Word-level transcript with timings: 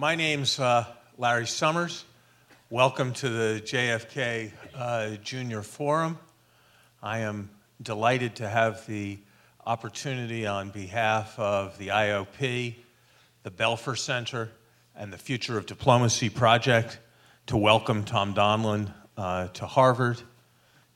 My 0.00 0.14
name's 0.14 0.60
uh, 0.60 0.84
Larry 1.16 1.48
Summers. 1.48 2.04
Welcome 2.70 3.12
to 3.14 3.28
the 3.28 3.60
JFK 3.60 4.52
uh, 4.72 5.16
Junior 5.24 5.60
Forum. 5.60 6.20
I 7.02 7.18
am 7.22 7.50
delighted 7.82 8.36
to 8.36 8.48
have 8.48 8.86
the 8.86 9.18
opportunity 9.66 10.46
on 10.46 10.70
behalf 10.70 11.36
of 11.36 11.76
the 11.78 11.88
IOP, 11.88 12.76
the 13.42 13.50
Belfer 13.50 13.98
Center, 13.98 14.52
and 14.94 15.12
the 15.12 15.18
Future 15.18 15.58
of 15.58 15.66
Diplomacy 15.66 16.28
Project 16.28 17.00
to 17.48 17.56
welcome 17.56 18.04
Tom 18.04 18.34
Donilon 18.34 18.94
uh, 19.16 19.48
to 19.48 19.66
Harvard, 19.66 20.22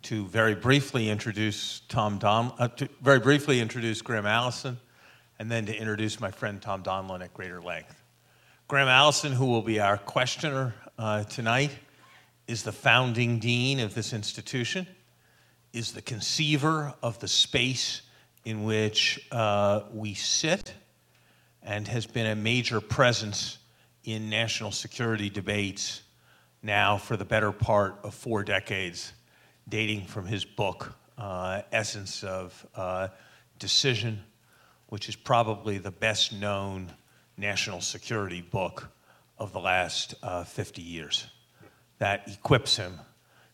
to 0.03 0.27
very 0.29 0.55
briefly 0.55 1.11
introduce 1.11 1.81
Tom 1.89 2.19
Don, 2.19 2.53
uh, 2.57 2.69
to 2.69 2.89
very 3.01 3.19
briefly 3.19 3.59
introduce 3.59 4.01
Graham 4.01 4.27
Allison, 4.27 4.79
and 5.41 5.51
then 5.51 5.67
to 5.67 5.77
introduce 5.77 6.21
my 6.21 6.31
friend 6.31 6.63
Tom 6.63 6.85
Donilon 6.85 7.21
at 7.21 7.35
greater 7.35 7.61
length. 7.61 8.02
Graham 8.73 8.89
Allison, 8.89 9.33
who 9.33 9.45
will 9.45 9.61
be 9.61 9.81
our 9.81 9.99
questioner 9.99 10.75
uh, 10.97 11.25
tonight, 11.25 11.73
is 12.49 12.63
the 12.63 12.73
founding 12.73 13.39
dean 13.39 13.81
of 13.81 13.95
this 13.95 14.15
institution, 14.15 14.87
is 15.75 15.93
the 15.93 16.01
conceiver 16.01 16.95
of 17.03 17.19
the 17.19 17.29
space 17.29 18.01
in 18.47 18.65
which 18.65 19.29
uh, 19.31 19.83
we 19.93 20.15
sit, 20.15 20.73
and 21.63 21.87
has 21.87 22.07
been 22.07 22.25
a 22.25 22.35
major 22.35 22.81
presence 22.81 23.59
in 24.05 24.31
national 24.31 24.71
security 24.71 25.29
debates 25.29 26.01
now 26.63 26.97
for 26.97 27.19
the 27.19 27.27
better 27.27 27.53
part 27.53 27.99
of 28.03 28.15
four 28.15 28.43
decades, 28.43 29.13
dating 29.69 30.07
from 30.07 30.25
his 30.25 30.47
book, 30.47 30.97
uh, 31.19 31.61
Essence 31.73 32.25
of 32.25 32.67
uh, 32.75 33.09
Decision, 33.59 34.19
which 34.87 35.11
is 35.11 35.15
probably 35.15 35.77
the 35.77 35.91
best 35.91 36.33
known 36.33 36.91
national 37.37 37.81
security 37.81 38.41
book 38.41 38.91
of 39.39 39.53
the 39.53 39.61
last 39.61 40.15
uh, 40.23 40.45
50 40.45 40.83
years 40.83 41.27
that 41.99 42.29
equips 42.29 42.77
him 42.77 42.99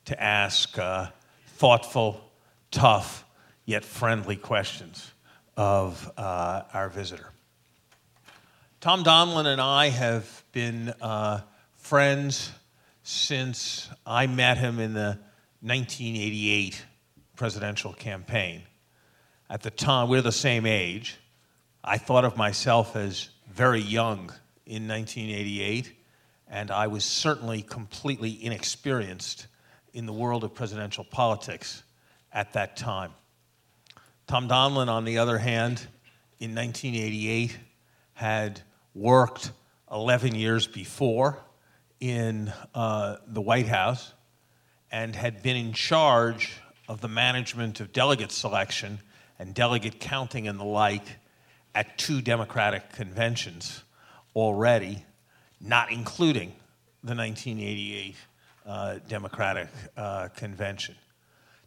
to 0.07 0.23
ask 0.23 0.79
uh, 0.79 1.09
thoughtful, 1.47 2.31
tough, 2.71 3.25
yet 3.65 3.85
friendly 3.85 4.37
questions 4.37 5.13
of 5.57 6.11
uh, 6.17 6.63
our 6.73 6.89
visitor. 6.89 7.31
Tom 8.81 9.03
Donilon 9.03 9.47
and 9.47 9.61
I 9.61 9.89
have 9.89 10.45
been 10.53 10.95
uh, 11.01 11.41
friends 11.77 12.53
since 13.03 13.91
I 14.07 14.27
met 14.27 14.57
him 14.57 14.79
in 14.79 14.95
the 14.95 15.19
1988 15.61 16.85
presidential 17.37 17.93
campaign. 17.93 18.63
At 19.51 19.63
the 19.63 19.71
time, 19.71 20.09
we're 20.09 20.23
the 20.23 20.31
same 20.31 20.65
age. 20.65 21.17
I 21.83 21.99
thought 21.99 22.25
of 22.25 22.37
myself 22.37 22.95
as 22.97 23.31
very 23.59 23.81
young 23.81 24.33
in 24.67 24.87
1988, 24.87 25.93
and 26.47 26.71
I 26.71 26.87
was 26.87 27.05
certainly 27.05 27.61
completely 27.61 28.39
inexperienced 28.45 29.49
in 29.93 30.07
the 30.07 30.13
world 30.13 30.45
of 30.45 30.55
presidential 30.55 31.03
politics 31.03 31.83
at 32.33 32.53
that 32.53 32.77
time. 32.77 33.11
Tom 34.29 34.49
Donilon, 34.49 34.87
on 34.87 35.05
the 35.05 35.19
other 35.19 35.39
hand, 35.39 35.89
in 36.39 36.55
1988, 36.55 37.59
had 38.13 38.61
worked 38.95 39.51
11 39.91 40.37
years 40.37 40.69
before 40.69 41.37
in 41.99 42.53
uh, 42.77 43.17
the 43.27 43.41
White 43.41 43.67
House 43.67 44.15
and 44.93 45.17
had 45.17 45.43
been 45.43 45.57
in 45.57 45.73
charge 45.73 46.61
of 46.87 47.01
the 47.01 47.09
management 47.09 47.81
of 47.81 47.93
delegate 47.93 48.31
selection 48.31 49.01
and 49.37 49.53
delegate 49.53 49.99
counting 49.99 50.47
and 50.47 50.61
the 50.61 50.65
like 50.65 51.19
at 51.75 51.99
two 51.99 52.21
Democratic 52.21 52.93
conventions 52.93 53.83
already, 54.35 55.05
not 55.61 55.91
including 55.93 56.53
the 57.03 57.15
1988 57.15 58.15
uh, 58.67 58.99
Democratic 59.09 59.69
uh, 59.97 60.29
convention. 60.29 60.95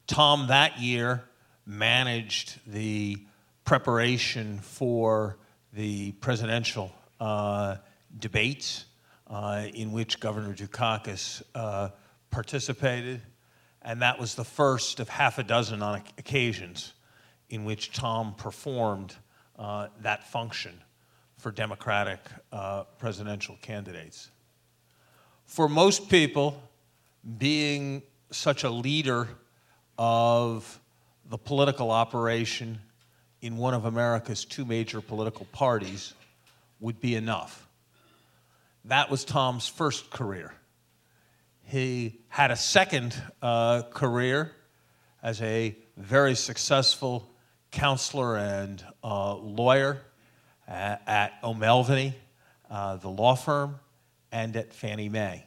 Tom 0.08 0.48
that 0.48 0.80
year 0.80 1.24
managed 1.66 2.60
the 2.68 3.18
preparation 3.64 4.60
for 4.60 5.38
the 5.74 6.12
presidential 6.14 6.92
uh, 7.20 7.78
debates 8.20 8.86
uh, 9.28 9.66
in 9.74 9.92
which 9.92 10.20
Governor 10.20 10.54
Dukakis 10.54 11.42
uh, 11.56 11.90
participated, 12.30 13.22
and 13.82 14.02
that 14.02 14.20
was 14.20 14.36
the 14.36 14.44
first 14.44 15.00
of 15.00 15.08
half 15.08 15.38
a 15.38 15.44
dozen 15.44 15.82
on 15.82 16.04
occasions 16.18 16.94
in 17.50 17.64
which 17.64 17.94
Tom 17.94 18.34
performed 18.36 19.16
uh, 19.62 19.88
that 20.02 20.28
function 20.28 20.74
for 21.38 21.52
Democratic 21.52 22.20
uh, 22.52 22.84
presidential 22.98 23.58
candidates. 23.62 24.32
For 25.46 25.70
most 25.70 26.10
people, 26.10 26.60
being 27.38 28.02
such 28.32 28.64
a 28.64 28.72
leader 28.72 29.28
of 30.00 30.80
the 31.30 31.38
political 31.38 31.92
operation 31.92 32.80
in 33.42 33.56
one 33.58 33.76
of 33.76 33.86
America's 33.86 34.46
two 34.46 34.66
major 34.66 35.00
political 35.00 35.46
parties 35.52 36.16
would 36.80 37.00
be 37.00 37.16
enough. 37.16 37.68
That 38.86 39.12
was 39.12 39.24
Tom's 39.24 39.68
first 39.68 40.10
career. 40.10 40.56
He 41.66 42.20
had 42.30 42.50
a 42.50 42.56
second 42.56 43.16
uh, 43.44 43.84
career 43.94 44.54
as 45.22 45.40
a 45.44 45.78
very 45.98 46.34
successful 46.34 47.31
counselor 47.72 48.38
and 48.38 48.84
uh, 49.04 49.36
lawyer 49.36 50.02
at, 50.68 51.02
at 51.08 51.34
O'Melveny, 51.44 52.14
uh, 52.70 52.98
the 52.98 53.10
law 53.10 53.36
firm, 53.36 53.80
and 54.32 54.56
at 54.56 54.74
Fannie 54.74 55.10
Mae. 55.10 55.46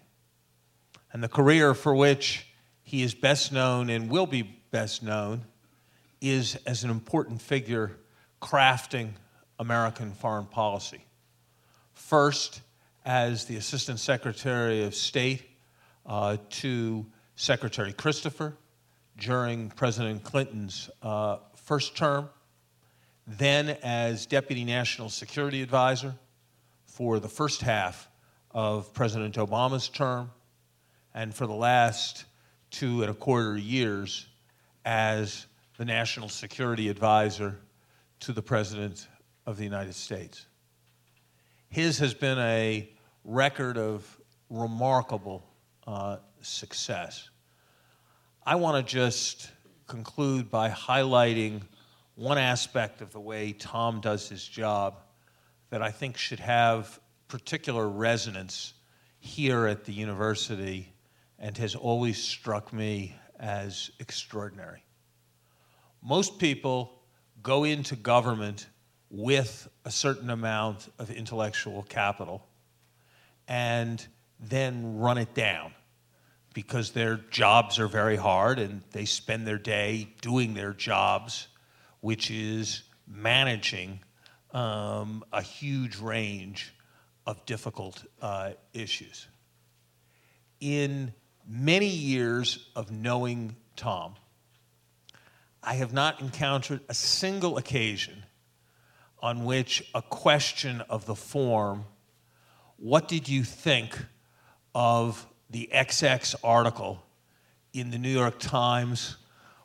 And 1.12 1.22
the 1.22 1.28
career 1.28 1.74
for 1.74 1.94
which 1.94 2.46
he 2.82 3.02
is 3.02 3.14
best 3.14 3.52
known 3.52 3.88
and 3.88 4.10
will 4.10 4.26
be 4.26 4.42
best 4.70 5.02
known 5.02 5.44
is 6.20 6.56
as 6.66 6.84
an 6.84 6.90
important 6.90 7.40
figure 7.40 7.96
crafting 8.42 9.10
American 9.58 10.12
foreign 10.12 10.46
policy. 10.46 11.04
First, 11.92 12.60
as 13.04 13.44
the 13.44 13.56
Assistant 13.56 14.00
Secretary 14.00 14.84
of 14.84 14.94
State 14.94 15.42
uh, 16.06 16.38
to 16.50 17.06
Secretary 17.36 17.92
Christopher 17.92 18.54
during 19.18 19.70
President 19.70 20.22
Clinton's 20.24 20.90
uh, 21.02 21.36
first 21.64 21.97
term, 21.97 22.28
then 23.26 23.70
as 23.82 24.26
Deputy 24.26 24.64
National 24.64 25.08
Security 25.08 25.62
Advisor 25.62 26.14
for 26.84 27.19
the 27.19 27.28
first 27.28 27.62
half 27.62 28.08
of 28.50 28.92
President 28.92 29.34
Obama's 29.36 29.88
term, 29.88 30.30
and 31.14 31.34
for 31.34 31.47
the 31.47 31.54
last 31.54 32.26
two 32.70 33.02
and 33.02 33.10
a 33.10 33.14
quarter 33.14 33.56
years 33.56 34.26
as 34.84 35.47
the 35.78 35.84
National 35.84 36.28
Security 36.28 36.88
Advisor 36.88 37.58
to 38.20 38.32
the 38.32 38.42
President 38.42 39.08
of 39.46 39.56
the 39.56 39.64
United 39.64 39.94
States. 39.94 40.46
His 41.70 41.98
has 41.98 42.14
been 42.14 42.38
a 42.38 42.88
record 43.25 43.78
of 43.78 44.20
remarkable 44.50 45.44
uh, 45.86 46.19
success. 46.42 47.31
I 48.44 48.56
want 48.56 48.86
to 48.86 48.92
just 48.92 49.50
conclude 49.86 50.50
by 50.50 50.70
highlighting 50.70 51.62
one 52.14 52.38
aspect 52.38 53.00
of 53.00 53.12
the 53.12 53.20
way 53.20 53.52
Tom 53.52 54.00
does 54.00 54.28
his 54.28 54.46
job 54.46 55.00
that 55.70 55.82
I 55.82 55.90
think 55.90 56.16
should 56.16 56.40
have 56.40 57.00
particular 57.28 57.88
resonance 57.88 58.75
here 59.19 59.66
at 59.66 59.84
the 59.84 59.92
university 59.92 60.92
and 61.38 61.56
has 61.58 61.75
always 61.75 62.22
struck 62.22 62.72
me 62.72 63.16
as 63.40 63.90
extraordinary. 63.98 64.84
Most 66.02 66.38
people 66.38 67.02
go 67.42 67.64
into 67.64 67.96
government 67.96 68.69
with 69.10 69.69
a 69.84 69.90
certain 69.90 70.30
amount 70.30 70.88
of 70.98 71.10
intellectual 71.10 71.82
capital 71.82 72.46
and 73.48 74.06
then 74.40 74.98
run 74.98 75.19
it 75.19 75.34
down 75.34 75.72
because 76.54 76.92
their 76.92 77.16
jobs 77.16 77.78
are 77.78 77.88
very 77.88 78.16
hard 78.16 78.58
and 78.58 78.80
they 78.92 79.04
spend 79.04 79.46
their 79.46 79.58
day 79.58 80.08
doing 80.22 80.54
their 80.54 80.72
jobs, 80.72 81.48
which 82.00 82.30
is 82.30 82.84
managing 83.06 84.00
um, 84.52 85.24
a 85.32 85.42
huge 85.42 85.98
range 85.98 86.72
of 87.26 87.44
difficult 87.44 88.04
uh, 88.22 88.52
issues. 88.72 89.26
In 90.60 91.12
many 91.46 91.88
years 91.88 92.70
of 92.76 92.90
knowing 92.90 93.56
Tom, 93.76 94.14
I 95.62 95.74
have 95.74 95.92
not 95.92 96.20
encountered 96.20 96.80
a 96.88 96.94
single 96.94 97.58
occasion 97.58 98.24
on 99.20 99.44
which 99.44 99.82
a 99.94 100.02
question 100.02 100.82
of 100.82 101.06
the 101.06 101.14
form, 101.14 101.86
What 102.76 103.08
did 103.08 103.28
you 103.28 103.42
think 103.42 103.98
of 104.74 105.26
the 105.54 105.70
XX 105.72 106.34
article 106.42 107.00
in 107.72 107.92
the 107.92 107.98
New 107.98 108.10
York 108.10 108.40
Times, 108.40 109.16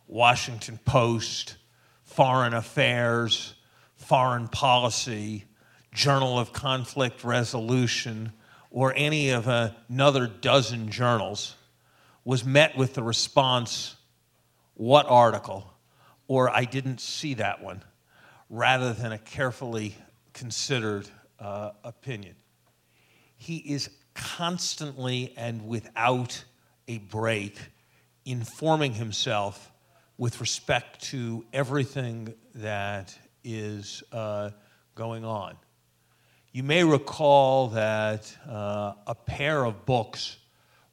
Washington 0.07 0.79
Post, 0.85 1.55
Foreign 2.03 2.53
Affairs, 2.53 3.55
Foreign 3.95 4.47
Policy, 4.47 5.45
Journal 5.91 6.37
of 6.37 6.53
Conflict 6.53 7.23
Resolution, 7.23 8.31
or 8.69 8.93
any 8.95 9.31
of 9.31 9.47
another 9.47 10.27
dozen 10.27 10.91
journals 10.91 11.55
was 12.23 12.45
met 12.45 12.77
with 12.77 12.93
the 12.93 13.01
response, 13.01 13.95
What 14.75 15.07
article? 15.07 15.73
or 16.27 16.51
I 16.51 16.65
didn't 16.65 17.01
see 17.01 17.33
that 17.33 17.63
one, 17.63 17.83
rather 18.51 18.93
than 18.93 19.11
a 19.11 19.17
carefully 19.17 19.95
considered 20.33 21.09
uh, 21.39 21.71
opinion. 21.83 22.35
He 23.37 23.57
is 23.57 23.89
constantly 24.13 25.33
and 25.37 25.67
without 25.67 26.43
a 26.87 26.97
break 26.97 27.57
informing 28.25 28.93
himself 28.93 29.71
with 30.17 30.41
respect 30.41 31.01
to 31.01 31.45
everything 31.53 32.33
that 32.55 33.17
is 33.43 34.03
uh, 34.11 34.49
going 34.95 35.23
on. 35.23 35.55
You 36.51 36.63
may 36.63 36.83
recall 36.83 37.69
that 37.69 38.35
uh, 38.47 38.93
a 39.07 39.15
pair 39.15 39.63
of 39.63 39.85
books 39.85 40.37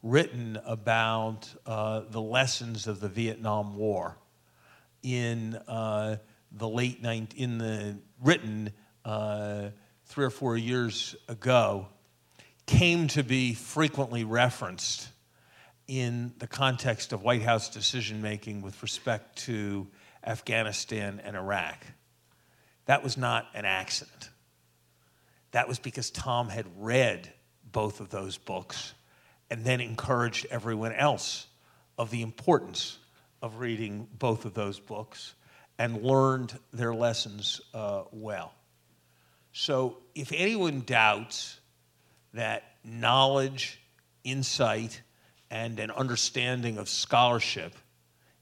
written 0.02 0.58
about 0.64 1.52
uh, 1.66 2.02
the 2.10 2.20
lessons 2.20 2.86
of 2.86 3.00
the 3.00 3.08
Vietnam 3.08 3.76
War 3.76 4.16
in 5.02 5.56
uh, 5.66 6.16
the 6.52 6.68
late 6.68 7.02
19, 7.02 7.42
in 7.42 7.58
the 7.58 7.98
written 8.22 8.70
uh, 9.04 9.70
three 10.04 10.24
or 10.24 10.30
four 10.30 10.56
years 10.56 11.16
ago 11.28 11.88
came 12.66 13.08
to 13.08 13.22
be 13.22 13.54
frequently 13.54 14.24
referenced 14.24 15.08
in 15.86 16.34
the 16.38 16.46
context 16.46 17.12
of 17.12 17.22
White 17.22 17.42
House 17.42 17.68
decision 17.68 18.20
making 18.20 18.62
with 18.62 18.82
respect 18.82 19.38
to 19.38 19.86
Afghanistan 20.24 21.20
and 21.24 21.36
Iraq. 21.36 21.86
That 22.86 23.04
was 23.04 23.16
not 23.16 23.46
an 23.54 23.64
accident. 23.64 24.30
That 25.52 25.68
was 25.68 25.78
because 25.78 26.10
Tom 26.10 26.48
had 26.48 26.66
read 26.76 27.32
both 27.70 28.00
of 28.00 28.10
those 28.10 28.36
books 28.36 28.94
and 29.48 29.64
then 29.64 29.80
encouraged 29.80 30.46
everyone 30.50 30.92
else 30.92 31.46
of 31.98 32.10
the 32.10 32.22
importance 32.22 32.98
of 33.42 33.58
reading 33.58 34.08
both 34.18 34.44
of 34.44 34.54
those 34.54 34.80
books 34.80 35.34
and 35.78 36.02
learned 36.02 36.58
their 36.72 36.94
lessons 36.94 37.60
uh, 37.74 38.02
well. 38.10 38.52
So, 39.52 39.98
if 40.14 40.32
anyone 40.32 40.82
doubts 40.84 41.60
that 42.36 42.64
knowledge, 42.84 43.80
insight, 44.24 45.02
and 45.50 45.78
an 45.80 45.90
understanding 45.90 46.78
of 46.78 46.88
scholarship 46.88 47.74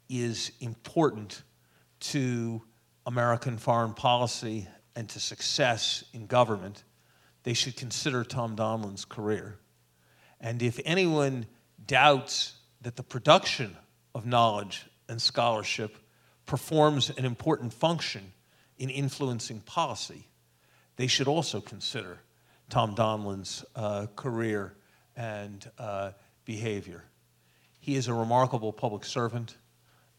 is 0.09 0.53
important 0.61 1.43
to 2.01 2.63
American 3.07 3.57
foreign 3.57 3.95
policy 3.95 4.67
and 4.97 5.09
to 5.09 5.21
success 5.21 6.05
in 6.13 6.27
government, 6.27 6.85
they 7.43 7.55
should 7.55 7.77
consider 7.77 8.25
Tom 8.25 8.57
Donilon's 8.57 9.05
career. 9.05 9.59
And 10.41 10.63
if 10.63 10.81
anyone 10.85 11.47
doubts 11.87 12.55
that 12.83 12.97
the 12.97 13.03
production 13.03 13.77
of 14.15 14.27
knowledge 14.27 14.87
and 15.09 15.21
scholarship 15.21 15.97
performs 16.47 17.11
an 17.11 17.25
important 17.25 17.73
function 17.73 18.33
in 18.77 18.91
influencing 18.91 19.61
policy, 19.61 20.27
they 20.97 21.07
should 21.07 21.29
also 21.29 21.61
consider 21.61 22.19
Tom 22.75 22.97
Donilon's 22.97 23.65
uh, 23.77 24.09
career 24.17 24.75
and 25.17 25.71
uh, 25.79 26.11
behavior. 26.45 27.05
He 27.79 27.95
is 27.95 28.09
a 28.09 28.13
remarkable 28.13 28.73
public 28.73 29.05
servant, 29.05 29.57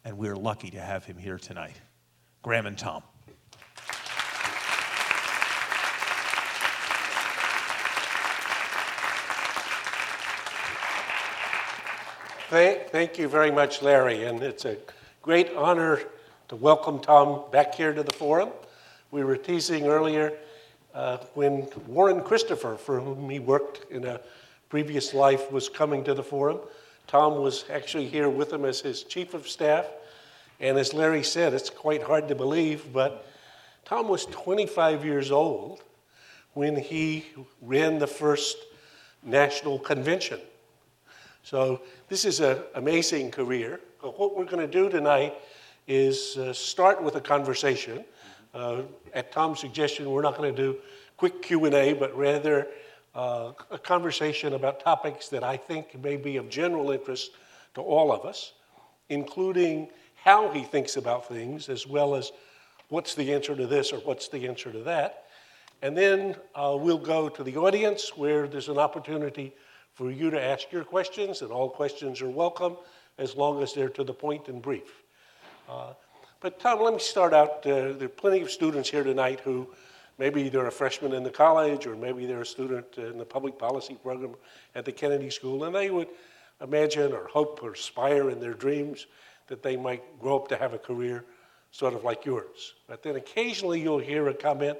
and 0.06 0.18
we 0.18 0.30
are 0.30 0.38
lucky 0.38 0.70
to 0.70 0.80
have 0.80 1.04
him 1.04 1.18
here 1.18 1.38
tonight. 1.38 1.82
Graham 2.44 2.66
and 2.66 2.78
Tom. 2.78 3.04
Thank 12.48 13.20
you 13.20 13.28
very 13.28 13.52
much, 13.52 13.82
Larry, 13.82 14.24
and 14.24 14.42
it's 14.42 14.64
a 14.64 14.78
great 15.22 15.54
honor 15.58 16.00
to 16.48 16.56
welcome 16.56 17.00
Tom 17.00 17.52
back 17.52 17.76
here 17.76 17.92
to 17.92 18.02
the 18.02 18.14
forum. 18.14 18.52
We 19.12 19.26
were 19.26 19.36
teasing 19.36 19.88
earlier 19.88 20.32
uh, 20.96 21.18
when 21.36 21.68
Warren 21.86 22.22
Christopher, 22.22 22.78
for 22.78 23.00
whom 23.00 23.30
he 23.30 23.38
worked 23.40 23.92
in 23.92 24.06
a 24.06 24.20
previous 24.70 25.14
life, 25.14 25.52
was 25.52 25.70
coming 25.70 26.04
to 26.06 26.16
the 26.16 26.24
forum. 26.24 26.60
Tom 27.06 27.42
was 27.42 27.66
actually 27.70 28.08
here 28.08 28.30
with 28.30 28.52
him 28.52 28.66
as 28.66 28.82
his 28.82 29.04
chief 29.04 29.36
of 29.36 29.48
staff. 29.48 29.86
And 30.60 30.78
as 30.80 30.94
Larry 30.94 31.22
said, 31.22 31.54
it's 31.54 31.70
quite 31.70 32.02
hard 32.02 32.28
to 32.30 32.36
believe, 32.36 32.92
but 32.92 33.28
Tom 33.84 34.08
was 34.08 34.26
25 34.26 35.06
years 35.06 35.30
old 35.30 35.84
when 36.54 36.76
he 36.76 37.26
ran 37.62 38.00
the 38.00 38.08
first 38.08 38.58
national 39.22 39.78
convention 39.78 40.40
so 41.46 41.82
this 42.10 42.26
is 42.26 42.40
an 42.40 42.58
amazing 42.74 43.30
career. 43.30 43.80
But 44.02 44.18
what 44.18 44.36
we're 44.36 44.46
going 44.46 44.66
to 44.66 44.68
do 44.68 44.90
tonight 44.90 45.36
is 45.88 46.38
uh, 46.38 46.54
start 46.54 47.04
with 47.04 47.18
a 47.18 47.22
conversation. 47.22 48.04
Uh, 48.56 48.84
at 49.14 49.34
Tom's 49.34 49.60
suggestion, 49.60 50.10
we're 50.10 50.22
not 50.22 50.38
going 50.38 50.56
to 50.56 50.62
do 50.62 50.80
quick 51.18 51.42
Q&A, 51.42 51.92
but 51.92 52.16
rather 52.16 52.68
uh, 53.14 53.52
a 53.70 53.78
conversation 53.78 54.54
about 54.54 54.80
topics 54.80 55.28
that 55.28 55.44
I 55.44 55.58
think 55.58 56.02
may 56.02 56.16
be 56.16 56.38
of 56.38 56.50
general 56.50 56.92
interest 56.92 57.32
to 57.74 57.82
all 57.82 58.14
of 58.14 58.24
us, 58.24 58.54
including 59.10 59.90
how 60.16 60.52
he 60.52 60.64
thinks 60.64 60.96
about 60.96 61.28
things, 61.28 61.68
as 61.68 61.86
well 61.86 62.16
as 62.16 62.32
what's 62.88 63.14
the 63.14 63.34
answer 63.34 63.58
to 63.58 63.68
this 63.68 63.92
or 63.92 63.98
what's 63.98 64.30
the 64.30 64.48
answer 64.48 64.72
to 64.72 64.80
that. 64.84 65.26
And 65.82 65.98
then 65.98 66.38
uh, 66.56 66.78
we'll 66.80 66.98
go 66.98 67.28
to 67.28 67.44
the 67.44 67.58
audience 67.58 68.16
where 68.16 68.48
there's 68.48 68.70
an 68.70 68.78
opportunity 68.78 69.54
for 69.96 70.12
you 70.12 70.30
to 70.30 70.42
ask 70.42 70.72
your 70.72 70.86
questions, 70.86 71.42
and 71.42 71.52
all 71.52 71.70
questions 71.70 72.22
are 72.22 72.30
welcome 72.30 72.78
as 73.18 73.36
long 73.36 73.62
as 73.62 73.74
they're 73.74 73.90
to 73.90 74.06
the 74.06 74.14
point 74.14 74.48
and 74.48 74.62
brief. 74.62 75.04
Uh, 75.70 75.92
but 76.46 76.60
Tom, 76.60 76.80
let 76.80 76.94
me 76.94 77.00
start 77.00 77.34
out. 77.34 77.66
Uh, 77.66 77.94
there 77.94 78.04
are 78.04 78.08
plenty 78.08 78.40
of 78.42 78.52
students 78.52 78.88
here 78.88 79.04
tonight 79.04 79.40
who 79.40 79.68
maybe 80.20 80.48
they're 80.48 80.68
a 80.68 80.72
freshman 80.72 81.12
in 81.14 81.24
the 81.24 81.30
college, 81.32 81.88
or 81.88 81.96
maybe 81.96 82.28
they're 82.28 82.42
a 82.42 82.46
student 82.46 82.86
in 83.00 83.18
the 83.18 83.26
public 83.26 83.58
policy 83.58 83.98
program 84.04 84.36
at 84.76 84.86
the 84.86 84.92
Kennedy 84.92 85.32
School, 85.32 85.64
and 85.64 85.74
they 85.74 85.90
would 85.90 86.08
imagine 86.62 87.14
or 87.14 87.26
hope 87.30 87.64
or 87.64 87.72
aspire 87.72 88.30
in 88.30 88.40
their 88.40 88.54
dreams 88.54 89.08
that 89.48 89.64
they 89.64 89.76
might 89.76 90.04
grow 90.20 90.36
up 90.36 90.48
to 90.50 90.56
have 90.56 90.76
a 90.76 90.78
career 90.78 91.26
sort 91.72 91.96
of 91.96 92.04
like 92.04 92.26
yours. 92.26 92.76
But 92.88 93.02
then 93.02 93.16
occasionally 93.16 93.82
you'll 93.82 93.98
hear 93.98 94.28
a 94.28 94.34
comment, 94.36 94.78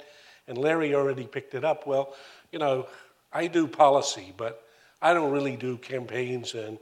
and 0.48 0.60
Larry 0.60 0.94
already 0.94 1.26
picked 1.26 1.56
it 1.56 1.66
up. 1.66 1.88
Well, 1.88 2.14
you 2.52 2.60
know, 2.60 2.86
I 3.34 3.48
do 3.48 3.66
policy, 3.66 4.36
but 4.38 4.68
I 5.02 5.16
don't 5.16 5.32
really 5.32 5.56
do 5.56 5.78
campaigns 5.80 6.54
and 6.54 6.78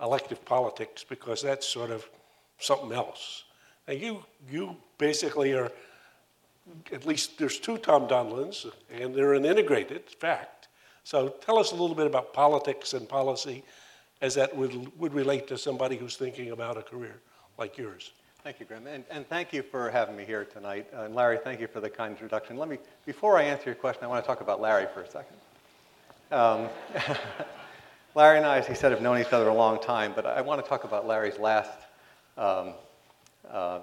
elective 0.00 0.44
politics 0.44 1.02
because 1.02 1.42
that's 1.42 1.66
sort 1.66 1.90
of 1.90 2.08
something 2.60 2.92
else. 2.92 3.42
Now 3.90 3.96
you, 3.96 4.24
you 4.48 4.76
basically 4.98 5.52
are, 5.52 5.72
at 6.92 7.06
least 7.06 7.36
there's 7.38 7.58
two 7.58 7.76
Tom 7.76 8.06
Donilons, 8.06 8.70
and 8.88 9.12
they're 9.12 9.34
an 9.34 9.44
integrated 9.44 10.08
fact. 10.08 10.68
So 11.02 11.30
tell 11.44 11.58
us 11.58 11.72
a 11.72 11.74
little 11.74 11.96
bit 11.96 12.06
about 12.06 12.32
politics 12.32 12.94
and 12.94 13.08
policy 13.08 13.64
as 14.20 14.36
that 14.36 14.54
would, 14.56 14.96
would 14.96 15.12
relate 15.12 15.48
to 15.48 15.58
somebody 15.58 15.96
who's 15.96 16.16
thinking 16.16 16.52
about 16.52 16.76
a 16.76 16.82
career 16.82 17.16
like 17.58 17.76
yours. 17.76 18.12
Thank 18.44 18.60
you, 18.60 18.66
Graham, 18.66 18.86
and, 18.86 19.02
and 19.10 19.28
thank 19.28 19.52
you 19.52 19.60
for 19.60 19.90
having 19.90 20.14
me 20.14 20.24
here 20.24 20.44
tonight. 20.44 20.86
Uh, 20.96 21.02
and 21.02 21.14
Larry, 21.16 21.38
thank 21.42 21.58
you 21.58 21.66
for 21.66 21.80
the 21.80 21.90
kind 21.90 22.12
introduction. 22.12 22.56
Let 22.56 22.68
me, 22.68 22.78
before 23.06 23.38
I 23.38 23.42
answer 23.42 23.64
your 23.66 23.74
question, 23.74 24.04
I 24.04 24.06
want 24.06 24.22
to 24.22 24.26
talk 24.26 24.40
about 24.40 24.60
Larry 24.60 24.86
for 24.94 25.02
a 25.02 25.10
second. 25.10 25.36
Um, 26.30 26.68
Larry 28.14 28.36
and 28.36 28.46
I, 28.46 28.58
as 28.58 28.68
he 28.68 28.74
said, 28.74 28.92
have 28.92 29.02
known 29.02 29.18
each 29.18 29.32
other 29.32 29.48
a 29.48 29.54
long 29.54 29.82
time, 29.82 30.12
but 30.14 30.26
I 30.26 30.42
want 30.42 30.62
to 30.62 30.68
talk 30.68 30.84
about 30.84 31.08
Larry's 31.08 31.40
last 31.40 31.72
um, 32.38 32.74
uh, 33.48 33.80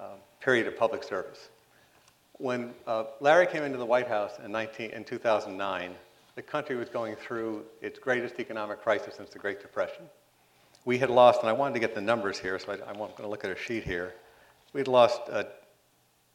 uh, 0.00 0.04
period 0.40 0.66
of 0.66 0.76
public 0.76 1.02
service. 1.02 1.48
When 2.38 2.74
uh, 2.86 3.04
Larry 3.20 3.46
came 3.46 3.62
into 3.62 3.78
the 3.78 3.86
White 3.86 4.08
House 4.08 4.32
in, 4.44 4.50
19, 4.50 4.90
in 4.90 5.04
2009, 5.04 5.94
the 6.34 6.42
country 6.42 6.76
was 6.76 6.88
going 6.88 7.14
through 7.14 7.64
its 7.80 7.98
greatest 7.98 8.40
economic 8.40 8.82
crisis 8.82 9.14
since 9.14 9.30
the 9.30 9.38
Great 9.38 9.60
Depression. 9.60 10.04
We 10.84 10.98
had 10.98 11.10
lost, 11.10 11.40
and 11.40 11.48
I 11.48 11.52
wanted 11.52 11.74
to 11.74 11.80
get 11.80 11.94
the 11.94 12.00
numbers 12.00 12.38
here, 12.38 12.58
so 12.58 12.72
I, 12.72 12.90
am 12.90 12.96
going 12.96 13.12
to 13.16 13.28
look 13.28 13.44
at 13.44 13.50
a 13.50 13.56
sheet 13.56 13.84
here. 13.84 14.14
We 14.72 14.80
had 14.80 14.88
lost 14.88 15.20
uh, 15.30 15.44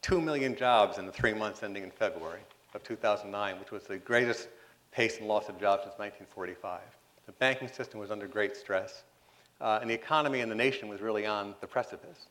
2 0.02 0.20
million 0.20 0.56
jobs 0.56 0.98
in 0.98 1.06
the 1.06 1.12
three 1.12 1.34
months 1.34 1.62
ending 1.62 1.82
in 1.82 1.90
February 1.90 2.40
of 2.74 2.82
2009, 2.84 3.58
which 3.58 3.70
was 3.70 3.82
the 3.84 3.98
greatest 3.98 4.48
pace 4.92 5.18
and 5.18 5.28
loss 5.28 5.48
of 5.48 5.60
jobs 5.60 5.82
since 5.82 5.98
1945. 5.98 6.80
The 7.26 7.32
banking 7.32 7.68
system 7.68 8.00
was 8.00 8.10
under 8.10 8.26
great 8.26 8.56
stress, 8.56 9.02
uh, 9.60 9.78
and 9.80 9.90
the 9.90 9.94
economy 9.94 10.40
and 10.40 10.50
the 10.50 10.56
nation 10.56 10.88
was 10.88 11.00
really 11.00 11.26
on 11.26 11.54
the 11.60 11.66
precipice. 11.66 12.26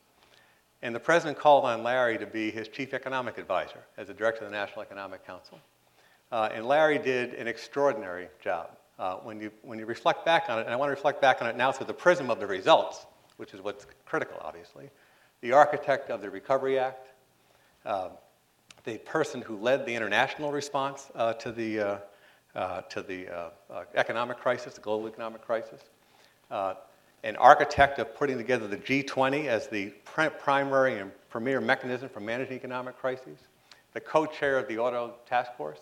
And 0.80 0.94
the 0.94 1.00
president 1.00 1.38
called 1.38 1.64
on 1.64 1.82
Larry 1.82 2.18
to 2.18 2.26
be 2.26 2.50
his 2.50 2.68
chief 2.68 2.94
economic 2.94 3.36
advisor 3.38 3.80
as 3.96 4.06
the 4.06 4.14
director 4.14 4.44
of 4.44 4.50
the 4.50 4.56
National 4.56 4.82
Economic 4.82 5.26
Council. 5.26 5.58
Uh, 6.30 6.48
and 6.52 6.66
Larry 6.66 6.98
did 6.98 7.34
an 7.34 7.48
extraordinary 7.48 8.28
job. 8.42 8.70
Uh, 8.98 9.14
when, 9.16 9.40
you, 9.40 9.50
when 9.62 9.78
you 9.78 9.86
reflect 9.86 10.24
back 10.24 10.46
on 10.48 10.58
it, 10.58 10.62
and 10.62 10.70
I 10.70 10.76
want 10.76 10.88
to 10.88 10.94
reflect 10.94 11.20
back 11.20 11.40
on 11.40 11.48
it 11.48 11.56
now 11.56 11.70
through 11.70 11.86
the 11.86 11.94
prism 11.94 12.30
of 12.30 12.40
the 12.40 12.46
results, 12.46 13.06
which 13.36 13.54
is 13.54 13.60
what's 13.60 13.86
critical, 14.04 14.36
obviously, 14.40 14.90
the 15.40 15.52
architect 15.52 16.10
of 16.10 16.20
the 16.20 16.28
Recovery 16.28 16.80
Act, 16.80 17.06
uh, 17.86 18.08
the 18.82 18.98
person 18.98 19.40
who 19.40 19.56
led 19.56 19.86
the 19.86 19.94
international 19.94 20.50
response 20.50 21.10
uh, 21.14 21.32
to 21.34 21.52
the 21.52 21.80
uh, 21.80 21.98
uh, 22.56 22.80
to 22.82 23.02
the 23.02 23.52
economic 23.94 24.38
crisis, 24.38 24.74
the 24.74 24.80
global 24.80 25.06
economic 25.06 25.42
crisis, 25.42 25.80
an 27.24 27.36
architect 27.36 27.98
of 27.98 28.14
putting 28.14 28.36
together 28.36 28.66
the 28.66 28.76
G20 28.76 29.46
as 29.46 29.66
the 29.66 29.92
primary 30.04 30.98
and 30.98 31.10
premier 31.28 31.60
mechanism 31.60 32.08
for 32.08 32.20
managing 32.20 32.56
economic 32.56 32.96
crises, 32.96 33.38
the 33.92 34.00
co 34.00 34.26
chair 34.26 34.58
of 34.58 34.68
the 34.68 34.78
Auto 34.78 35.14
Task 35.26 35.52
Force. 35.56 35.80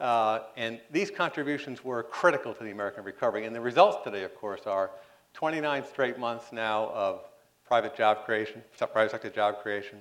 Uh, 0.00 0.40
and 0.56 0.80
these 0.90 1.10
contributions 1.10 1.84
were 1.84 2.02
critical 2.02 2.52
to 2.54 2.64
the 2.64 2.70
American 2.70 3.04
recovery. 3.04 3.44
And 3.44 3.54
the 3.54 3.60
results 3.60 3.98
today, 4.02 4.24
of 4.24 4.34
course, 4.34 4.66
are 4.66 4.90
29 5.34 5.84
straight 5.86 6.18
months 6.18 6.52
now 6.52 6.90
of 6.90 7.24
private 7.66 7.94
job 7.94 8.24
creation, 8.24 8.62
private 8.78 9.12
sector 9.12 9.30
job 9.30 9.62
creation. 9.62 9.98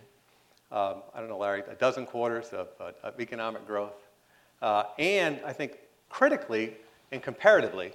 Um, 0.71 1.03
I 1.13 1.19
don't 1.19 1.29
know, 1.29 1.37
Larry, 1.37 1.63
a 1.69 1.75
dozen 1.75 2.05
quarters 2.05 2.49
of, 2.49 2.69
uh, 2.79 2.91
of 3.03 3.19
economic 3.19 3.67
growth. 3.67 3.93
Uh, 4.61 4.83
and 4.97 5.39
I 5.45 5.53
think 5.53 5.77
critically 6.09 6.75
and 7.11 7.21
comparatively, 7.21 7.93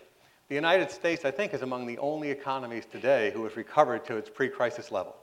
the 0.48 0.54
United 0.54 0.90
States, 0.90 1.24
I 1.24 1.30
think, 1.30 1.54
is 1.54 1.62
among 1.62 1.86
the 1.86 1.98
only 1.98 2.30
economies 2.30 2.84
today 2.86 3.32
who 3.32 3.42
has 3.44 3.56
recovered 3.56 4.04
to 4.06 4.16
its 4.16 4.30
pre 4.30 4.48
crisis 4.48 4.92
level. 4.92 5.16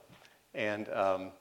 And 0.53 0.89
um, 0.89 1.32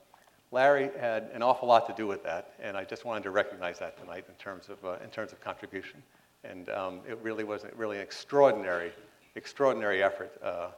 Larry 0.51 0.89
had 0.99 1.29
an 1.33 1.43
awful 1.43 1.67
lot 1.67 1.87
to 1.87 1.93
do 1.93 2.07
with 2.07 2.23
that, 2.23 2.53
and 2.61 2.77
I 2.77 2.85
just 2.85 3.05
wanted 3.05 3.23
to 3.23 3.31
recognize 3.31 3.79
that 3.79 3.99
tonight 3.99 4.25
in 4.29 4.35
terms 4.35 4.69
of, 4.69 4.83
uh, 4.85 4.97
in 5.03 5.09
terms 5.09 5.33
of 5.33 5.41
contribution. 5.41 6.01
And 6.43 6.69
um, 6.69 7.01
it 7.07 7.17
really 7.21 7.43
was 7.43 7.65
really 7.75 7.97
an 7.97 8.03
extraordinary, 8.03 8.91
extraordinary 9.35 10.01
effort 10.01 10.31
uh, 10.41 10.69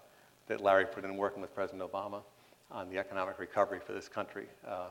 that 0.48 0.62
Larry 0.62 0.86
put 0.86 1.04
in 1.04 1.18
working 1.18 1.42
with 1.42 1.54
President 1.54 1.84
Obama 1.84 2.22
on 2.72 2.90
the 2.90 2.98
economic 2.98 3.40
recovery 3.40 3.80
for 3.86 3.94
this 3.94 4.08
country. 4.08 4.46
Uh, 4.68 4.88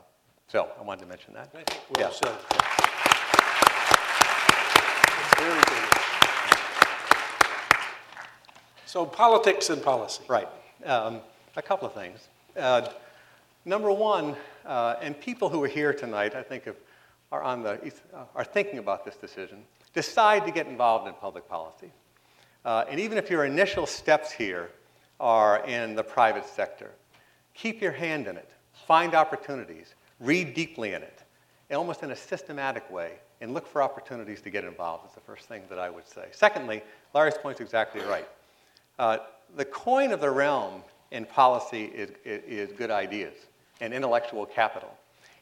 so 0.47 0.69
I 0.79 0.83
wanted 0.83 1.01
to 1.01 1.07
mention 1.07 1.33
that. 1.33 1.53
Well 1.53 1.65
Yeah. 1.99 2.09
said. 2.11 2.35
Very 5.37 5.61
good. 5.63 6.05
So 8.95 9.05
politics 9.05 9.69
and 9.69 9.83
policy. 9.83 10.23
Right. 10.29 10.47
Um, 10.85 11.19
a 11.57 11.61
couple 11.61 11.85
of 11.85 11.93
things. 11.93 12.29
Uh, 12.55 12.87
number 13.65 13.91
one, 13.91 14.37
uh, 14.65 14.95
and 15.01 15.19
people 15.19 15.49
who 15.49 15.61
are 15.65 15.67
here 15.67 15.93
tonight, 15.93 16.33
I 16.33 16.41
think, 16.41 16.63
have, 16.63 16.77
are, 17.29 17.43
on 17.43 17.61
the, 17.61 17.71
uh, 18.13 18.23
are 18.33 18.45
thinking 18.45 18.79
about 18.79 19.03
this 19.03 19.17
decision, 19.17 19.65
decide 19.93 20.45
to 20.45 20.51
get 20.53 20.67
involved 20.67 21.09
in 21.09 21.13
public 21.15 21.49
policy. 21.49 21.91
Uh, 22.63 22.85
and 22.89 22.97
even 22.97 23.17
if 23.17 23.29
your 23.29 23.43
initial 23.43 23.85
steps 23.85 24.31
here 24.31 24.69
are 25.19 25.65
in 25.65 25.93
the 25.93 26.03
private 26.03 26.45
sector, 26.45 26.91
keep 27.53 27.81
your 27.81 27.91
hand 27.91 28.27
in 28.27 28.37
it. 28.37 28.49
Find 28.87 29.13
opportunities. 29.13 29.93
Read 30.21 30.53
deeply 30.53 30.93
in 30.93 31.01
it, 31.01 31.19
almost 31.69 32.01
in 32.01 32.11
a 32.11 32.15
systematic 32.15 32.89
way, 32.89 33.15
and 33.41 33.53
look 33.53 33.67
for 33.67 33.81
opportunities 33.81 34.39
to 34.39 34.49
get 34.49 34.63
involved, 34.63 35.05
is 35.05 35.15
the 35.15 35.19
first 35.19 35.49
thing 35.49 35.63
that 35.67 35.79
I 35.79 35.89
would 35.89 36.07
say. 36.07 36.27
Secondly, 36.31 36.81
Larry's 37.13 37.37
point 37.37 37.57
is 37.57 37.61
exactly 37.65 37.99
right. 37.99 38.25
Uh, 38.97 39.17
the 39.55 39.65
coin 39.65 40.11
of 40.11 40.21
the 40.21 40.29
realm 40.29 40.81
in 41.11 41.25
policy 41.25 41.85
is, 41.85 42.11
is, 42.23 42.71
good 42.73 42.91
ideas 42.91 43.33
and 43.81 43.93
intellectual 43.93 44.45
capital. 44.45 44.93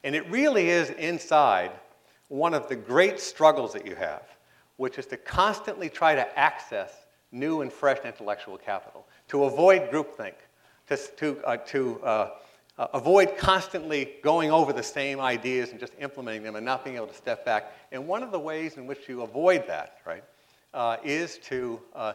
And 0.03 0.15
it 0.15 0.29
really 0.29 0.69
is 0.69 0.89
inside 0.91 1.72
one 2.27 2.53
of 2.53 2.67
the 2.67 2.75
great 2.75 3.19
struggles 3.19 3.74
that 3.74 3.86
you 3.86 3.95
have, 3.95 4.24
which 4.77 4.98
is 4.98 5.05
to 5.07 5.17
constantly 5.17 5.89
try 5.89 6.15
to 6.15 6.39
access 6.39 6.93
new 7.31 7.62
and 7.62 7.72
fresh 7.72 8.00
intellectual 8.05 8.57
capital, 8.57 9.05
to 9.29 9.45
avoid 9.45 9.89
groupthink, 9.89 10.33
to, 10.88 10.98
to, 10.98 11.43
uh, 11.45 11.57
to 11.57 12.00
uh, 12.03 12.29
uh, 12.77 12.88
avoid 12.93 13.38
constantly 13.38 14.13
going 14.24 14.51
over 14.51 14.74
the 14.74 14.83
same 14.83 15.19
ideas 15.19 15.72
and 15.72 15.79
just 15.79 15.93
implementing 16.00 16.43
them 16.43 16.55
and 16.55 16.65
not 16.65 16.83
being 16.83 16.95
able 16.95 17.07
to 17.07 17.13
step 17.13 17.45
back. 17.45 17.72
And 17.91 18.07
one 18.07 18.24
of 18.24 18.31
the 18.31 18.39
ways 18.39 18.77
in 18.77 18.88
which 18.88 19.07
you 19.07 19.22
avoid 19.22 19.67
that, 19.67 19.98
right, 20.05 20.24
uh, 20.74 20.98
is 21.03 21.38
to 21.50 21.79
uh, 21.93 22.13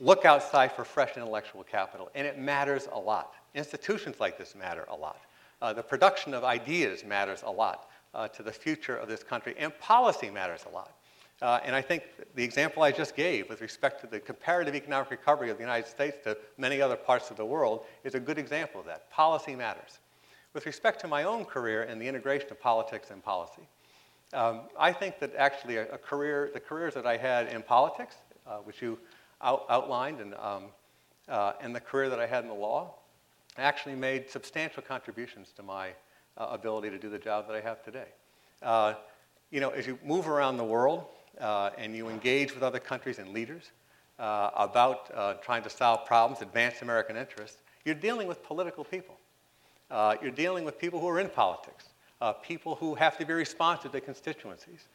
look 0.00 0.24
outside 0.24 0.72
for 0.72 0.84
fresh 0.84 1.16
intellectual 1.16 1.64
capital. 1.64 2.10
And 2.14 2.26
it 2.26 2.38
matters 2.38 2.88
a 2.92 2.98
lot. 2.98 3.34
Institutions 3.54 4.20
like 4.20 4.38
this 4.38 4.54
matter 4.54 4.84
a 4.88 4.96
lot. 4.96 5.20
Uh, 5.60 5.72
the 5.72 5.82
production 5.82 6.34
of 6.34 6.44
ideas 6.44 7.04
matters 7.04 7.42
a 7.44 7.50
lot 7.50 7.90
uh, 8.14 8.28
to 8.28 8.42
the 8.42 8.52
future 8.52 8.96
of 8.96 9.08
this 9.08 9.22
country, 9.22 9.54
and 9.58 9.76
policy 9.80 10.30
matters 10.30 10.64
a 10.70 10.74
lot. 10.74 10.92
Uh, 11.40 11.60
and 11.64 11.74
I 11.74 11.82
think 11.82 12.02
the 12.34 12.42
example 12.42 12.82
I 12.82 12.90
just 12.90 13.14
gave 13.14 13.48
with 13.48 13.60
respect 13.60 14.00
to 14.00 14.06
the 14.08 14.18
comparative 14.18 14.74
economic 14.74 15.10
recovery 15.10 15.50
of 15.50 15.56
the 15.56 15.62
United 15.62 15.88
States 15.88 16.16
to 16.24 16.36
many 16.56 16.80
other 16.80 16.96
parts 16.96 17.30
of 17.30 17.36
the 17.36 17.44
world 17.44 17.84
is 18.02 18.14
a 18.14 18.20
good 18.20 18.38
example 18.38 18.80
of 18.80 18.86
that. 18.86 19.08
Policy 19.10 19.54
matters. 19.54 19.98
With 20.52 20.66
respect 20.66 21.00
to 21.02 21.08
my 21.08 21.24
own 21.24 21.44
career 21.44 21.82
and 21.82 22.00
the 22.00 22.08
integration 22.08 22.50
of 22.50 22.60
politics 22.60 23.10
and 23.10 23.22
policy, 23.22 23.62
um, 24.32 24.62
I 24.78 24.92
think 24.92 25.20
that 25.20 25.34
actually 25.36 25.76
a, 25.76 25.88
a, 25.92 25.98
career, 25.98 26.50
the 26.52 26.60
careers 26.60 26.94
that 26.94 27.06
I 27.06 27.16
had 27.16 27.48
in 27.48 27.62
politics, 27.62 28.16
uh, 28.46 28.56
which 28.58 28.82
you 28.82 28.98
out, 29.42 29.66
outlined, 29.68 30.20
and, 30.20 30.34
um, 30.34 30.64
uh, 31.28 31.52
and 31.60 31.74
the 31.74 31.80
career 31.80 32.08
that 32.08 32.20
I 32.20 32.26
had 32.26 32.42
in 32.42 32.48
the 32.48 32.54
law, 32.54 32.94
actually 33.56 33.94
made 33.94 34.30
substantial 34.30 34.82
contributions 34.82 35.52
to 35.56 35.62
my 35.62 35.90
uh, 36.36 36.46
ability 36.50 36.90
to 36.90 36.98
do 36.98 37.10
the 37.10 37.18
job 37.18 37.46
that 37.48 37.56
I 37.56 37.60
have 37.60 37.84
today. 37.84 38.06
Uh, 38.62 38.94
you 39.50 39.60
know, 39.60 39.70
as 39.70 39.86
you 39.86 39.98
move 40.04 40.28
around 40.28 40.56
the 40.56 40.64
world, 40.64 41.04
uh, 41.40 41.70
and 41.78 41.94
you 41.94 42.08
engage 42.08 42.52
with 42.54 42.62
other 42.62 42.80
countries 42.80 43.18
and 43.18 43.32
leaders 43.32 43.70
uh, 44.18 44.50
about 44.56 45.10
uh, 45.14 45.34
trying 45.34 45.62
to 45.62 45.70
solve 45.70 46.04
problems, 46.04 46.42
advance 46.42 46.82
American 46.82 47.16
interests, 47.16 47.58
you're 47.84 47.94
dealing 47.94 48.26
with 48.26 48.42
political 48.42 48.84
people. 48.84 49.16
You're 50.20 50.30
dealing 50.30 50.64
with 50.64 50.78
people 50.78 51.00
who 51.00 51.08
are 51.08 51.20
in 51.20 51.30
politics, 51.30 51.86
people 52.42 52.74
who 52.74 52.94
have 52.94 53.16
to 53.18 53.24
be 53.24 53.32
responsive 53.32 53.92
to 53.92 54.00
constituencies, 54.00 54.86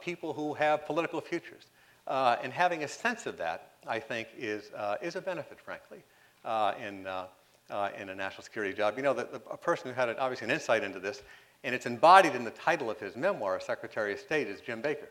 people 0.00 0.34
who 0.34 0.52
have 0.54 0.84
political 0.84 1.20
futures. 1.20 1.66
and 2.06 2.52
having 2.52 2.84
a 2.84 2.88
sense 2.88 3.24
of 3.24 3.38
that, 3.38 3.75
I 3.86 4.00
think, 4.00 4.28
is, 4.36 4.70
is 5.02 5.16
a 5.16 5.20
benefit, 5.20 5.58
frankly, 5.60 6.02
in, 6.80 7.06
in 8.00 8.08
a 8.08 8.14
national 8.14 8.42
security 8.44 8.74
job. 8.74 8.94
You 8.96 9.02
know, 9.02 9.14
the, 9.14 9.24
the, 9.24 9.42
a 9.50 9.56
person 9.56 9.88
who 9.88 9.94
had 9.94 10.08
an, 10.08 10.16
obviously 10.18 10.46
an 10.46 10.50
insight 10.50 10.84
into 10.84 11.00
this, 11.00 11.22
and 11.64 11.74
it's 11.74 11.86
embodied 11.86 12.34
in 12.34 12.44
the 12.44 12.50
title 12.52 12.90
of 12.90 13.00
his 13.00 13.16
memoir, 13.16 13.58
Secretary 13.60 14.12
of 14.12 14.20
State, 14.20 14.46
is 14.46 14.60
Jim 14.60 14.80
Baker. 14.80 15.08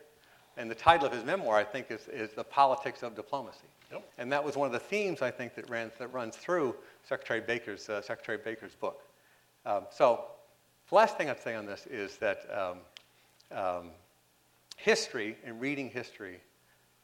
And 0.56 0.70
the 0.70 0.74
title 0.74 1.06
of 1.06 1.12
his 1.12 1.22
memoir, 1.22 1.56
I 1.56 1.64
think, 1.64 1.90
is, 1.90 2.08
is 2.08 2.30
The 2.32 2.44
Politics 2.44 3.02
of 3.02 3.14
Diplomacy. 3.14 3.66
Yep. 3.92 4.08
And 4.18 4.32
that 4.32 4.42
was 4.42 4.56
one 4.56 4.66
of 4.66 4.72
the 4.72 4.78
themes, 4.78 5.20
I 5.20 5.30
think, 5.30 5.54
that, 5.54 5.68
ran, 5.68 5.92
that 5.98 6.12
runs 6.12 6.36
through 6.36 6.74
Secretary 7.06 7.40
Baker's, 7.40 7.88
uh, 7.88 8.00
Secretary 8.00 8.38
Baker's 8.38 8.74
book. 8.74 9.02
Um, 9.66 9.82
so 9.90 10.24
the 10.88 10.94
last 10.94 11.18
thing 11.18 11.28
I'd 11.28 11.42
say 11.42 11.54
on 11.54 11.66
this 11.66 11.86
is 11.86 12.16
that 12.16 12.46
um, 12.50 12.78
um, 13.56 13.90
history 14.76 15.36
and 15.44 15.60
reading 15.60 15.90
history 15.90 16.40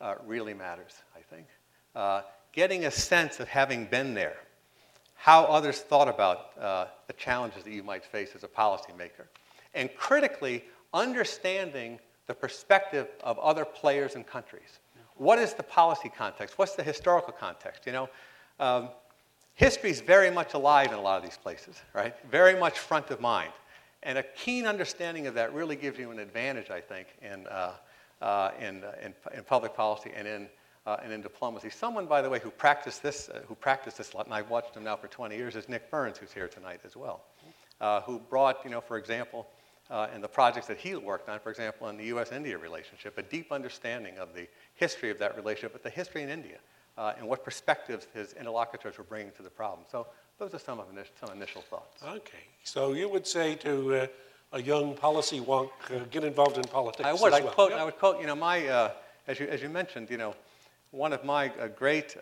uh, 0.00 0.14
really 0.26 0.55
matters, 0.55 0.95
I 1.14 1.21
think. 1.21 1.47
Uh, 1.95 2.23
getting 2.53 2.85
a 2.85 2.91
sense 2.91 3.41
of 3.41 3.49
having 3.49 3.87
been 3.87 4.15
there, 4.15 4.37
how 5.15 5.45
others 5.45 5.81
thought 5.81 6.09
about 6.09 6.51
uh, 6.61 6.87
the 7.07 7.13
challenges 7.15 7.65
that 7.65 7.73
you 7.73 7.83
might 7.83 8.05
face 8.05 8.31
as 8.35 8.45
a 8.45 8.49
policymaker, 8.49 9.27
and 9.75 9.95
critically 9.97 10.65
understanding 10.93 11.99
the 12.27 12.35
perspective 12.35 13.09
of 13.23 13.39
other 13.39 13.65
players 13.65 14.15
and 14.15 14.27
countries. 14.27 14.79
What 15.17 15.39
is 15.39 15.55
the 15.55 15.63
policy 15.63 16.11
context? 16.15 16.59
What's 16.59 16.75
the 16.75 16.83
historical 16.83 17.33
context? 17.33 17.87
You 17.87 17.93
know, 17.93 18.09
um, 18.59 18.89
history 19.55 19.91
is 19.91 20.01
very 20.01 20.31
much 20.31 20.55
alive 20.55 20.89
in 20.89 20.99
a 20.99 21.01
lot 21.01 21.19
of 21.19 21.23
these 21.23 21.37
places, 21.37 21.81
right? 21.95 22.15
Very 22.31 22.59
much 22.59 22.79
front 22.79 23.11
of 23.11 23.21
mind. 23.21 23.53
And 24.03 24.19
a 24.19 24.23
keen 24.23 24.67
understanding 24.67 25.27
of 25.27 25.35
that 25.35 25.55
really 25.55 25.77
gives 25.77 25.99
you 25.99 26.11
an 26.11 26.19
advantage, 26.19 26.71
I 26.71 26.81
think, 26.81 27.09
in, 27.23 27.47
uh, 27.47 27.73
uh, 28.21 28.51
in, 28.59 28.83
in, 29.03 29.15
in, 29.35 29.45
public 29.45 29.75
policy 29.75 30.11
and 30.17 30.27
in, 30.27 30.49
uh, 30.87 30.97
and 31.03 31.12
in 31.12 31.21
diplomacy. 31.21 31.71
Someone, 31.71 32.07
by 32.07 32.23
the 32.23 32.31
way, 32.31 32.39
who 32.39 32.51
practiced 32.51 33.03
this, 33.03 33.29
uh, 33.29 33.41
who 33.47 33.55
practiced 33.55 33.99
this 33.99 34.12
a 34.12 34.17
lot, 34.17 34.27
and 34.27 34.35
I've 34.35 34.51
watched 34.51 34.77
him 34.77 34.85
now 34.85 34.97
for 34.97 35.09
20 35.09 35.37
years, 35.37 35.57
is 35.57 35.69
Nick 35.69 35.91
Burns, 35.91 36.19
who's 36.19 36.33
here 36.33 36.49
tonight 36.49 36.81
as 36.85 36.97
well, 36.97 37.23
uh, 37.81 38.01
who 38.03 38.19
brought, 38.19 38.65
you 38.65 38.71
know, 38.71 38.81
for 38.81 38.97
example, 38.97 39.47
uh, 39.91 40.09
and 40.15 40.23
the 40.23 40.29
projects 40.29 40.67
that 40.67 40.79
he 40.79 40.95
worked 40.95 41.29
on, 41.29 41.39
for 41.39 41.51
example, 41.51 41.89
in 41.89 41.97
the 41.97 42.05
US 42.05 42.33
India 42.33 42.57
relationship, 42.57 43.19
a 43.19 43.23
deep 43.23 43.53
understanding 43.53 44.19
of 44.19 44.35
the 44.35 44.49
history 44.75 45.11
of 45.11 45.19
that 45.19 45.37
relationship, 45.37 45.73
but 45.73 45.83
the 45.83 45.91
history 45.91 46.23
in 46.23 46.29
India, 46.29 46.59
uh, 46.99 47.12
and 47.19 47.29
what 47.29 47.45
perspectives 47.45 48.07
his 48.15 48.33
interlocutors 48.35 48.99
were 48.99 49.05
bringing 49.05 49.33
to 49.33 49.43
the 49.43 49.51
problem. 49.51 49.87
So 49.91 50.07
those 50.39 50.55
are 50.55 50.59
some, 50.59 50.81
of 50.81 50.91
initial, 50.91 51.12
some 51.25 51.37
initial 51.37 51.62
thoughts. 51.62 52.03
Okay. 52.03 52.39
So 52.65 52.93
you 52.93 53.09
would 53.09 53.27
say 53.27 53.55
to 53.57 53.95
uh, 53.95 54.07
a 54.53 54.62
young 54.62 54.95
policy 54.95 55.41
wonk, 55.41 55.71
uh, 55.91 56.01
get 56.11 56.25
involved 56.25 56.59
in 56.59 56.65
politics. 56.65 57.07
I 57.07 57.12
would. 57.12 57.33
I 57.33 57.41
well. 57.41 57.53
quote, 57.53 57.73
I 57.73 57.85
would 57.85 57.99
quote, 57.99 58.21
you 58.21 58.27
know, 58.27 58.35
my, 58.35 58.67
uh, 58.67 58.91
as, 59.27 59.41
you, 59.41 59.47
as 59.47 59.62
you 59.62 59.69
mentioned, 59.69 60.11
you 60.11 60.19
know, 60.19 60.35
one 60.93 61.13
of 61.13 61.25
my 61.25 61.49
uh, 61.59 61.67
great 61.69 62.17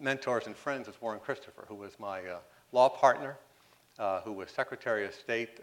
mentors 0.00 0.46
and 0.46 0.56
friends 0.56 0.86
is 0.86 0.94
Warren 1.00 1.20
Christopher, 1.20 1.64
who 1.66 1.74
was 1.74 1.98
my 1.98 2.20
law 2.70 2.88
partner, 2.88 3.36
who 4.24 4.32
was 4.32 4.50
Secretary 4.50 5.04
of 5.04 5.12
State 5.14 5.60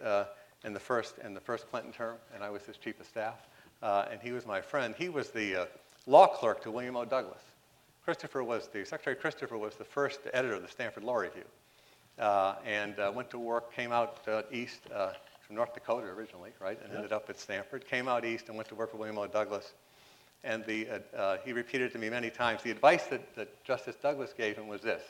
in 0.66 0.74
the 0.74 0.80
first 0.80 1.18
in 1.24 1.34
the 1.34 1.40
first 1.40 1.70
Clinton 1.70 1.94
term, 1.94 2.18
and 2.36 2.44
I 2.44 2.50
was 2.50 2.64
his 2.64 2.78
chief 2.78 3.00
of 3.00 3.06
staff. 3.06 3.48
Uh, 3.82 4.06
and 4.12 4.22
he 4.22 4.32
was 4.32 4.46
my 4.46 4.60
friend. 4.60 4.94
He 4.98 5.10
was 5.10 5.30
the 5.30 5.56
uh, 5.56 5.66
law 6.06 6.28
clerk 6.28 6.62
to 6.64 6.72
William 6.72 6.98
O. 6.98 7.06
Douglas. 7.06 7.42
Christopher 8.04 8.44
was 8.44 8.68
the 8.68 8.86
Secretary 8.86 9.16
Christopher 9.16 9.58
was 9.58 9.76
the 9.76 9.86
first 9.86 10.20
editor 10.34 10.56
of 10.56 10.62
the 10.62 10.68
Stanford 10.68 11.04
Law 11.04 11.16
Review, 11.16 11.46
uh, 12.18 12.56
and 12.66 13.00
uh, 13.00 13.12
went 13.14 13.30
to 13.30 13.40
work. 13.40 13.74
Came 13.74 13.92
out 13.92 14.28
uh, 14.28 14.42
east 14.52 14.82
uh, 14.94 15.12
from 15.46 15.56
North 15.56 15.74
Dakota 15.74 16.08
originally, 16.08 16.52
right, 16.60 16.80
and 16.84 16.94
ended 16.94 17.14
up 17.14 17.30
at 17.30 17.40
Stanford. 17.40 17.88
Came 17.88 18.08
out 18.08 18.26
east 18.26 18.50
and 18.50 18.58
went 18.58 18.68
to 18.70 18.76
work 18.76 18.92
for 18.92 18.98
William 18.98 19.18
O. 19.18 19.28
Douglas. 19.28 19.74
And 20.44 20.66
the, 20.66 20.88
uh, 20.90 21.18
uh, 21.18 21.38
he 21.44 21.52
repeated 21.54 21.92
to 21.94 21.98
me 21.98 22.10
many 22.10 22.30
times 22.30 22.64
the 22.64 22.72
advice 22.72 23.06
that, 23.08 23.36
that 23.36 23.64
Justice 23.64 23.96
Douglas 24.02 24.34
gave 24.38 24.56
him 24.56 24.68
was 24.68 24.82
this 24.82 25.02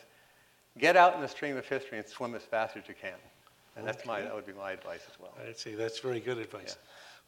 get 0.77 0.95
out 0.95 1.15
in 1.15 1.21
the 1.21 1.27
stream 1.27 1.57
of 1.57 1.67
history 1.67 1.97
and 1.97 2.07
swim 2.07 2.35
as 2.35 2.43
fast 2.43 2.77
as 2.77 2.83
you 2.87 2.95
can. 2.99 3.17
And 3.75 3.85
that's 3.85 4.05
my, 4.05 4.21
that 4.21 4.33
would 4.33 4.45
be 4.45 4.53
my 4.53 4.71
advice 4.71 5.01
as 5.11 5.19
well. 5.19 5.33
I'd 5.45 5.57
say 5.57 5.75
that's 5.75 5.99
very 5.99 6.19
good 6.19 6.37
advice. 6.37 6.77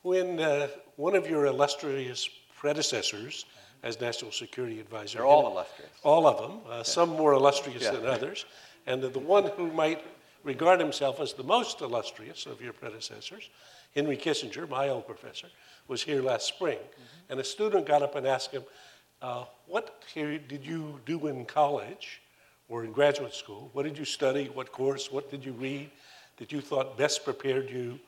When 0.03 0.39
uh, 0.39 0.67
one 0.95 1.15
of 1.15 1.29
your 1.29 1.45
illustrious 1.45 2.29
predecessors 2.57 3.45
as 3.83 3.99
National 3.99 4.31
Security 4.31 4.79
Advisor. 4.79 5.19
They're 5.19 5.27
all 5.27 5.47
illustrious. 5.47 5.91
All 6.03 6.27
of 6.27 6.37
them, 6.37 6.59
uh, 6.69 6.83
some 6.83 7.09
more 7.09 7.33
illustrious 7.33 7.83
Yeah. 7.83 7.91
than 7.91 8.05
others. 8.05 8.45
And 8.85 9.01
the, 9.01 9.09
the 9.09 9.19
one 9.19 9.47
who 9.57 9.71
might 9.71 10.03
regard 10.43 10.79
himself 10.79 11.19
as 11.19 11.33
the 11.33 11.43
most 11.43 11.81
illustrious 11.81 12.45
of 12.45 12.61
your 12.61 12.73
predecessors, 12.73 13.49
Henry 13.95 14.17
Kissinger, 14.17 14.67
my 14.69 14.89
old 14.89 15.05
professor, 15.05 15.47
was 15.87 16.01
here 16.01 16.21
last 16.21 16.47
spring. 16.47 16.77
And 17.29 17.39
a 17.39 17.43
student 17.43 17.85
got 17.85 18.01
up 18.01 18.15
and 18.15 18.25
asked 18.25 18.51
him, 18.51 18.63
uh, 19.21 19.45
What 19.67 20.03
did 20.13 20.65
you 20.65 20.99
do 21.05 21.27
in 21.27 21.45
college 21.45 22.21
or 22.69 22.83
in 22.85 22.91
graduate 22.91 23.33
school? 23.33 23.69
What 23.73 23.83
did 23.83 23.97
you 23.97 24.05
study? 24.05 24.49
What 24.53 24.71
course? 24.71 25.11
What 25.11 25.29
did 25.29 25.43
you 25.43 25.51
read 25.53 25.89
that 26.37 26.51
you 26.51 26.61
thought 26.61 26.97
best 26.97 27.25
prepared 27.25 27.69
you 27.69 27.99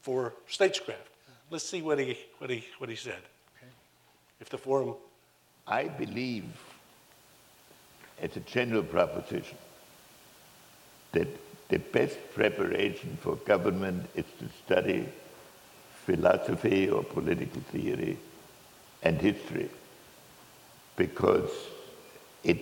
for 0.00 0.32
statecraft? 0.48 1.08
Let's 1.50 1.68
see 1.68 1.82
what 1.82 1.98
he, 1.98 2.18
what 2.38 2.50
he, 2.50 2.64
what 2.78 2.90
he 2.90 2.96
said. 2.96 3.20
If 4.40 4.48
the 4.48 4.58
forum 4.58 4.94
I 5.66 5.88
believe, 5.88 6.44
as 8.20 8.36
a 8.36 8.40
general 8.40 8.84
proposition, 8.84 9.58
that 11.12 11.26
the 11.68 11.78
best 11.78 12.16
preparation 12.34 13.18
for 13.20 13.34
government 13.36 14.08
is 14.14 14.24
to 14.38 14.48
study 14.64 15.08
philosophy 16.06 16.88
or 16.88 17.02
political 17.02 17.60
theory 17.72 18.16
and 19.02 19.20
history 19.20 19.68
because 20.96 21.50
it 22.44 22.58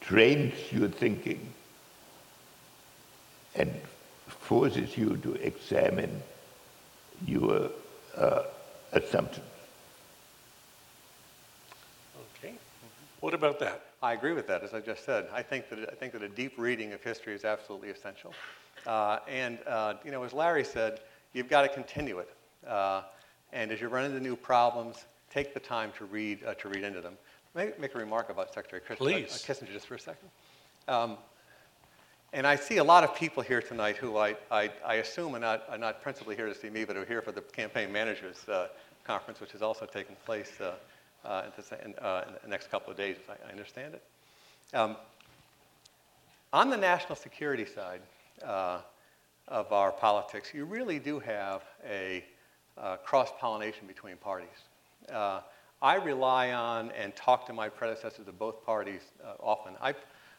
trains 0.00 0.54
your 0.70 0.88
thinking 0.88 1.52
and 3.56 3.72
forces 4.28 4.96
you 4.96 5.16
to 5.16 5.34
examine 5.34 6.22
your 7.26 7.70
uh, 8.16 8.42
assumptions. 8.92 9.46
Okay. 12.38 12.54
What 13.20 13.34
about 13.34 13.58
that? 13.60 13.80
I 14.02 14.12
agree 14.12 14.34
with 14.34 14.46
that, 14.46 14.62
as 14.62 14.74
I 14.74 14.80
just 14.80 15.04
said. 15.04 15.26
I 15.32 15.42
think 15.42 15.68
that, 15.70 15.78
I 15.90 15.94
think 15.94 16.12
that 16.12 16.22
a 16.22 16.28
deep 16.28 16.52
reading 16.58 16.92
of 16.92 17.02
history 17.02 17.34
is 17.34 17.44
absolutely 17.44 17.88
essential. 17.88 18.34
Uh, 18.86 19.18
and, 19.26 19.58
uh, 19.66 19.94
you 20.04 20.12
know, 20.12 20.22
as 20.22 20.32
Larry 20.32 20.62
said, 20.64 21.00
you've 21.36 21.50
got 21.50 21.62
to 21.62 21.68
continue 21.68 22.18
it. 22.18 22.30
Uh, 22.66 23.02
and 23.52 23.70
as 23.70 23.80
you 23.80 23.88
run 23.88 24.04
into 24.04 24.20
new 24.20 24.34
problems, 24.34 25.04
take 25.30 25.52
the 25.52 25.60
time 25.60 25.92
to 25.98 26.06
read, 26.06 26.42
uh, 26.44 26.54
to 26.54 26.68
read 26.68 26.82
into 26.82 27.00
them. 27.00 27.14
Make, 27.54 27.78
make 27.78 27.94
a 27.94 27.98
remark 27.98 28.30
about 28.30 28.52
Secretary 28.52 28.80
Kissinger, 28.80 28.96
Please. 28.96 29.44
uh, 29.48 29.52
Kissinger 29.52 29.72
just 29.72 29.86
for 29.86 29.94
a 29.94 30.00
second. 30.00 30.28
Um, 30.88 31.18
and 32.32 32.46
I 32.46 32.56
see 32.56 32.78
a 32.78 32.84
lot 32.84 33.04
of 33.04 33.14
people 33.14 33.42
here 33.42 33.62
tonight 33.62 33.96
who 33.96 34.16
I, 34.16 34.36
I, 34.50 34.70
I 34.84 34.94
assume 34.96 35.36
are 35.36 35.38
not, 35.38 35.64
are 35.68 35.78
not 35.78 36.02
principally 36.02 36.36
here 36.36 36.46
to 36.46 36.54
see 36.54 36.70
me, 36.70 36.84
but 36.84 36.96
are 36.96 37.04
here 37.04 37.22
for 37.22 37.32
the 37.32 37.42
campaign 37.42 37.92
managers 37.92 38.48
uh, 38.48 38.68
conference, 39.04 39.40
which 39.40 39.54
is 39.54 39.62
also 39.62 39.86
taking 39.86 40.16
place 40.24 40.52
uh, 40.60 40.72
uh, 41.24 41.44
at 41.46 41.56
the, 41.56 41.84
in, 41.84 41.94
uh, 41.98 42.24
in 42.26 42.34
the 42.42 42.48
next 42.48 42.70
couple 42.70 42.90
of 42.90 42.96
days, 42.96 43.16
as 43.22 43.36
I, 43.44 43.48
I 43.48 43.52
understand 43.52 43.94
it. 43.94 44.02
Um, 44.74 44.96
on 46.52 46.70
the 46.70 46.76
national 46.76 47.16
security 47.16 47.64
side 47.64 48.00
uh, 48.44 48.78
of 49.48 49.72
our 49.72 49.92
politics, 49.92 50.52
you 50.52 50.64
really 50.64 50.98
do 50.98 51.18
have 51.20 51.62
a 51.88 52.24
uh, 52.76 52.96
cross 52.98 53.30
pollination 53.38 53.86
between 53.86 54.16
parties. 54.16 54.48
Uh, 55.12 55.40
I 55.82 55.96
rely 55.96 56.52
on 56.52 56.90
and 56.92 57.14
talk 57.14 57.46
to 57.46 57.52
my 57.52 57.68
predecessors 57.68 58.26
of 58.26 58.38
both 58.38 58.64
parties 58.64 59.02
uh, 59.24 59.34
often. 59.40 59.74
I 59.80 59.94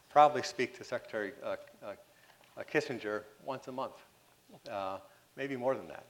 probably 0.10 0.44
speak 0.44 0.78
to 0.78 0.84
Secretary 0.84 1.32
uh, 1.44 1.56
uh, 1.86 1.94
Kissinger 2.72 3.24
once 3.46 3.68
a 3.68 3.72
month, 3.72 3.94
uh, 4.70 4.98
maybe 5.36 5.56
more 5.56 5.76
than 5.76 5.88
that. 5.88 6.06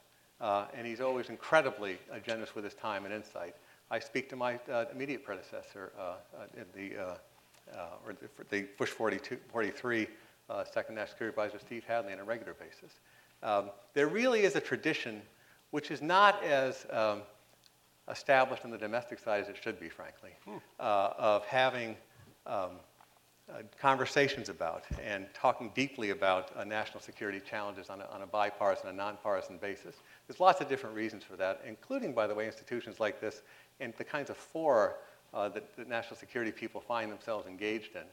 And 0.73 0.87
he's 0.87 1.01
always 1.01 1.29
incredibly 1.29 1.97
generous 2.25 2.55
with 2.55 2.63
his 2.63 2.73
time 2.73 3.05
and 3.05 3.13
insight. 3.13 3.55
I 3.91 3.99
speak 3.99 4.29
to 4.29 4.35
my 4.35 4.59
immediate 4.91 5.23
predecessor, 5.23 5.91
the, 6.73 7.17
or 8.05 8.15
the 8.49 8.65
Bush 8.77 8.89
42, 8.89 9.37
43 9.51 10.07
uh, 10.49 10.63
Second 10.63 10.95
National 10.95 11.11
Security 11.11 11.39
Advisor 11.39 11.59
Steve 11.59 11.83
Hadley 11.85 12.13
on 12.13 12.19
a 12.19 12.23
regular 12.23 12.53
basis. 12.53 12.99
Um, 13.43 13.69
there 13.93 14.07
really 14.07 14.41
is 14.41 14.55
a 14.55 14.61
tradition 14.61 15.21
which 15.71 15.91
is 15.91 16.01
not 16.01 16.43
as 16.43 16.85
um, 16.91 17.21
established 18.09 18.63
on 18.63 18.71
the 18.71 18.77
domestic 18.77 19.19
side 19.19 19.41
as 19.41 19.49
it 19.49 19.57
should 19.61 19.79
be, 19.79 19.89
frankly, 19.89 20.31
uh, 20.79 21.09
of 21.17 21.45
having 21.45 21.95
um, 22.45 22.71
uh, 23.49 23.61
conversations 23.79 24.49
about 24.49 24.83
and 25.01 25.25
talking 25.33 25.71
deeply 25.73 26.09
about 26.09 26.51
uh, 26.55 26.63
national 26.63 26.99
security 26.99 27.39
challenges 27.39 27.89
on 27.89 28.01
a, 28.01 28.05
on 28.05 28.21
a 28.21 28.27
bipartisan 28.27 28.89
and 28.89 28.97
nonpartisan 28.97 29.57
basis. 29.57 29.95
There's 30.27 30.39
lots 30.39 30.59
of 30.61 30.67
different 30.67 30.95
reasons 30.95 31.23
for 31.23 31.35
that, 31.37 31.61
including, 31.65 32.13
by 32.13 32.27
the 32.27 32.35
way, 32.35 32.45
institutions 32.45 32.99
like 32.99 33.21
this 33.21 33.41
and 33.79 33.93
the 33.97 34.03
kinds 34.03 34.29
of 34.29 34.37
fora 34.37 34.93
uh, 35.33 35.49
that, 35.49 35.75
that 35.77 35.87
national 35.87 36.17
security 36.17 36.51
people 36.51 36.81
find 36.81 37.11
themselves 37.11 37.47
engaged 37.47 37.95
in. 37.95 38.03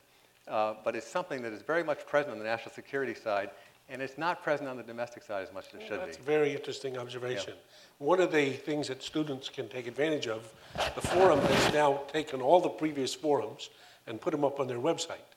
Uh, 0.47 0.75
but 0.85 0.95
it's 0.95 1.07
something 1.07 1.43
that 1.43 1.53
is 1.53 1.63
very 1.63 1.83
much 1.83 2.07
present 2.07 2.33
on 2.33 2.39
the 2.39 2.45
national 2.45 2.75
security 2.75 3.15
side, 3.15 3.51
and 3.89 4.03
it's 4.03 4.19
not 4.19 4.43
present 4.43 4.69
on 4.69 4.77
the 4.77 4.83
domestic 4.83 5.23
side 5.23 5.43
as 5.43 5.53
much 5.53 5.69
as 5.69 5.75
it 5.75 5.87
should 5.89 6.01
be. 6.01 6.07
That's 6.07 6.19
a 6.19 6.23
very 6.23 6.53
interesting 6.53 6.99
observation. 6.99 7.55
One 7.99 8.21
of 8.21 8.31
the 8.33 8.53
things 8.53 8.89
that 8.89 9.03
students 9.03 9.49
can 9.49 9.69
take 9.69 9.87
advantage 9.87 10.27
of, 10.27 10.53
the 10.95 11.01
forum 11.01 11.41
has 11.41 11.73
now 11.73 12.03
taken 12.13 12.41
all 12.41 12.61
the 12.61 12.69
previous 12.69 13.15
forums 13.15 13.71
and 14.07 14.21
put 14.21 14.33
them 14.33 14.45
up 14.45 14.61
on 14.61 14.67
their 14.67 14.79
website. 14.79 15.29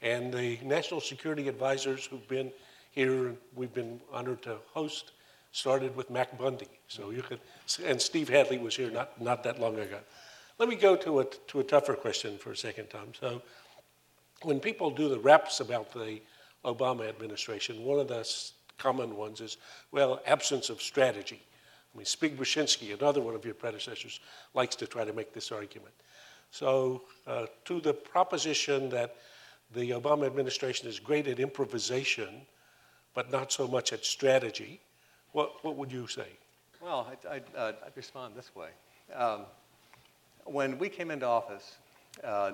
And 0.00 0.32
the 0.32 0.58
national 0.62 1.00
security 1.00 1.48
advisors 1.48 2.06
who've 2.06 2.26
been 2.28 2.52
here, 2.92 3.34
we've 3.54 3.74
been 3.74 4.00
honored 4.12 4.42
to 4.42 4.58
host, 4.72 5.12
started 5.52 5.94
with 5.96 6.08
Mac 6.10 6.38
Bundy. 6.38 6.68
So 6.86 7.10
you 7.10 7.22
could, 7.22 7.40
and 7.84 8.00
Steve 8.00 8.28
Hadley 8.28 8.58
was 8.58 8.76
here 8.76 8.90
not, 8.90 9.20
not 9.20 9.42
that 9.44 9.60
long 9.60 9.78
ago. 9.78 9.98
Let 10.58 10.68
me 10.68 10.76
go 10.76 10.96
to 10.96 11.20
a, 11.20 11.24
to 11.24 11.60
a 11.60 11.64
tougher 11.64 11.94
question 11.94 12.38
for 12.38 12.52
a 12.52 12.56
second, 12.56 12.90
Tom. 12.90 13.08
So 13.20 13.42
when 14.42 14.60
people 14.60 14.90
do 14.90 15.08
the 15.08 15.18
reps 15.18 15.60
about 15.60 15.92
the 15.92 16.20
Obama 16.64 17.08
administration, 17.08 17.84
one 17.84 17.98
of 17.98 18.08
the 18.08 18.28
common 18.76 19.16
ones 19.16 19.40
is, 19.40 19.56
well, 19.90 20.20
absence 20.26 20.70
of 20.70 20.80
strategy. 20.80 21.42
I 21.94 21.98
mean, 21.98 22.04
Zbig 22.04 22.36
Brzezinski, 22.36 22.96
another 22.96 23.20
one 23.20 23.34
of 23.34 23.44
your 23.44 23.54
predecessors, 23.54 24.20
likes 24.54 24.76
to 24.76 24.86
try 24.86 25.04
to 25.04 25.12
make 25.12 25.32
this 25.32 25.50
argument. 25.50 25.94
So, 26.50 27.02
uh, 27.26 27.46
to 27.66 27.80
the 27.80 27.92
proposition 27.92 28.88
that 28.90 29.16
the 29.74 29.90
Obama 29.90 30.26
administration 30.26 30.88
is 30.88 30.98
great 30.98 31.26
at 31.26 31.40
improvisation, 31.40 32.42
but 33.14 33.30
not 33.30 33.52
so 33.52 33.66
much 33.66 33.92
at 33.92 34.04
strategy, 34.04 34.80
what, 35.32 35.62
what 35.64 35.76
would 35.76 35.92
you 35.92 36.06
say? 36.06 36.28
Well, 36.80 37.06
I'd, 37.10 37.28
I'd, 37.28 37.44
uh, 37.56 37.72
I'd 37.84 37.96
respond 37.96 38.34
this 38.34 38.54
way. 38.54 38.68
Um, 39.14 39.42
when 40.44 40.78
we 40.78 40.88
came 40.88 41.10
into 41.10 41.26
office, 41.26 41.76
uh, 42.24 42.52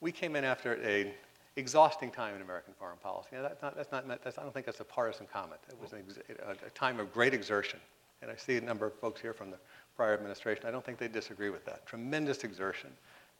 we 0.00 0.12
came 0.12 0.36
in 0.36 0.44
after 0.44 0.78
a 0.84 1.12
exhausting 1.56 2.10
time 2.10 2.36
in 2.36 2.42
American 2.42 2.72
foreign 2.78 2.98
policy. 2.98 3.30
Now, 3.32 3.42
that's 3.42 3.60
not, 3.60 3.76
that's 3.76 3.90
not, 3.90 4.06
that's, 4.22 4.38
I 4.38 4.42
don't 4.42 4.54
think 4.54 4.64
that's 4.64 4.80
a 4.80 4.84
partisan 4.84 5.26
comment. 5.32 5.60
It 5.68 5.76
was 5.80 5.92
an 5.92 6.04
ex- 6.06 6.18
a, 6.46 6.66
a 6.66 6.70
time 6.70 7.00
of 7.00 7.12
great 7.12 7.34
exertion. 7.34 7.80
And 8.22 8.30
I 8.30 8.36
see 8.36 8.56
a 8.56 8.60
number 8.60 8.86
of 8.86 8.94
folks 8.94 9.20
here 9.20 9.32
from 9.32 9.50
the 9.50 9.58
prior 9.96 10.14
administration. 10.14 10.66
I 10.66 10.70
don't 10.70 10.84
think 10.84 10.98
they 10.98 11.08
disagree 11.08 11.50
with 11.50 11.64
that. 11.66 11.84
Tremendous 11.86 12.44
exertion 12.44 12.90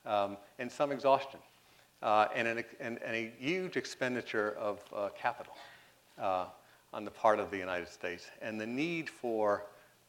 um, 0.04 0.36
and 0.58 0.70
some 0.70 0.90
exhaustion, 0.90 1.40
uh, 2.02 2.26
and, 2.34 2.48
an, 2.48 2.64
and, 2.80 2.98
and 3.02 3.14
a 3.14 3.32
huge 3.38 3.76
expenditure 3.76 4.56
of 4.58 4.80
uh, 4.94 5.08
capital 5.16 5.54
uh, 6.20 6.46
on 6.92 7.04
the 7.04 7.10
part 7.10 7.38
of 7.38 7.50
the 7.50 7.58
United 7.58 7.88
States, 7.88 8.26
and 8.40 8.60
the 8.60 8.66
need 8.66 9.10
for 9.10 9.64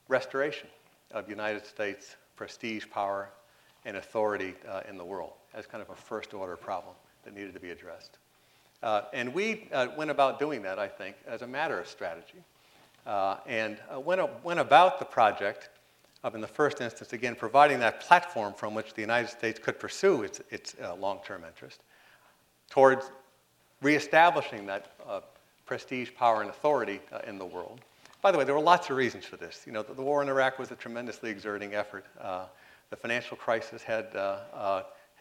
restoration 0.08 0.68
of 1.12 1.30
United 1.30 1.66
States 1.66 2.16
prestige, 2.36 2.86
power, 2.90 3.30
and 3.86 3.98
authority 3.98 4.54
uh, 4.68 4.82
in 4.88 4.98
the 4.98 5.04
world 5.04 5.34
as 5.54 5.66
kind 5.66 5.82
of 5.82 5.90
a 5.90 5.96
first 5.96 6.34
order 6.34 6.56
problem 6.56 6.96
that 7.24 7.34
needed 7.34 7.54
to 7.54 7.60
be 7.60 7.72
addressed. 7.72 8.18
Uh, 8.82 9.02
and 9.14 9.34
we 9.34 9.68
uh, 9.74 9.88
went 9.98 10.10
about 10.10 10.40
doing 10.40 10.62
that, 10.62 10.80
I 10.80 10.88
think, 10.88 11.16
as 11.28 11.42
a 11.42 11.48
matter 11.48 11.80
of 11.80 11.88
strategy. 11.88 12.44
Uh, 13.06 13.38
and 13.46 13.78
uh, 13.94 14.00
went, 14.00 14.22
went 14.44 14.60
about 14.60 15.00
the 15.00 15.06
project 15.06 15.70
of, 16.24 16.36
in 16.36 16.42
the 16.42 16.48
first 16.48 16.80
instance, 16.82 17.14
again, 17.14 17.36
providing 17.36 17.80
that 17.80 18.02
platform 18.02 18.54
from 18.54 18.74
which 18.74 18.94
the 18.94 19.02
United 19.02 19.30
States 19.30 19.60
could 19.60 19.80
pursue 19.80 20.24
its, 20.24 20.42
its 20.50 20.76
uh, 20.82 20.96
long 20.96 21.20
term 21.26 21.44
interest 21.46 21.82
towards 22.70 23.12
reestablishing 23.82 24.66
that 24.66 24.92
uh, 25.08 25.22
prestige, 25.66 26.10
power, 26.16 26.42
and 26.42 26.50
authority 26.50 27.00
in 27.26 27.38
the 27.38 27.46
world. 27.46 27.82
By 28.22 28.32
the 28.32 28.38
way, 28.38 28.44
there 28.44 28.54
were 28.54 28.62
lots 28.62 28.90
of 28.90 28.98
reasons 28.98 29.26
for 29.26 29.38
this. 29.38 29.64
You 29.66 29.72
know, 29.72 29.82
the, 29.82 29.94
the 29.94 30.02
war 30.02 30.22
in 30.22 30.30
Iraq 30.30 30.60
was 30.60 30.72
a 30.72 30.76
tremendously 30.76 31.30
exerting 31.30 31.74
effort. 31.74 32.06
The 32.90 32.96
financial 32.96 33.38
crisis 33.38 33.82
had, 33.82 34.14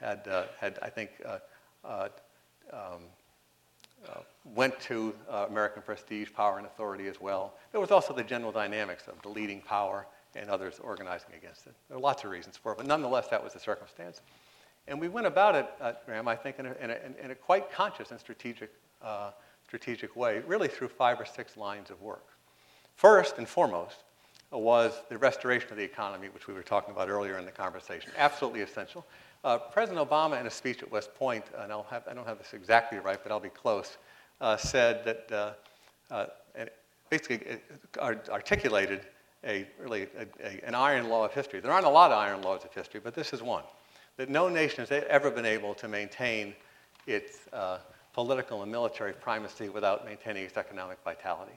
had, 0.00 0.26
uh, 0.28 0.44
had 0.60 0.78
I 0.82 0.90
think, 0.90 1.10
uh, 1.24 1.38
uh, 1.84 2.08
um, 2.72 3.02
uh, 4.08 4.20
went 4.54 4.78
to 4.80 5.14
uh, 5.28 5.46
American 5.48 5.82
prestige, 5.82 6.28
power, 6.32 6.58
and 6.58 6.66
authority 6.66 7.08
as 7.08 7.20
well. 7.20 7.54
There 7.72 7.80
was 7.80 7.90
also 7.90 8.14
the 8.14 8.22
general 8.22 8.52
dynamics 8.52 9.08
of 9.08 9.20
the 9.22 9.28
leading 9.28 9.60
power 9.60 10.06
and 10.36 10.48
others 10.48 10.78
organizing 10.80 11.30
against 11.36 11.66
it. 11.66 11.74
There 11.88 11.98
are 11.98 12.00
lots 12.00 12.22
of 12.24 12.30
reasons 12.30 12.56
for 12.56 12.72
it, 12.72 12.78
but 12.78 12.86
nonetheless, 12.86 13.28
that 13.28 13.42
was 13.42 13.54
the 13.54 13.60
circumstance. 13.60 14.20
And 14.86 15.00
we 15.00 15.08
went 15.08 15.26
about 15.26 15.54
it, 15.54 15.66
Graham, 16.06 16.28
I 16.28 16.36
think, 16.36 16.58
in 16.58 16.66
a, 16.66 16.74
in, 16.80 16.90
a, 16.90 17.24
in 17.24 17.30
a, 17.32 17.34
quite 17.34 17.70
conscious 17.70 18.10
and 18.10 18.20
strategic, 18.20 18.70
strategic 19.66 20.16
way, 20.16 20.42
really 20.46 20.68
through 20.68 20.88
five 20.88 21.20
or 21.20 21.26
six 21.26 21.56
lines 21.56 21.90
of 21.90 22.00
work. 22.00 22.24
First 22.94 23.38
and 23.38 23.46
foremost 23.46 23.96
was 24.50 24.92
the 25.08 25.18
restoration 25.18 25.70
of 25.70 25.76
the 25.76 25.84
economy, 25.84 26.28
which 26.28 26.46
we 26.46 26.54
were 26.54 26.62
talking 26.62 26.94
about 26.94 27.08
earlier 27.08 27.38
in 27.38 27.44
the 27.44 27.50
conversation. 27.50 28.10
Absolutely 28.16 28.62
essential. 28.62 29.04
Uh, 29.44 29.58
President 29.58 30.08
Obama, 30.08 30.40
in 30.40 30.46
a 30.46 30.50
speech 30.50 30.82
at 30.82 30.90
West 30.90 31.14
Point, 31.14 31.44
and 31.58 31.70
I'll 31.70 31.84
have, 31.84 32.02
I 32.10 32.14
don't 32.14 32.26
have 32.26 32.38
this 32.38 32.54
exactly 32.54 32.98
right, 32.98 33.18
but 33.22 33.30
I'll 33.30 33.38
be 33.38 33.48
close, 33.48 33.96
uh, 34.40 34.56
said 34.56 35.04
that, 35.04 35.32
uh, 35.32 35.52
uh 36.10 36.26
basically 37.10 37.40
articulated 37.98 39.00
a 39.44 39.66
really 39.80 40.08
a, 40.18 40.26
a, 40.44 40.60
an 40.66 40.74
iron 40.74 41.08
law 41.08 41.24
of 41.24 41.32
history. 41.32 41.60
There 41.60 41.72
aren't 41.72 41.86
a 41.86 41.90
lot 41.90 42.10
of 42.10 42.18
iron 42.18 42.42
laws 42.42 42.64
of 42.64 42.74
history, 42.74 43.00
but 43.02 43.14
this 43.14 43.32
is 43.32 43.42
one 43.42 43.62
that 44.18 44.28
no 44.28 44.48
nation 44.48 44.84
has 44.84 45.04
ever 45.08 45.30
been 45.30 45.46
able 45.46 45.74
to 45.74 45.88
maintain 45.88 46.54
its 47.06 47.48
uh, 47.52 47.78
political 48.12 48.62
and 48.62 48.70
military 48.70 49.12
primacy 49.12 49.68
without 49.68 50.04
maintaining 50.04 50.44
its 50.44 50.56
economic 50.56 50.98
vitality. 51.04 51.52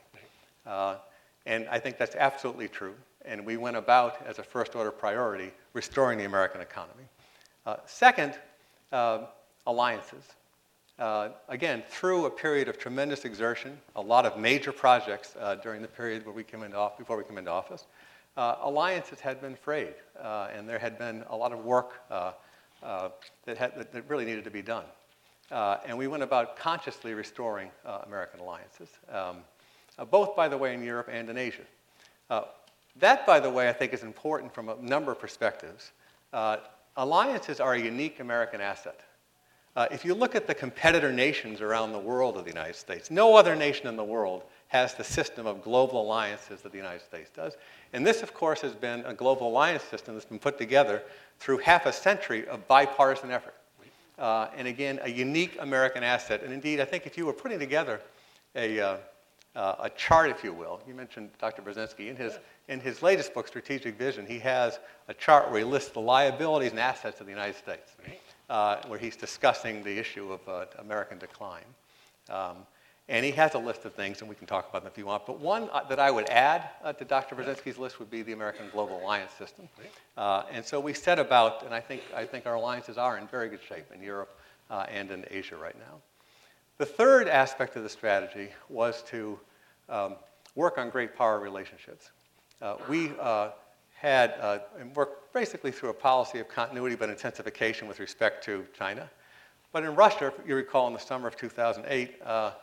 Uh, 0.66 0.96
and 1.48 1.68
I 1.70 1.80
think 1.80 1.98
that's 1.98 2.16
absolutely 2.16 2.68
true. 2.68 2.94
And 3.26 3.46
we 3.46 3.58
went 3.58 3.76
about, 3.76 4.22
as 4.28 4.38
a 4.38 4.44
first 4.44 4.76
order 4.76 4.92
priority, 4.92 5.52
restoring 5.74 6.20
the 6.20 6.26
American 6.26 6.62
economy. 6.62 7.04
Uh, 7.66 7.76
second, 7.86 8.34
uh, 8.92 9.26
alliances. 9.68 10.24
Uh, 10.98 11.30
again, 11.48 11.84
through 11.90 12.26
a 12.26 12.30
period 12.30 12.68
of 12.68 12.78
tremendous 12.78 13.24
exertion, 13.26 13.78
a 13.96 14.02
lot 14.02 14.26
of 14.26 14.38
major 14.38 14.72
projects 14.72 15.36
uh, 15.40 15.56
during 15.56 15.82
the 15.82 15.88
period 15.88 16.26
where 16.26 16.34
we 16.34 16.44
came 16.44 16.64
into 16.64 16.78
office, 16.78 16.98
before 16.98 17.18
we 17.18 17.24
came 17.24 17.38
into 17.38 17.52
office, 17.52 17.86
uh, 18.38 18.56
alliances 18.62 19.20
had 19.20 19.40
been 19.42 19.56
frayed, 19.56 19.94
uh, 20.22 20.48
and 20.56 20.68
there 20.68 20.80
had 20.80 20.98
been 20.98 21.24
a 21.30 21.36
lot 21.36 21.52
of 21.52 21.64
work 21.64 22.02
uh, 22.10 22.32
uh, 22.82 23.10
that, 23.46 23.58
had, 23.58 23.76
that, 23.76 24.10
really 24.10 24.26
needed 24.26 24.44
to 24.44 24.52
be 24.52 24.62
done. 24.62 24.86
and 25.52 25.98
we 25.98 26.08
went 26.08 26.24
about 26.24 26.56
consciously 26.56 27.14
restoring 27.14 27.70
American 28.08 28.40
alliances, 28.40 28.90
um, 29.12 29.38
both, 30.10 30.36
by 30.36 30.48
the 30.48 30.58
way, 30.58 30.74
in 30.74 30.84
Europe 30.84 31.10
and 31.12 31.30
in 31.30 31.38
Asia. 31.38 31.66
that, 32.96 33.26
by 33.28 33.40
the 33.40 33.50
way, 33.50 33.70
I 33.70 33.74
think 33.74 33.94
is 33.94 34.04
important 34.04 34.54
from 34.54 34.70
a 34.70 34.76
number 34.82 35.12
of 35.12 35.20
perspectives. 35.20 35.92
Alliances 36.98 37.60
are 37.60 37.74
a 37.74 37.80
unique 37.80 38.20
American 38.20 38.62
asset. 38.62 39.00
Uh, 39.76 39.88
if 39.90 40.04
you 40.04 40.14
look 40.14 40.36
at 40.36 40.48
the 40.48 40.54
competitor 40.54 41.14
nations 41.14 41.62
around 41.62 41.94
the 41.94 42.00
world 42.00 42.36
of 42.36 42.44
the 42.44 42.50
United 42.50 42.76
States, 42.76 43.10
no 43.10 43.36
other 43.36 43.56
nation 43.56 43.88
in 43.88 43.96
the 43.96 44.04
world 44.04 44.44
has 44.68 44.94
the 44.96 45.04
system 45.04 45.46
of 45.46 45.64
global 45.64 46.02
alliances 46.02 46.62
that 46.62 46.72
the 46.72 46.78
United 46.78 47.02
States 47.02 47.30
does. 47.34 47.56
And 47.94 48.06
this, 48.06 48.22
of 48.22 48.34
course, 48.34 48.62
has 48.62 48.74
been 48.74 49.04
a 49.06 49.14
global 49.14 49.48
alliance 49.48 49.84
system 49.84 50.14
that's 50.14 50.26
been 50.26 50.40
put 50.40 50.58
together 50.58 51.04
through 51.40 51.60
half 51.60 51.86
a 51.86 51.94
century 51.94 52.48
of 52.48 52.68
bipartisan 52.68 53.32
effort. 53.32 53.56
Uh, 54.20 54.48
and 54.56 54.68
again, 54.68 55.00
a 55.04 55.10
unique 55.10 55.58
American 55.60 56.04
asset. 56.04 56.44
And 56.44 56.54
indeed, 56.54 56.80
I 56.80 56.86
think 56.86 57.06
if 57.06 57.18
you 57.18 57.26
were 57.26 57.34
putting 57.34 57.60
together 57.60 58.02
a, 58.56 58.80
uh, 58.80 58.98
uh, 59.56 59.76
a 59.80 59.90
chart, 59.90 60.30
if 60.30 60.44
you 60.44 60.54
will, 60.54 60.82
you 60.88 60.94
mentioned 60.94 61.30
Dr. 61.40 61.62
Brzezinski, 61.62 62.08
in 62.08 62.16
his, 62.16 62.40
in 62.68 62.80
his 62.80 63.02
latest 63.02 63.34
book, 63.34 63.48
Strategic 63.48 63.98
Vision, 63.98 64.26
he 64.26 64.40
has 64.40 64.80
a 65.08 65.14
chart 65.14 65.50
where 65.50 65.60
he 65.60 65.66
lists 65.66 65.92
the 65.92 66.00
liabilities 66.00 66.72
and 66.72 66.80
assets 66.80 67.20
of 67.20 67.26
the 67.26 67.32
United 67.32 67.58
States 67.58 67.96
uh, 68.50 68.78
where 68.88 69.00
he's 69.00 69.16
discussing 69.16 69.84
the 69.84 69.98
issue 69.98 70.32
of 70.32 70.48
uh, 70.48 70.66
American 70.80 71.18
decline. 71.18 71.64
Um, 72.30 72.58
and 73.10 73.26
he 73.26 73.32
has 73.32 73.56
a 73.56 73.58
list 73.58 73.84
of 73.84 73.94
things, 73.94 74.22
and 74.22 74.30
we 74.30 74.36
can 74.36 74.48
talk 74.48 74.70
about 74.70 74.84
them 74.84 74.92
if 74.92 74.98
you 74.98 75.06
want. 75.06 75.26
But 75.26 75.40
one 75.40 75.70
uh, 75.74 75.84
that 75.90 76.00
I 76.00 76.12
would 76.12 76.30
add 76.30 76.70
uh, 76.84 76.94
to 76.94 77.04
Dr. 77.04 77.36
Brzezinski's 77.36 77.78
list 77.78 78.00
would 78.00 78.10
be 78.10 78.22
the 78.22 78.32
American 78.32 78.68
Global 78.72 79.02
Alliance 79.02 79.32
System. 79.34 79.68
Uh, 80.18 80.44
and 80.52 80.64
so 80.64 80.80
we 80.80 80.94
set 80.94 81.20
about, 81.20 81.64
and 81.64 81.74
I 81.74 81.82
think, 81.82 82.04
I 82.16 82.26
think 82.26 82.46
our 82.46 82.56
alliances 82.56 82.98
are 82.98 83.18
in 83.18 83.28
very 83.28 83.50
good 83.50 83.60
shape 83.68 83.86
in 83.94 84.02
Europe 84.02 84.38
uh, 84.70 84.86
and 84.90 85.12
in 85.12 85.26
Asia 85.30 85.58
right 85.58 85.76
now. 85.78 86.00
The 86.82 86.88
third 86.88 87.28
aspect 87.28 87.76
of 87.76 87.84
the 87.84 87.90
strategy 87.90 88.50
was 88.68 89.04
to 89.04 89.40
um, 89.88 90.16
work 90.56 90.80
on 90.80 90.90
great 90.90 91.16
power 91.16 91.40
relationships. 91.40 92.10
we 92.90 93.12
had 93.94 94.34
uh, 94.42 94.58
worked 94.96 95.32
basically 95.32 95.70
through 95.70 95.90
a 95.90 95.94
policy 95.94 96.40
of 96.40 96.50
continuity 96.50 96.96
but 96.96 97.08
intensification 97.08 97.88
with 97.88 98.00
respect 98.00 98.44
to 98.46 98.66
China. 98.76 99.08
But 99.72 99.84
in 99.84 99.94
Russia, 99.94 100.34
you 100.44 100.56
recall 100.56 100.88
in 100.88 100.94
the 100.94 101.00
summer 101.00 101.28
of 101.28 101.38
2008, 101.38 102.20
uh, 102.26 102.54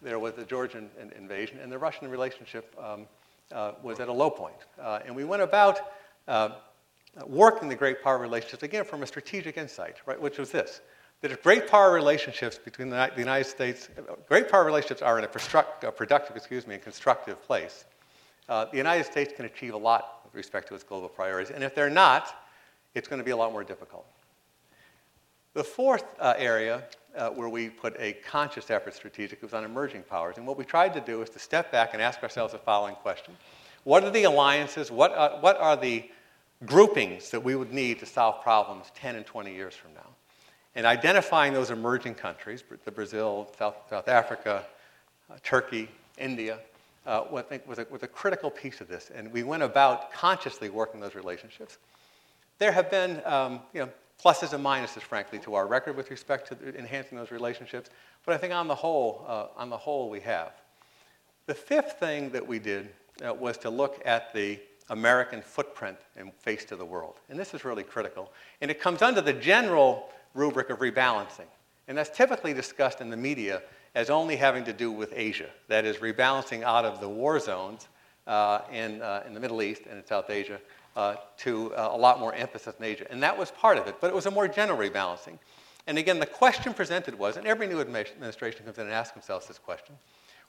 there 0.00 0.20
was 0.20 0.34
the 0.34 0.44
Georgian 0.44 0.88
invasion, 1.16 1.58
and 1.58 1.72
the 1.72 1.78
Russian 1.78 2.08
relationship 2.08 2.72
um, 2.80 3.08
uh, 3.50 3.72
was 3.82 3.98
at 3.98 4.06
a 4.06 4.12
low 4.12 4.30
point. 4.30 4.54
Uh, 4.80 5.00
and 5.04 5.16
we 5.16 5.24
went 5.24 5.42
about 5.42 5.80
uh, 6.28 6.50
working 7.26 7.68
the 7.68 7.74
great 7.74 8.04
power 8.04 8.18
relationships, 8.18 8.62
again, 8.62 8.84
from 8.84 9.02
a 9.02 9.06
strategic 9.08 9.56
insight, 9.56 9.96
right, 10.06 10.20
which 10.20 10.38
was 10.38 10.52
this 10.52 10.80
that 11.24 11.32
if 11.32 11.42
great 11.42 11.66
power 11.66 11.90
relationships 11.90 12.58
between 12.62 12.90
the, 12.90 13.10
United 13.16 13.46
States, 13.46 13.88
great 14.28 14.46
power 14.46 14.62
relationships 14.62 15.00
are 15.00 15.18
in 15.18 15.24
a, 15.24 15.88
a 15.88 15.90
productive, 15.90 16.36
excuse 16.36 16.66
me, 16.66 16.74
and 16.74 16.82
constructive 16.82 17.42
place, 17.42 17.86
uh, 18.50 18.66
the 18.66 18.76
United 18.76 19.04
States 19.04 19.32
can 19.34 19.46
achieve 19.46 19.72
a 19.72 19.78
lot 19.78 20.20
with 20.22 20.34
respect 20.34 20.68
to 20.68 20.74
its 20.74 20.84
global 20.84 21.08
priorities. 21.08 21.50
And 21.50 21.64
if 21.64 21.74
they're 21.74 21.88
not, 21.88 22.46
it's 22.94 23.08
going 23.08 23.20
to 23.20 23.24
be 23.24 23.30
a 23.30 23.36
lot 23.38 23.52
more 23.52 23.64
difficult. 23.64 24.04
The 25.54 25.64
fourth 25.64 26.04
uh, 26.20 26.34
area 26.36 26.82
uh, 27.16 27.30
where 27.30 27.48
we 27.48 27.70
put 27.70 27.96
a 27.98 28.12
conscious 28.12 28.70
effort 28.70 28.92
strategic 28.92 29.40
was 29.40 29.54
on 29.54 29.64
emerging 29.64 30.02
powers. 30.02 30.36
And 30.36 30.46
what 30.46 30.58
we 30.58 30.66
tried 30.66 30.92
to 30.92 31.00
do 31.00 31.22
is 31.22 31.30
to 31.30 31.38
step 31.38 31.72
back 31.72 31.94
and 31.94 32.02
ask 32.02 32.22
ourselves 32.22 32.52
the 32.52 32.58
following 32.58 32.96
question 32.96 33.34
What 33.84 34.04
are 34.04 34.10
the 34.10 34.24
alliances? 34.24 34.90
What 34.90 35.14
are, 35.14 35.40
what 35.40 35.56
are 35.56 35.78
the 35.78 36.04
groupings 36.66 37.30
that 37.30 37.40
we 37.40 37.56
would 37.56 37.72
need 37.72 37.98
to 38.00 38.04
solve 38.04 38.42
problems 38.42 38.92
10 38.94 39.16
and 39.16 39.24
20 39.24 39.54
years 39.54 39.72
from 39.72 39.94
now? 39.94 40.13
And 40.76 40.86
identifying 40.86 41.52
those 41.52 41.70
emerging 41.70 42.16
countries, 42.16 42.64
the 42.84 42.90
Brazil, 42.90 43.48
South, 43.58 43.76
South 43.88 44.08
Africa, 44.08 44.64
uh, 45.30 45.36
Turkey, 45.42 45.88
India, 46.18 46.58
uh, 47.06 47.24
was 47.30 47.44
a, 47.78 47.86
was 47.90 48.02
a 48.02 48.08
critical 48.08 48.50
piece 48.50 48.80
of 48.80 48.88
this. 48.88 49.10
And 49.14 49.30
we 49.32 49.42
went 49.42 49.62
about 49.62 50.12
consciously 50.12 50.70
working 50.70 51.00
those 51.00 51.14
relationships. 51.14 51.78
There 52.58 52.72
have 52.72 52.90
been 52.90 53.20
um, 53.24 53.60
you 53.72 53.80
know, 53.80 53.88
pluses 54.22 54.52
and 54.52 54.64
minuses, 54.64 55.02
frankly, 55.02 55.38
to 55.40 55.54
our 55.54 55.66
record 55.66 55.96
with 55.96 56.10
respect 56.10 56.48
to 56.48 56.78
enhancing 56.78 57.18
those 57.18 57.30
relationships. 57.30 57.90
But 58.24 58.34
I 58.34 58.38
think 58.38 58.52
on 58.54 58.68
the 58.68 58.74
whole, 58.74 59.24
uh, 59.28 59.46
on 59.56 59.70
the 59.70 59.76
whole, 59.76 60.08
we 60.08 60.20
have. 60.20 60.52
The 61.46 61.54
fifth 61.54 62.00
thing 62.00 62.30
that 62.30 62.46
we 62.46 62.58
did 62.58 62.88
uh, 63.24 63.34
was 63.34 63.58
to 63.58 63.70
look 63.70 64.00
at 64.06 64.32
the 64.32 64.58
American 64.90 65.42
footprint 65.42 65.98
and 66.16 66.32
face 66.32 66.64
to 66.66 66.76
the 66.76 66.84
world. 66.84 67.16
And 67.28 67.38
this 67.38 67.54
is 67.54 67.64
really 67.64 67.82
critical. 67.82 68.32
And 68.60 68.70
it 68.70 68.80
comes 68.80 69.02
under 69.02 69.20
the 69.20 69.32
general 69.32 70.08
rubric 70.34 70.70
of 70.70 70.80
rebalancing. 70.80 71.46
And 71.88 71.96
that's 71.96 72.14
typically 72.14 72.52
discussed 72.52 73.00
in 73.00 73.10
the 73.10 73.16
media 73.16 73.62
as 73.94 74.10
only 74.10 74.36
having 74.36 74.64
to 74.64 74.72
do 74.72 74.90
with 74.90 75.12
Asia. 75.14 75.48
That 75.68 75.84
is, 75.84 75.98
rebalancing 75.98 76.62
out 76.62 76.84
of 76.84 77.00
the 77.00 77.08
war 77.08 77.38
zones 77.38 77.88
uh, 78.26 78.60
in, 78.72 79.00
uh, 79.02 79.22
in 79.26 79.34
the 79.34 79.40
Middle 79.40 79.62
East 79.62 79.82
and 79.88 79.98
in 79.98 80.06
South 80.06 80.30
Asia 80.30 80.60
uh, 80.96 81.16
to 81.38 81.74
uh, 81.74 81.90
a 81.92 81.96
lot 81.96 82.18
more 82.18 82.34
emphasis 82.34 82.74
in 82.78 82.84
Asia. 82.84 83.06
And 83.10 83.22
that 83.22 83.36
was 83.36 83.50
part 83.50 83.78
of 83.78 83.86
it, 83.86 83.96
but 84.00 84.08
it 84.08 84.14
was 84.14 84.26
a 84.26 84.30
more 84.30 84.48
general 84.48 84.78
rebalancing. 84.78 85.38
And 85.86 85.98
again, 85.98 86.18
the 86.18 86.26
question 86.26 86.72
presented 86.72 87.18
was, 87.18 87.36
and 87.36 87.46
every 87.46 87.66
new 87.66 87.80
administration 87.80 88.64
comes 88.64 88.78
in 88.78 88.84
and 88.84 88.92
asks 88.92 89.12
themselves 89.12 89.46
this 89.46 89.58
question 89.58 89.94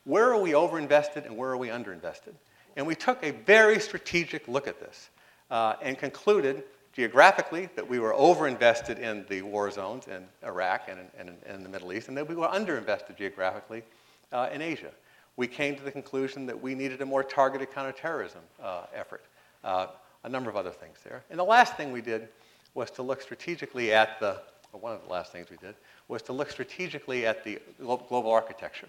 where 0.05 0.31
are 0.31 0.39
we 0.39 0.51
overinvested 0.51 1.25
and 1.25 1.35
where 1.35 1.49
are 1.49 1.57
we 1.57 1.69
underinvested? 1.69 2.35
And 2.75 2.85
we 2.85 2.93
took 2.93 3.23
a 3.23 3.31
very 3.31 3.79
strategic 3.79 4.47
look 4.47 4.67
at 4.67 4.79
this 4.79 5.09
uh, 5.49 5.75
and 5.81 5.97
concluded 5.97 6.63
geographically 6.95 7.67
that 7.75 7.87
we 7.87 7.99
were 7.99 8.13
overinvested 8.13 8.99
in 8.99 9.25
the 9.29 9.41
war 9.41 9.69
zones 9.69 10.07
in 10.07 10.25
Iraq 10.43 10.87
and 10.87 10.99
in, 11.19 11.27
and 11.27 11.37
in 11.45 11.63
the 11.63 11.69
Middle 11.69 11.91
East, 11.91 12.07
and 12.07 12.17
that 12.17 12.27
we 12.27 12.35
were 12.35 12.47
underinvested 12.47 13.17
geographically 13.17 13.83
uh, 14.31 14.49
in 14.53 14.61
Asia. 14.61 14.91
We 15.35 15.47
came 15.47 15.75
to 15.75 15.83
the 15.83 15.91
conclusion 15.91 16.45
that 16.45 16.59
we 16.59 16.73
needed 16.73 17.01
a 17.01 17.05
more 17.05 17.23
targeted 17.23 17.71
counterterrorism 17.71 18.41
uh, 18.63 18.83
effort, 18.93 19.23
uh, 19.65 19.87
a 20.23 20.29
number 20.29 20.49
of 20.49 20.55
other 20.55 20.71
things 20.71 20.97
there. 21.03 21.23
And 21.29 21.37
the 21.37 21.43
last 21.43 21.75
thing 21.75 21.91
we 21.91 22.01
did 22.01 22.29
was 22.73 22.89
to 22.91 23.03
look 23.03 23.21
strategically 23.21 23.93
at 23.93 24.17
the, 24.21 24.41
one 24.71 24.93
of 24.93 25.03
the 25.03 25.11
last 25.11 25.33
things 25.33 25.49
we 25.49 25.57
did, 25.57 25.75
was 26.07 26.21
to 26.23 26.33
look 26.33 26.49
strategically 26.49 27.25
at 27.25 27.43
the 27.43 27.59
global 27.79 28.31
architecture. 28.31 28.87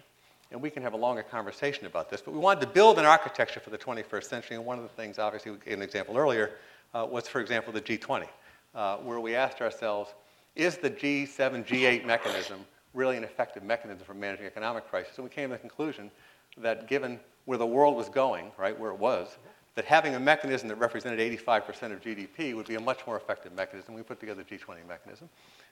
And 0.49 0.61
we 0.61 0.69
can 0.69 0.81
have 0.83 0.93
a 0.93 0.97
longer 0.97 1.23
conversation 1.23 1.87
about 1.87 2.09
this, 2.09 2.21
but 2.21 2.33
we 2.33 2.39
wanted 2.39 2.61
to 2.61 2.67
build 2.67 2.99
an 2.99 3.05
architecture 3.05 3.59
for 3.59 3.69
the 3.69 3.77
21st 3.77 4.23
century, 4.23 4.55
and 4.55 4.65
one 4.65 4.77
of 4.77 4.83
the 4.83 4.89
things, 4.89 5.19
obviously, 5.19 5.51
we 5.51 5.57
gave 5.57 5.73
an 5.73 5.81
example 5.81 6.17
earlier, 6.17 6.51
uh, 6.93 7.05
was, 7.09 7.27
for 7.27 7.41
example, 7.41 7.73
the 7.73 7.81
G20, 7.81 8.27
uh, 8.75 8.97
where 8.97 9.19
we 9.19 9.35
asked 9.35 9.61
ourselves, 9.61 10.13
is 10.55 10.77
the 10.77 10.89
G7, 10.89 11.65
G8 11.65 12.05
mechanism 12.05 12.65
really 12.93 13.17
an 13.17 13.23
effective 13.23 13.63
mechanism 13.63 14.05
for 14.05 14.13
managing 14.13 14.45
economic 14.45 14.89
crisis? 14.89 15.17
And 15.17 15.23
we 15.23 15.29
came 15.29 15.49
to 15.49 15.55
the 15.55 15.59
conclusion 15.59 16.09
that 16.57 16.87
given 16.87 17.19
where 17.45 17.57
the 17.57 17.65
world 17.65 17.95
was 17.95 18.09
going, 18.09 18.51
right, 18.57 18.77
where 18.77 18.91
it 18.91 18.99
was, 18.99 19.37
that 19.75 19.85
having 19.85 20.15
a 20.15 20.19
mechanism 20.19 20.67
that 20.67 20.75
represented 20.75 21.19
85% 21.19 21.93
of 21.93 22.01
GDP 22.01 22.55
would 22.55 22.67
be 22.67 22.75
a 22.75 22.79
much 22.79 23.05
more 23.05 23.15
effective 23.15 23.53
mechanism. 23.53 23.93
We 23.93 24.01
put 24.01 24.19
together 24.19 24.43
the 24.43 24.57
G20 24.57 24.87
mechanism. 24.87 25.29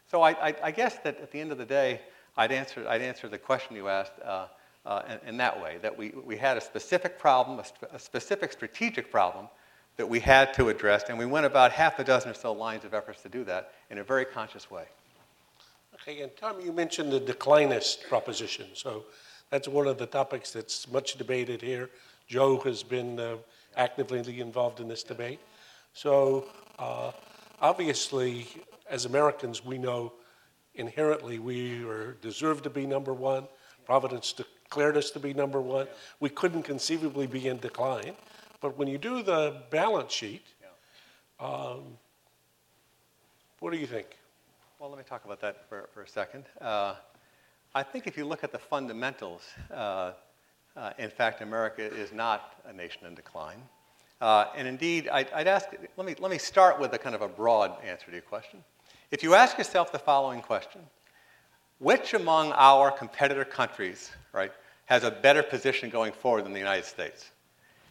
So 0.07 0.21
I, 0.21 0.49
I, 0.49 0.55
I, 0.63 0.71
guess 0.71 0.99
that 0.99 1.19
at 1.19 1.31
the 1.31 1.41
end 1.41 1.51
of 1.51 1.57
the 1.57 1.65
day, 1.65 2.01
I'd 2.37 2.51
answer, 2.51 2.87
I'd 2.87 3.01
answer 3.01 3.27
the 3.27 3.39
question 3.39 3.75
you 3.75 3.89
asked 3.89 4.13
uh, 4.23 4.45
uh, 4.85 5.01
in, 5.09 5.29
in, 5.29 5.37
that 5.37 5.59
way, 5.59 5.79
that 5.81 5.97
we, 5.97 6.09
we 6.23 6.37
had 6.37 6.55
a 6.55 6.61
specific 6.61 7.17
problem, 7.17 7.57
a, 7.57 7.65
sp- 7.65 7.89
a 7.91 7.97
specific 7.97 8.51
strategic 8.51 9.11
problem 9.11 9.47
that 9.97 10.07
we 10.07 10.19
had 10.19 10.53
to 10.55 10.69
address, 10.69 11.05
and 11.09 11.17
we 11.17 11.25
went 11.25 11.45
about 11.45 11.71
half 11.71 11.99
a 11.99 12.03
dozen 12.03 12.31
or 12.31 12.33
so 12.33 12.51
lines 12.51 12.83
of 12.83 12.93
efforts 12.93 13.21
to 13.21 13.29
do 13.29 13.43
that 13.45 13.71
in 13.89 13.97
a 13.99 14.03
very 14.03 14.25
conscious 14.25 14.69
way. 14.69 14.83
Okay, 15.95 16.21
and 16.21 16.35
Tom, 16.35 16.59
you 16.59 16.73
mentioned 16.73 17.11
the 17.11 17.19
declinist 17.19 18.07
proposition. 18.07 18.67
So 18.73 19.05
that's 19.49 19.67
one 19.67 19.87
of 19.87 19.97
the 19.97 20.05
topics 20.05 20.51
that's 20.51 20.91
much 20.91 21.17
debated 21.17 21.61
here. 21.61 21.89
Joe 22.27 22.59
has 22.59 22.83
been 22.83 23.19
uh, 23.19 23.37
actively 23.77 24.39
involved 24.39 24.79
in 24.79 24.87
this 24.87 25.03
debate. 25.03 25.39
So 25.93 26.45
uh, 26.77 27.11
obviously, 27.61 28.47
as 28.89 29.05
Americans, 29.05 29.63
we 29.63 29.77
know 29.77 30.13
inherently 30.75 31.39
we 31.39 31.83
are, 31.85 32.13
deserve 32.21 32.61
to 32.63 32.69
be 32.69 32.85
number 32.85 33.13
one. 33.13 33.47
Providence 33.85 34.33
declared 34.33 34.97
us 34.97 35.11
to 35.11 35.19
be 35.19 35.33
number 35.33 35.61
one. 35.61 35.87
We 36.19 36.29
couldn't 36.29 36.63
conceivably 36.63 37.27
be 37.27 37.47
in 37.47 37.59
decline. 37.59 38.13
But 38.65 38.79
when 38.79 38.87
you 38.87 38.97
do 38.97 39.21
the 39.21 39.61
balance 39.69 40.11
sheet, 40.11 40.43
um, 41.39 41.83
what 43.59 43.71
do 43.71 43.77
you 43.77 43.85
think? 43.85 44.07
Well, 44.79 44.89
let 44.89 44.97
me 44.97 45.03
talk 45.07 45.23
about 45.23 45.39
that 45.41 45.69
for, 45.69 45.87
for 45.93 46.01
a 46.01 46.07
second. 46.07 46.45
Uh, 46.59 46.95
I 47.75 47.83
think 47.83 48.07
if 48.07 48.17
you 48.17 48.25
look 48.25 48.43
at 48.43 48.51
the 48.51 48.57
fundamentals, 48.57 49.43
uh, 49.71 50.13
uh, 50.75 50.93
in 50.97 51.11
fact, 51.11 51.43
America 51.43 51.83
is 51.83 52.11
not 52.11 52.55
a 52.65 52.73
nation 52.73 53.05
in 53.05 53.13
decline. 53.13 53.61
Uh, 54.19 54.45
and 54.55 54.67
indeed, 54.67 55.09
I'd, 55.09 55.31
I'd, 55.31 55.47
ask, 55.47 55.67
let 55.95 56.07
me, 56.07 56.15
let 56.17 56.31
me 56.31 56.39
start 56.39 56.79
with 56.79 56.91
a 56.93 56.97
kind 56.97 57.13
of 57.13 57.21
a 57.21 57.27
broad 57.27 57.71
answer 57.83 58.07
to 58.07 58.13
your 58.13 58.21
question. 58.21 58.63
If 59.11 59.21
you 59.21 59.35
ask 59.35 59.59
yourself 59.59 59.91
the 59.91 59.99
following 59.99 60.41
question, 60.41 60.81
which 61.77 62.15
among 62.15 62.51
our 62.53 62.89
competitor 62.89 63.45
countries, 63.45 64.09
right, 64.33 64.51
has 64.85 65.03
a 65.03 65.11
better 65.11 65.43
position 65.43 65.91
going 65.91 66.13
forward 66.13 66.45
than 66.45 66.53
the 66.53 66.57
United 66.57 66.85
States? 66.85 67.29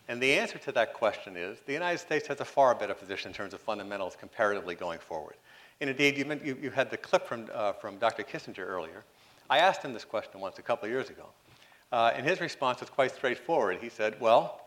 And 0.08 0.20
the 0.20 0.34
answer 0.34 0.58
to 0.58 0.72
that 0.72 0.92
question 0.92 1.36
is 1.36 1.58
the 1.66 1.72
United 1.72 1.98
States 1.98 2.26
has 2.28 2.40
a 2.40 2.44
far 2.44 2.74
better 2.74 2.94
position 2.94 3.30
in 3.30 3.34
terms 3.34 3.54
of 3.54 3.60
fundamentals 3.60 4.16
comparatively 4.16 4.74
going 4.74 4.98
forward. 4.98 5.34
And 5.80 5.90
indeed, 5.90 6.18
you, 6.18 6.40
you, 6.44 6.58
you 6.62 6.70
had 6.70 6.90
the 6.90 6.96
clip 6.96 7.26
from, 7.26 7.48
uh, 7.52 7.72
from 7.72 7.96
Dr. 7.98 8.22
Kissinger 8.22 8.66
earlier. 8.66 9.02
I 9.48 9.58
asked 9.58 9.82
him 9.82 9.92
this 9.92 10.04
question 10.04 10.40
once 10.40 10.58
a 10.58 10.62
couple 10.62 10.86
of 10.86 10.92
years 10.92 11.10
ago. 11.10 11.26
Uh, 11.90 12.12
and 12.14 12.26
his 12.26 12.40
response 12.40 12.80
was 12.80 12.90
quite 12.90 13.14
straightforward. 13.14 13.78
He 13.80 13.88
said, 13.88 14.16
Well, 14.20 14.60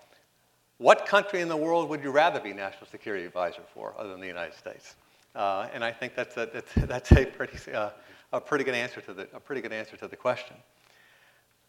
what 0.78 1.06
country 1.06 1.42
in 1.42 1.50
the 1.50 1.58
world 1.58 1.90
would 1.90 2.04
you 2.04 2.12
rather 2.12 2.40
be 2.40 2.54
national 2.54 2.88
security 2.88 3.26
advisor 3.26 3.62
for 3.74 3.94
other 3.98 4.10
than 4.10 4.22
the 4.22 4.28
United 4.28 4.56
States? 4.56 4.96
Uh, 5.36 5.68
and 5.74 5.84
I 5.84 5.92
think 5.92 6.16
that's 6.16 6.38
a, 6.38 6.50
that's, 6.52 6.74
that's 6.76 7.12
a, 7.12 7.26
pretty, 7.26 7.72
uh, 7.72 7.90
a, 8.34 8.42
pretty 8.42 8.64
good 8.64 8.76
answer 8.76 9.02
to 9.02 9.14
the, 9.14 9.28
a 9.34 9.40
pretty 9.40 9.62
good 9.62 9.74
answer 9.74 9.98
to 9.98 10.08
the 10.08 10.16
question. 10.16 10.56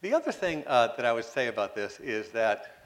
The 0.01 0.15
other 0.15 0.31
thing 0.31 0.63
uh, 0.67 0.95
that 0.97 1.05
I 1.05 1.13
would 1.13 1.25
say 1.25 1.49
about 1.49 1.75
this 1.75 1.99
is 2.01 2.29
that 2.31 2.78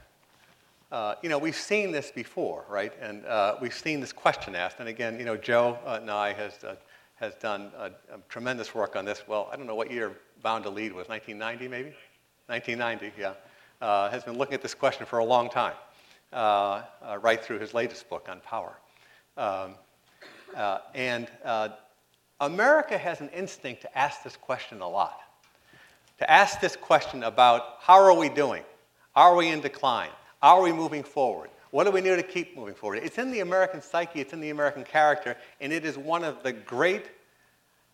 uh, 0.93 1.15
you 1.23 1.31
know, 1.31 1.39
we've 1.39 1.57
seen 1.57 1.91
this 1.91 2.11
before, 2.11 2.67
right? 2.69 2.93
And 3.01 3.25
uh, 3.25 3.57
we've 3.63 3.73
seen 3.73 4.01
this 4.01 4.13
question 4.13 4.55
asked. 4.55 4.77
And 4.79 4.91
again, 4.91 5.19
you 5.19 5.25
know, 5.25 5.39
Joe 5.39 5.79
uh, 5.87 5.99
Nye 6.05 6.35
has, 6.35 6.63
uh, 6.63 6.75
has 7.15 7.35
done 7.37 7.73
tremendous 8.29 8.75
work 8.75 8.95
on 8.95 9.07
this. 9.07 9.23
Well, 9.27 9.49
I 9.51 9.57
don't 9.57 9.67
know 9.67 9.75
what 9.75 9.91
year 9.91 10.13
Bound 10.43 10.65
to 10.65 10.71
Lead 10.71 10.93
was, 10.93 11.09
1990 11.09 11.69
maybe? 11.69 11.97
1990, 12.47 13.19
yeah. 13.19 13.33
Uh, 13.81 14.11
has 14.11 14.23
been 14.23 14.37
looking 14.37 14.53
at 14.53 14.61
this 14.61 14.75
question 14.75 15.07
for 15.07 15.21
a 15.21 15.25
long 15.25 15.49
time, 15.49 15.73
uh, 16.35 16.83
right 17.23 17.43
through 17.43 17.59
his 17.59 17.73
latest 17.73 18.11
book 18.11 18.29
on 18.29 18.41
power. 18.41 18.75
Um, 19.39 19.75
and 20.95 21.27
America 22.41 22.99
has 22.99 23.23
an 23.23 23.31
instinct 23.31 23.81
to 23.81 23.99
ask 23.99 24.23
this 24.23 24.37
question 24.37 24.83
a 24.83 24.89
lot. 24.89 25.21
To 26.19 26.31
ask 26.31 26.61
this 26.61 26.77
question 26.77 27.23
about 27.23 27.79
how 27.81 27.95
are 27.95 28.15
we 28.15 28.29
doing? 28.29 28.63
Are 29.17 29.35
we 29.35 29.49
in 29.49 29.63
decline? 29.63 30.11
Are 30.43 30.61
we 30.61 30.73
moving 30.73 31.03
forward? 31.03 31.51
What 31.71 31.85
do 31.85 31.91
we 31.91 32.01
need 32.01 32.17
to 32.17 32.23
keep 32.23 32.57
moving 32.57 32.75
forward? 32.75 33.01
It's 33.03 33.19
in 33.19 33.31
the 33.31 33.41
American 33.41 33.81
psyche, 33.81 34.21
it's 34.21 34.33
in 34.33 34.41
the 34.41 34.51
American 34.51 34.85
character, 34.85 35.37
and 35.61 35.73
it 35.73 35.85
is 35.85 35.97
one 35.97 36.25
of 36.25 36.43
the 36.43 36.53
great 36.53 37.07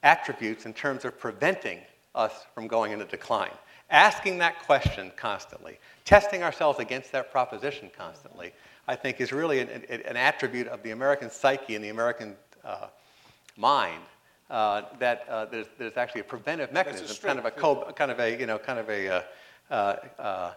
attributes 0.03 0.67
in 0.67 0.73
terms 0.73 1.05
of 1.05 1.19
preventing 1.19 1.81
us 2.15 2.33
from 2.55 2.67
going 2.67 2.93
into 2.93 3.05
decline. 3.05 3.53
Asking 3.91 4.39
that 4.39 4.61
question 4.65 5.13
constantly, 5.17 5.79
testing 6.05 6.43
ourselves 6.43 6.79
against 6.79 7.13
that 7.13 7.31
proposition 7.31 7.91
constantly, 7.97 8.53
I 8.87 8.97
think 8.97 9.21
is 9.21 9.33
really 9.33 9.61
an, 9.61 9.69
an 9.69 10.17
attribute 10.17 10.67
of 10.67 10.83
the 10.83 10.91
American 10.91 11.31
psyche 11.31 11.75
and 11.75 11.85
the 11.85 11.91
American 11.91 12.35
uh, 12.65 12.89
mind 13.57 14.03
uh, 14.51 14.83
that 14.99 15.27
uh, 15.29 15.45
there's, 15.47 15.67
there's, 15.79 15.97
actually 15.97 16.23
a 16.23 16.25
preventive 16.25 16.73
mechanism, 16.73 17.17
kind 17.23 17.39
of 17.39 17.45
a 17.45 17.51
co- 17.51 17.93
kind 17.93 18.11
of 18.11 18.19
a 18.19 18.39
you 18.39 18.47
know 18.47 18.59
kind 18.59 18.79
of 18.79 18.89
a 18.89 19.09
uh, 19.09 19.23
uh, 19.71 19.97
uh, 20.19 20.53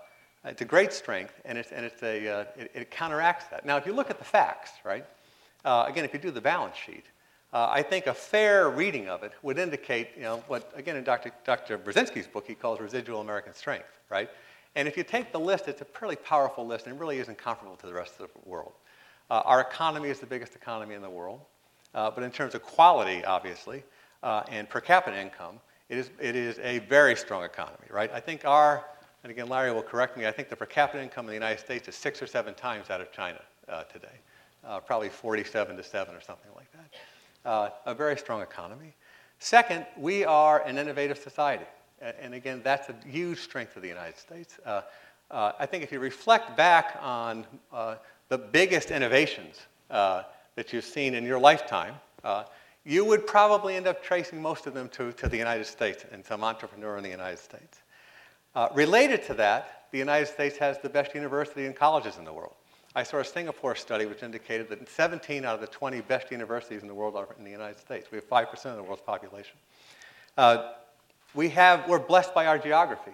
it's 0.52 0.62
a 0.62 0.66
great 0.66 0.92
strength, 0.92 1.34
and, 1.46 1.58
it's, 1.58 1.72
and 1.72 1.86
it's 1.86 2.04
a, 2.04 2.28
uh, 2.28 2.46
it, 2.58 2.72
it, 2.74 2.92
counteracts 2.92 3.46
that. 3.48 3.66
Now, 3.66 3.78
if 3.78 3.86
you 3.86 3.94
look 3.94 4.10
at 4.10 4.20
the 4.20 4.26
facts, 4.26 4.72
right, 4.84 5.06
uh, 5.64 5.86
again, 5.88 6.04
if 6.04 6.14
you 6.14 6.20
do 6.20 6.30
the 6.30 6.42
balance 6.42 6.76
sheet, 6.76 7.06
uh, 7.54 7.70
I 7.72 7.82
think 7.82 8.08
a 8.08 8.14
fair 8.14 8.70
reading 8.70 9.08
of 9.08 9.24
it 9.24 9.32
would 9.44 9.58
indicate, 9.58 10.10
you 10.18 10.24
know, 10.24 10.44
what, 10.48 10.70
again, 10.76 10.98
in 10.98 11.06
Dr. 11.06 11.32
Dr. 11.46 11.78
Brzezinski's 11.78 12.28
book, 12.28 12.46
he 12.46 12.54
calls 12.54 12.82
residual 12.82 13.22
American 13.22 13.54
strength, 13.54 14.00
right? 14.10 14.30
And 14.76 14.90
if 14.90 14.98
you 14.98 15.04
take 15.04 15.32
the 15.32 15.40
list, 15.40 15.70
it's 15.70 15.82
a 15.82 15.86
pretty 15.86 16.18
powerful 16.18 16.68
list, 16.68 16.86
and 16.86 17.00
really 17.00 17.20
isn't 17.20 17.38
comparable 17.38 17.78
to 17.78 17.88
the 17.88 17.94
rest 17.94 18.20
of 18.20 18.30
the 18.34 18.50
world. 18.50 18.74
Uh, 19.30 19.42
our 19.46 19.62
economy 19.62 20.10
is 20.10 20.20
the 20.20 20.26
biggest 20.26 20.56
economy 20.56 20.96
in 20.96 21.02
the 21.02 21.10
world, 21.10 21.40
uh, 21.96 22.12
but 22.12 22.26
in 22.26 22.32
terms 22.32 22.56
of 22.56 22.62
quality, 22.62 23.24
obviously, 23.24 23.84
uh, 24.22 24.44
and 24.50 24.68
per 24.68 24.82
capita 24.82 25.18
income, 25.18 25.62
it 25.88 25.98
is, 25.98 26.10
it 26.20 26.36
is 26.36 26.60
a 26.60 26.80
very 26.80 27.16
strong 27.16 27.44
economy, 27.44 27.88
right? 27.90 28.12
I 28.14 28.20
think 28.20 28.44
our 28.44 28.86
and 29.24 29.32
again, 29.32 29.48
Larry 29.48 29.72
will 29.72 29.84
correct 29.84 30.18
me, 30.18 30.26
I 30.26 30.32
think 30.32 30.50
the 30.50 30.56
per 30.56 30.66
capita 30.66 31.02
income 31.02 31.26
in 31.26 31.30
the 31.30 31.36
United 31.36 31.60
States 31.60 31.88
is 31.88 31.96
six 31.96 32.22
or 32.22 32.28
seven 32.28 32.54
times 32.54 32.88
that 32.88 33.02
of 33.02 33.12
China 33.12 33.40
uh, 33.70 33.84
today, 33.84 34.08
uh, 34.66 34.80
probably 34.80 35.10
47 35.10 35.78
to 35.78 35.84
7 35.84 36.16
or 36.16 36.22
something 36.22 36.52
like 36.56 36.72
that. 36.72 37.50
Uh, 37.50 37.70
a 37.86 37.94
very 37.94 38.18
strong 38.18 38.42
economy. 38.42 38.96
Second, 39.40 39.86
we 39.98 40.26
are 40.26 40.62
an 40.66 40.78
innovative 40.78 41.18
society. 41.18 41.66
And 42.00 42.34
again, 42.34 42.62
that's 42.64 42.90
a 42.90 42.96
huge 43.08 43.40
strength 43.40 43.76
of 43.76 43.84
the 43.84 43.88
United 43.88 44.18
States. 44.18 44.58
Uh, 44.66 44.82
uh, 45.30 45.52
I 45.60 45.68
think 45.68 45.84
if 45.84 45.92
you 45.92 46.00
reflect 46.00 46.58
back 46.58 46.98
on 47.00 47.46
uh, 47.72 47.96
the 48.30 48.40
biggest 48.40 48.90
innovations 48.90 49.60
that 49.90 50.74
you've 50.74 50.86
seen 50.86 51.14
in 51.14 51.26
your 51.26 51.40
lifetime, 51.40 51.94
you 52.84 53.06
would 53.06 53.28
probably 53.28 53.76
end 53.76 53.86
up 53.86 54.04
tracing 54.04 54.42
most 54.42 54.66
of 54.66 54.74
them 54.74 54.90
to, 54.90 55.12
to 55.14 55.30
the 55.30 55.38
United 55.38 55.66
States 55.66 56.06
and 56.12 56.26
some 56.26 56.44
entrepreneur 56.44 56.98
in 56.98 57.04
the 57.04 57.10
United 57.10 57.38
States. 57.38 57.81
Uh, 58.54 58.68
related 58.74 59.24
to 59.24 59.34
that, 59.34 59.86
the 59.92 59.98
United 59.98 60.28
States 60.28 60.58
has 60.58 60.78
the 60.80 60.90
best 60.90 61.16
university 61.16 61.66
and 61.66 61.76
colleges 61.76 62.18
in 62.18 62.26
the 62.26 62.34
world. 62.34 62.54
I 62.94 63.04
saw 63.04 63.18
a 63.18 63.26
Singapore 63.26 63.76
study 63.76 64.06
which 64.06 64.24
indicated 64.24 64.68
that 64.70 64.90
17 64.90 65.46
out 65.46 65.56
of 65.56 65.62
the 65.62 65.68
20 65.68 66.02
best 66.02 66.32
universities 66.32 66.82
in 66.82 66.88
the 66.90 66.94
world 66.94 67.16
are 67.16 67.30
in 67.38 67.46
the 67.46 67.52
United 67.52 67.80
States. 67.80 68.12
We 68.12 68.18
have 68.18 68.28
5% 68.28 68.66
of 68.66 68.76
the 68.76 68.84
world's 68.84 69.02
population. 69.02 69.56
Uh, 70.38 70.72
we 71.34 71.48
have, 71.50 71.88
we're 71.88 72.00
blessed 72.00 72.34
by 72.34 72.48
our 72.48 72.58
geography. 72.58 73.14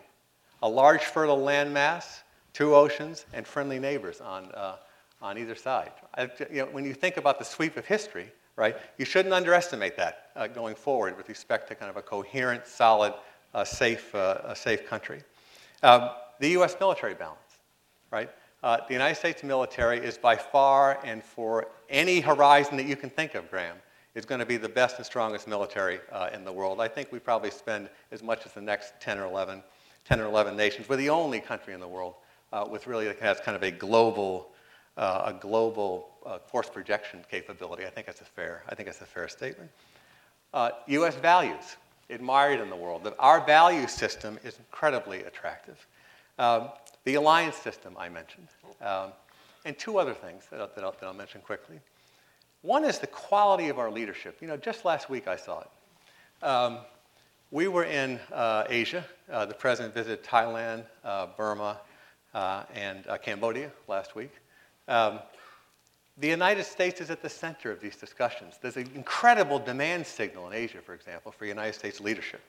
A 0.64 0.70
large 0.70 1.04
fertile 1.04 1.38
landmass, 1.38 2.22
two 2.54 2.74
oceans, 2.74 3.28
and 3.34 3.46
friendly 3.46 3.78
neighbors 3.78 4.20
on, 4.20 4.52
uh, 4.56 4.78
on 5.22 5.38
either 5.38 5.54
side. 5.54 5.92
I, 6.16 6.24
you 6.52 6.64
know, 6.64 6.66
when 6.72 6.84
you 6.84 6.96
think 6.96 7.18
about 7.18 7.38
the 7.38 7.46
sweep 7.46 7.78
of 7.78 7.86
history, 7.86 8.32
right, 8.56 8.76
you 8.98 9.06
shouldn't 9.06 9.34
underestimate 9.34 9.96
that 9.98 10.32
uh, 10.36 10.48
going 10.48 10.74
forward 10.74 11.16
with 11.16 11.30
respect 11.30 11.68
to 11.68 11.76
kind 11.76 11.92
of 11.92 11.98
a 11.98 12.02
coherent, 12.02 12.66
solid 12.66 13.14
a 13.54 13.66
safe, 13.66 14.14
uh, 14.14 14.42
a 14.44 14.56
safe 14.56 14.88
country. 14.88 15.22
Um, 15.84 16.10
the 16.40 16.50
U.S. 16.50 16.76
military 16.80 17.14
balance, 17.14 17.40
right? 18.12 18.30
Uh, 18.64 18.78
the 18.88 18.94
United 18.94 19.16
States 19.16 19.44
military 19.44 20.00
is 20.00 20.18
by 20.18 20.36
far 20.36 21.00
and 21.04 21.24
for 21.24 21.68
any 21.90 22.20
horizon 22.20 22.76
that 22.78 22.86
you 22.86 22.96
can 22.96 23.10
think 23.10 23.36
of, 23.36 23.50
Graham, 23.50 23.78
is 24.16 24.26
going 24.26 24.40
to 24.40 24.46
be 24.46 24.58
the 24.58 24.70
best 24.70 24.98
and 24.98 25.06
strongest 25.06 25.48
military 25.48 26.00
uh, 26.12 26.30
in 26.34 26.44
the 26.44 26.52
world. 26.52 26.82
I 26.82 26.88
think 26.88 27.12
we 27.12 27.20
probably 27.20 27.52
spend 27.52 27.90
as 28.12 28.24
much 28.24 28.46
as 28.46 28.54
the 28.54 28.62
next 28.62 28.94
10 29.00 29.20
or 29.20 29.26
11, 29.26 29.62
10 30.06 30.20
or 30.20 30.26
11 30.26 30.58
nations. 30.58 30.90
We're 30.90 30.96
the 30.96 31.10
only 31.10 31.40
country 31.40 31.76
in 31.76 31.80
the 31.80 31.88
world 31.88 32.16
uh, 32.52 32.66
with 32.70 32.88
really 32.88 33.06
that 33.06 33.20
has 33.20 33.40
kind 33.40 33.56
of 33.56 33.62
a 33.62 33.70
global, 33.70 34.50
uh, 34.98 35.34
a 35.36 35.40
global 35.40 36.10
uh, 36.26 36.40
force 36.40 36.70
projection 36.70 37.24
capability. 37.30 37.86
I 37.86 37.90
think 37.90 38.08
that's 38.08 38.22
a 38.22 38.26
fair, 38.26 38.64
I 38.68 38.74
think 38.74 38.88
that's 38.88 39.02
a 39.02 39.06
fair 39.06 39.28
statement. 39.28 39.70
U.S. 40.88 41.16
Values, 41.16 41.78
admired 42.10 42.60
in 42.60 42.70
the 42.70 42.76
world. 42.76 43.04
That 43.04 43.16
our 43.20 43.46
value 43.46 43.88
system 43.88 44.40
is 44.44 44.58
incredibly 44.58 45.24
attractive. 45.24 45.86
Um, 46.40 46.70
the 47.04 47.16
alliance 47.16 47.56
system 47.56 47.96
I 47.98 48.10
mentioned, 48.10 48.48
um, 48.82 49.12
and 49.66 49.78
two 49.78 49.98
other 49.98 50.14
things 50.14 50.44
that 50.52 50.60
I'll, 50.60 50.70
that, 50.76 50.84
I'll, 50.84 50.92
that 50.92 51.04
I'll, 51.04 51.14
mention 51.14 51.42
quickly. 51.42 51.80
One 52.62 52.84
is 52.84 53.00
the 53.00 53.08
quality 53.08 53.70
of 53.70 53.80
our 53.80 53.90
leadership. 53.90 54.38
You 54.42 54.48
know, 54.48 54.58
just 54.58 54.86
last 54.86 55.10
week 55.10 55.28
I 55.28 55.36
saw 55.36 55.62
it. 55.62 56.46
Um, 56.46 56.80
we 57.50 57.68
were 57.68 57.86
in 57.86 58.20
uh, 58.34 58.66
Asia. 58.70 59.06
Uh, 59.32 59.46
the 59.46 59.54
president 59.54 59.94
visited 59.94 60.24
Thailand, 60.24 60.84
uh, 61.04 61.28
Burma, 61.38 61.80
uh, 62.34 62.64
and 62.76 63.08
uh, 63.08 63.18
Cambodia 63.18 63.72
last 63.88 64.16
week. 64.16 64.32
Um, 64.88 65.20
the 66.20 66.28
United 66.28 66.64
States 66.64 67.00
is 67.00 67.10
at 67.12 67.22
the 67.22 67.30
center 67.30 67.72
of 67.72 67.80
these 67.80 67.96
discussions. 67.96 68.56
There's 68.62 68.78
an 68.78 68.90
incredible 68.96 69.60
demand 69.60 70.08
signal 70.08 70.48
in 70.48 70.54
Asia, 70.54 70.80
for 70.84 70.96
example, 70.96 71.32
for 71.32 71.46
United 71.46 71.74
States 71.74 72.00
leadership. 72.00 72.42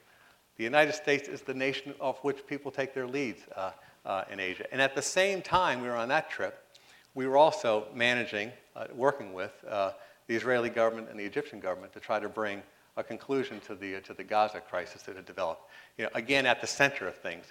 The 0.57 0.63
United 0.63 0.93
States 0.93 1.29
is 1.29 1.41
the 1.41 1.53
nation 1.53 1.93
of 2.01 2.17
which 2.19 2.45
people 2.47 2.71
take 2.71 2.93
their 2.93 3.07
leads 3.07 3.43
uh, 3.55 3.71
uh, 4.05 4.23
in 4.31 4.39
Asia. 4.39 4.65
And 4.71 4.81
at 4.81 4.95
the 4.95 5.01
same 5.01 5.41
time 5.41 5.81
we 5.81 5.87
were 5.87 5.95
on 5.95 6.09
that 6.09 6.29
trip, 6.29 6.65
we 7.13 7.27
were 7.27 7.37
also 7.37 7.87
managing, 7.93 8.51
uh, 8.75 8.85
working 8.93 9.33
with 9.33 9.53
uh, 9.67 9.91
the 10.27 10.35
Israeli 10.35 10.69
government 10.69 11.07
and 11.09 11.19
the 11.19 11.23
Egyptian 11.23 11.59
government 11.59 11.93
to 11.93 11.99
try 11.99 12.19
to 12.19 12.29
bring 12.29 12.61
a 12.97 13.03
conclusion 13.03 13.59
to 13.61 13.75
the, 13.75 14.01
to 14.01 14.13
the 14.13 14.23
Gaza 14.23 14.59
crisis 14.59 15.03
that 15.03 15.15
had 15.15 15.25
developed. 15.25 15.61
You 15.97 16.05
know, 16.05 16.09
again, 16.13 16.45
at 16.45 16.59
the 16.59 16.67
center 16.67 17.07
of 17.07 17.15
things. 17.15 17.45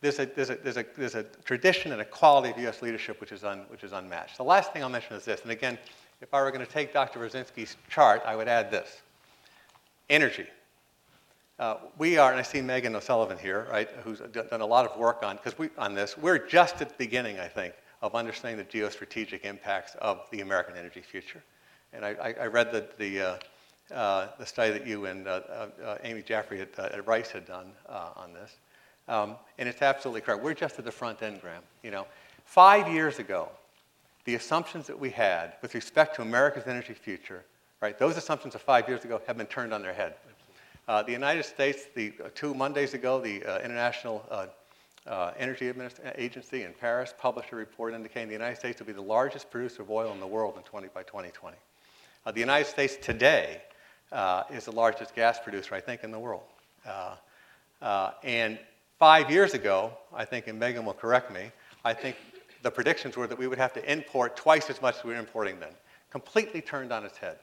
There's 0.00 0.18
a, 0.18 0.26
there's, 0.26 0.50
a, 0.50 0.54
there's, 0.56 0.76
a, 0.76 0.86
there's 0.96 1.14
a 1.14 1.24
tradition 1.44 1.92
and 1.92 2.00
a 2.00 2.04
quality 2.04 2.50
of 2.50 2.58
U.S. 2.58 2.82
leadership 2.82 3.20
which 3.20 3.32
is, 3.32 3.42
un, 3.44 3.64
which 3.68 3.82
is 3.82 3.92
unmatched. 3.92 4.36
The 4.36 4.44
last 4.44 4.72
thing 4.72 4.82
I'll 4.82 4.88
mention 4.88 5.16
is 5.16 5.24
this, 5.24 5.42
and 5.42 5.50
again, 5.50 5.78
if 6.20 6.32
I 6.32 6.40
were 6.42 6.50
going 6.50 6.64
to 6.64 6.70
take 6.70 6.92
Dr. 6.92 7.20
Brzezinski's 7.20 7.76
chart, 7.90 8.22
I 8.24 8.36
would 8.36 8.48
add 8.48 8.70
this 8.70 9.02
energy. 10.08 10.46
Uh, 11.58 11.76
we 11.96 12.18
are, 12.18 12.30
and 12.30 12.38
I 12.38 12.42
see 12.42 12.60
Megan 12.60 12.94
O'Sullivan 12.94 13.38
here, 13.38 13.66
right, 13.70 13.88
who's 14.04 14.20
done 14.20 14.60
a 14.60 14.66
lot 14.66 14.88
of 14.88 14.96
work 14.96 15.24
on, 15.24 15.36
because 15.36 15.58
we, 15.58 15.70
on 15.76 15.94
this. 15.94 16.16
We're 16.16 16.38
just 16.38 16.80
at 16.80 16.88
the 16.90 16.94
beginning, 16.98 17.40
I 17.40 17.48
think, 17.48 17.74
of 18.00 18.14
understanding 18.14 18.64
the 18.64 18.78
geostrategic 18.78 19.40
impacts 19.40 19.96
of 19.96 20.26
the 20.30 20.40
American 20.40 20.76
energy 20.76 21.00
future. 21.00 21.42
And 21.92 22.04
I, 22.04 22.10
I, 22.10 22.34
I 22.42 22.46
read 22.46 22.70
the, 22.70 22.86
the, 22.98 23.20
uh, 23.20 23.38
uh, 23.92 24.28
the 24.38 24.46
study 24.46 24.70
that 24.70 24.86
you 24.86 25.06
and 25.06 25.26
uh, 25.26 25.40
uh, 25.82 25.96
Amy 26.04 26.22
Jaffe 26.22 26.60
at, 26.60 26.78
uh, 26.78 26.90
at, 26.92 27.06
Rice 27.06 27.30
had 27.30 27.46
done 27.46 27.72
on 27.88 28.32
this. 28.34 28.56
Um, 29.08 29.36
and 29.58 29.68
it's 29.68 29.82
absolutely 29.82 30.20
correct. 30.20 30.42
We're 30.42 30.54
just 30.54 30.78
at 30.78 30.84
the 30.84 30.92
front 30.92 31.22
end, 31.22 31.40
Graham. 31.40 31.62
You 31.82 31.90
know, 31.90 32.06
five 32.44 32.92
years 32.92 33.18
ago, 33.18 33.48
the 34.24 34.34
assumptions 34.34 34.86
that 34.86 34.98
we 34.98 35.10
had 35.10 35.54
with 35.62 35.74
respect 35.74 36.16
to 36.16 36.22
America's 36.22 36.66
energy 36.66 36.94
future, 36.94 37.44
right, 37.80 37.98
those 37.98 38.16
assumptions 38.16 38.54
of 38.54 38.60
five 38.60 38.88
years 38.88 39.04
ago 39.04 39.20
have 39.26 39.38
been 39.38 39.46
turned 39.46 39.72
on 39.72 39.82
their 39.82 39.94
head. 39.94 40.14
Uh, 40.86 41.02
the 41.02 41.12
United 41.12 41.44
States, 41.44 41.86
the, 41.94 42.12
uh, 42.22 42.28
two 42.34 42.54
Mondays 42.54 42.94
ago, 42.94 43.20
the 43.20 43.44
uh, 43.44 43.58
International 43.60 44.24
Energy 45.38 45.72
Agency 46.16 46.62
in 46.62 46.72
Paris 46.74 47.14
published 47.18 47.52
a 47.52 47.56
report 47.56 47.94
indicating 47.94 48.28
the 48.28 48.34
United 48.34 48.56
States 48.56 48.78
will 48.78 48.86
be 48.86 48.92
the 48.92 49.00
largest 49.00 49.50
producer 49.50 49.82
of 49.82 49.90
oil 49.90 50.12
in 50.12 50.20
the 50.20 50.26
world 50.26 50.54
in 50.56 50.62
20, 50.62 50.88
by 50.94 51.02
2020. 51.02 51.56
the 52.32 52.40
United 52.40 52.66
States 52.66 52.96
today 53.00 53.62
uh, 54.12 54.44
is 54.50 54.64
the 54.64 54.72
largest 54.72 55.14
gas 55.14 55.38
producer, 55.38 55.74
I 55.74 55.80
think, 55.80 56.04
in 56.04 56.10
the 56.10 56.18
world. 56.18 56.42
Uh, 56.86 57.14
uh, 57.80 58.12
and 58.22 58.58
five 58.98 59.30
years 59.30 59.54
ago, 59.54 59.92
I 60.14 60.24
think, 60.24 60.48
and 60.48 60.58
Megan 60.58 60.84
will 60.84 60.94
correct 60.94 61.32
me, 61.32 61.50
I 61.84 61.94
think 61.94 62.16
the 62.62 62.70
predictions 62.70 63.16
were 63.16 63.26
that 63.26 63.38
we 63.38 63.46
would 63.46 63.58
have 63.58 63.72
to 63.74 63.92
import 63.92 64.36
twice 64.36 64.68
as 64.68 64.82
much 64.82 64.98
as 64.98 65.04
we 65.04 65.12
were 65.12 65.18
importing 65.18 65.60
then. 65.60 65.72
Completely 66.10 66.60
turned 66.60 66.92
on 66.92 67.04
its 67.04 67.16
head. 67.16 67.36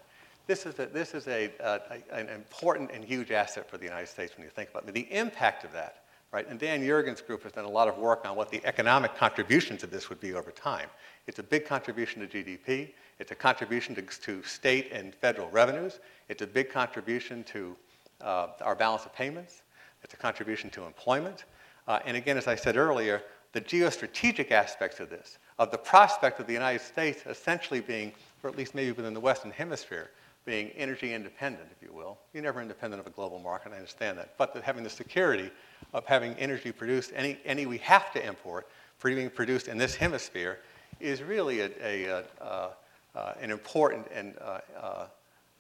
This 0.47 0.65
is, 0.65 0.77
a, 0.77 0.85
this 0.85 1.13
is 1.13 1.27
a, 1.27 1.51
a, 1.59 1.79
an 2.11 2.29
important 2.29 2.91
and 2.93 3.03
huge 3.03 3.31
asset 3.31 3.69
for 3.69 3.77
the 3.77 3.85
United 3.85 4.07
States 4.07 4.35
when 4.35 4.43
you 4.43 4.51
think 4.51 4.69
about 4.69 4.87
it. 4.87 4.93
The 4.93 5.11
impact 5.11 5.63
of 5.63 5.71
that, 5.71 6.03
right? 6.31 6.47
And 6.47 6.59
Dan 6.59 6.81
Yergin's 6.81 7.21
group 7.21 7.43
has 7.43 7.51
done 7.53 7.65
a 7.65 7.69
lot 7.69 7.87
of 7.87 7.97
work 7.97 8.25
on 8.25 8.35
what 8.35 8.51
the 8.51 8.63
economic 8.65 9.15
contributions 9.15 9.83
of 9.83 9.89
this 9.89 10.09
would 10.09 10.19
be 10.19 10.33
over 10.33 10.51
time. 10.51 10.87
It's 11.25 11.39
a 11.39 11.43
big 11.43 11.65
contribution 11.65 12.27
to 12.27 12.27
GDP. 12.27 12.91
It's 13.17 13.31
a 13.31 13.35
contribution 13.35 13.95
to, 13.95 14.01
to 14.01 14.43
state 14.43 14.91
and 14.91 15.15
federal 15.15 15.49
revenues. 15.49 15.99
It's 16.29 16.43
a 16.43 16.47
big 16.47 16.69
contribution 16.69 17.43
to 17.45 17.75
uh, 18.21 18.47
our 18.61 18.75
balance 18.75 19.05
of 19.05 19.13
payments. 19.15 19.63
It's 20.05 20.13
a 20.13 20.17
contribution 20.17 20.69
to 20.69 20.83
employment. 20.83 21.45
Uh, 21.87 21.97
and 22.05 22.15
again, 22.15 22.37
as 22.37 22.47
I 22.47 22.53
said 22.53 22.77
earlier, 22.77 23.23
the 23.53 23.61
geostrategic 23.61 24.51
aspects 24.51 24.99
of 24.99 25.09
this, 25.09 25.39
of 25.57 25.71
the 25.71 25.79
prospect 25.79 26.39
of 26.39 26.45
the 26.45 26.53
United 26.53 26.81
States 26.81 27.23
essentially 27.25 27.81
being, 27.81 28.11
or 28.43 28.51
at 28.51 28.55
least 28.55 28.75
maybe 28.75 28.91
within 28.91 29.15
the 29.15 29.19
Western 29.19 29.49
Hemisphere, 29.49 30.11
being 30.45 30.69
energy 30.77 31.15
independent, 31.15 31.67
if 31.75 31.81
you 31.81 31.91
will. 31.91 32.19
You're 32.33 32.43
never 32.43 32.61
independent 32.61 32.99
of 32.99 33.07
a 33.07 33.09
global 33.09 33.39
market, 33.39 33.71
I 33.71 33.77
understand 33.77 34.19
that. 34.19 34.37
But 34.37 34.55
having 34.63 34.83
the 34.83 34.91
security 34.91 35.49
of 35.91 36.05
having 36.05 36.35
energy 36.35 36.71
produced, 36.71 37.11
any, 37.15 37.39
any 37.43 37.65
we 37.65 37.79
have 37.79 38.13
to 38.13 38.23
import, 38.23 38.67
being 39.03 39.31
produced 39.31 39.67
in 39.67 39.79
this 39.79 39.95
hemisphere, 39.95 40.59
is 40.99 41.23
really 41.23 41.61
a, 41.61 41.71
a, 41.83 42.03
a, 42.41 42.69
uh, 43.15 43.33
an 43.41 43.49
important 43.49 44.05
and 44.13 44.35
uh, 44.39 44.59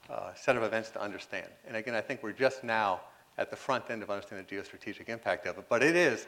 uh, 0.07 0.33
set 0.35 0.55
of 0.55 0.61
events 0.61 0.91
to 0.91 1.01
understand. 1.01 1.47
And 1.67 1.75
again, 1.75 1.95
I 1.95 2.01
think 2.01 2.21
we're 2.21 2.31
just 2.31 2.63
now 2.63 3.01
at 3.37 3.49
the 3.49 3.55
front 3.55 3.85
end 3.89 4.03
of 4.03 4.09
understanding 4.09 4.45
the 4.49 4.55
geostrategic 4.55 5.09
impact 5.09 5.45
of 5.47 5.57
it, 5.57 5.65
but 5.69 5.83
it 5.83 5.95
is 5.95 6.27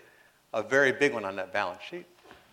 a 0.53 0.63
very 0.63 0.91
big 0.91 1.13
one 1.13 1.25
on 1.25 1.35
that 1.35 1.53
balance 1.53 1.81
sheet. 1.89 2.05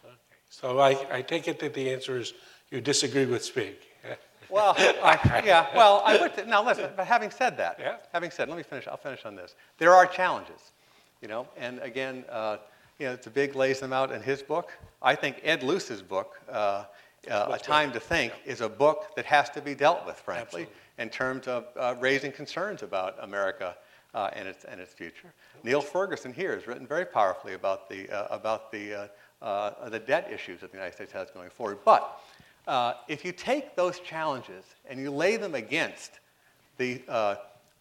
Okay. 0.05 0.15
So 0.51 0.79
I, 0.79 1.07
I 1.11 1.23
take 1.23 1.49
it 1.49 1.59
that 1.61 1.75
the 1.75 1.91
answer 1.91 2.19
is 2.19 2.35
you 2.71 2.81
disagree 2.81 3.27
with 3.27 3.43
Zbig. 3.43 3.75
well, 4.51 4.75
I, 4.79 5.43
yeah, 5.45 5.67
well, 5.75 6.03
I 6.05 6.17
would, 6.19 6.47
now 6.49 6.65
listen, 6.65 6.91
but 6.97 7.07
having 7.07 7.31
said 7.31 7.57
that, 7.57 7.79
yeah. 7.81 7.97
having 8.13 8.31
said, 8.31 8.49
let 8.49 8.57
me 8.57 8.63
finish, 8.63 8.87
I'll 8.87 8.97
finish 8.97 9.25
on 9.25 9.37
this. 9.37 9.55
There 9.79 9.93
are 9.93 10.07
challenges, 10.07 10.73
you 11.23 11.29
know, 11.29 11.49
and 11.57 11.79
again, 11.81 12.25
uh, 12.29 12.59
you 12.99 13.07
know, 13.07 13.17
Zbig 13.17 13.55
lays 13.55 13.81
them 13.81 13.93
out 13.93 14.13
in 14.13 14.23
his 14.23 14.43
book. 14.43 14.71
I 15.03 15.15
think 15.15 15.41
Ed 15.43 15.63
Luce's 15.63 16.03
book, 16.03 16.41
uh, 16.49 16.85
uh, 17.31 17.47
A 17.51 17.59
Time 17.59 17.93
to 17.93 18.01
Think, 18.01 18.33
is 18.45 18.61
a 18.61 18.69
book 18.69 19.17
that 19.17 19.25
has 19.25 19.51
to 19.51 19.61
be 19.61 19.75
dealt 19.75 20.07
with, 20.07 20.17
frankly, 20.17 20.63
Absolutely. 20.63 20.75
in 20.99 21.09
terms 21.09 21.49
of 21.49 21.65
uh, 21.77 21.95
raising 21.99 22.31
concerns 22.31 22.83
about 22.83 23.17
America 23.23 23.77
uh, 24.15 24.31
and, 24.35 24.47
its, 24.49 24.65
and 24.65 24.81
its 24.81 24.95
future. 24.95 25.33
Niall 25.65 25.81
Ferguson 25.81 26.33
here 26.33 26.55
has 26.55 26.67
written 26.67 26.87
very 26.87 27.05
powerfully 27.05 27.55
about 27.55 27.89
the, 27.89 28.09
uh, 28.11 28.35
about 28.35 28.71
the, 28.71 29.11
uh, 29.43 29.89
the 29.89 29.99
debt 29.99 30.31
issues 30.33 30.61
that 30.61 30.71
the 30.71 30.77
United 30.77 30.95
States 30.95 31.13
has 31.13 31.31
going 31.31 31.51
forward. 31.51 31.79
But 31.85 32.21
if 33.09 33.25
you 33.25 33.33
take 33.33 33.77
those 33.77 34.01
challenges 34.01 34.65
and 34.89 35.01
you 35.01 35.11
lay 35.11 35.37
them 35.37 35.55
against 35.55 36.21
the 36.79 37.03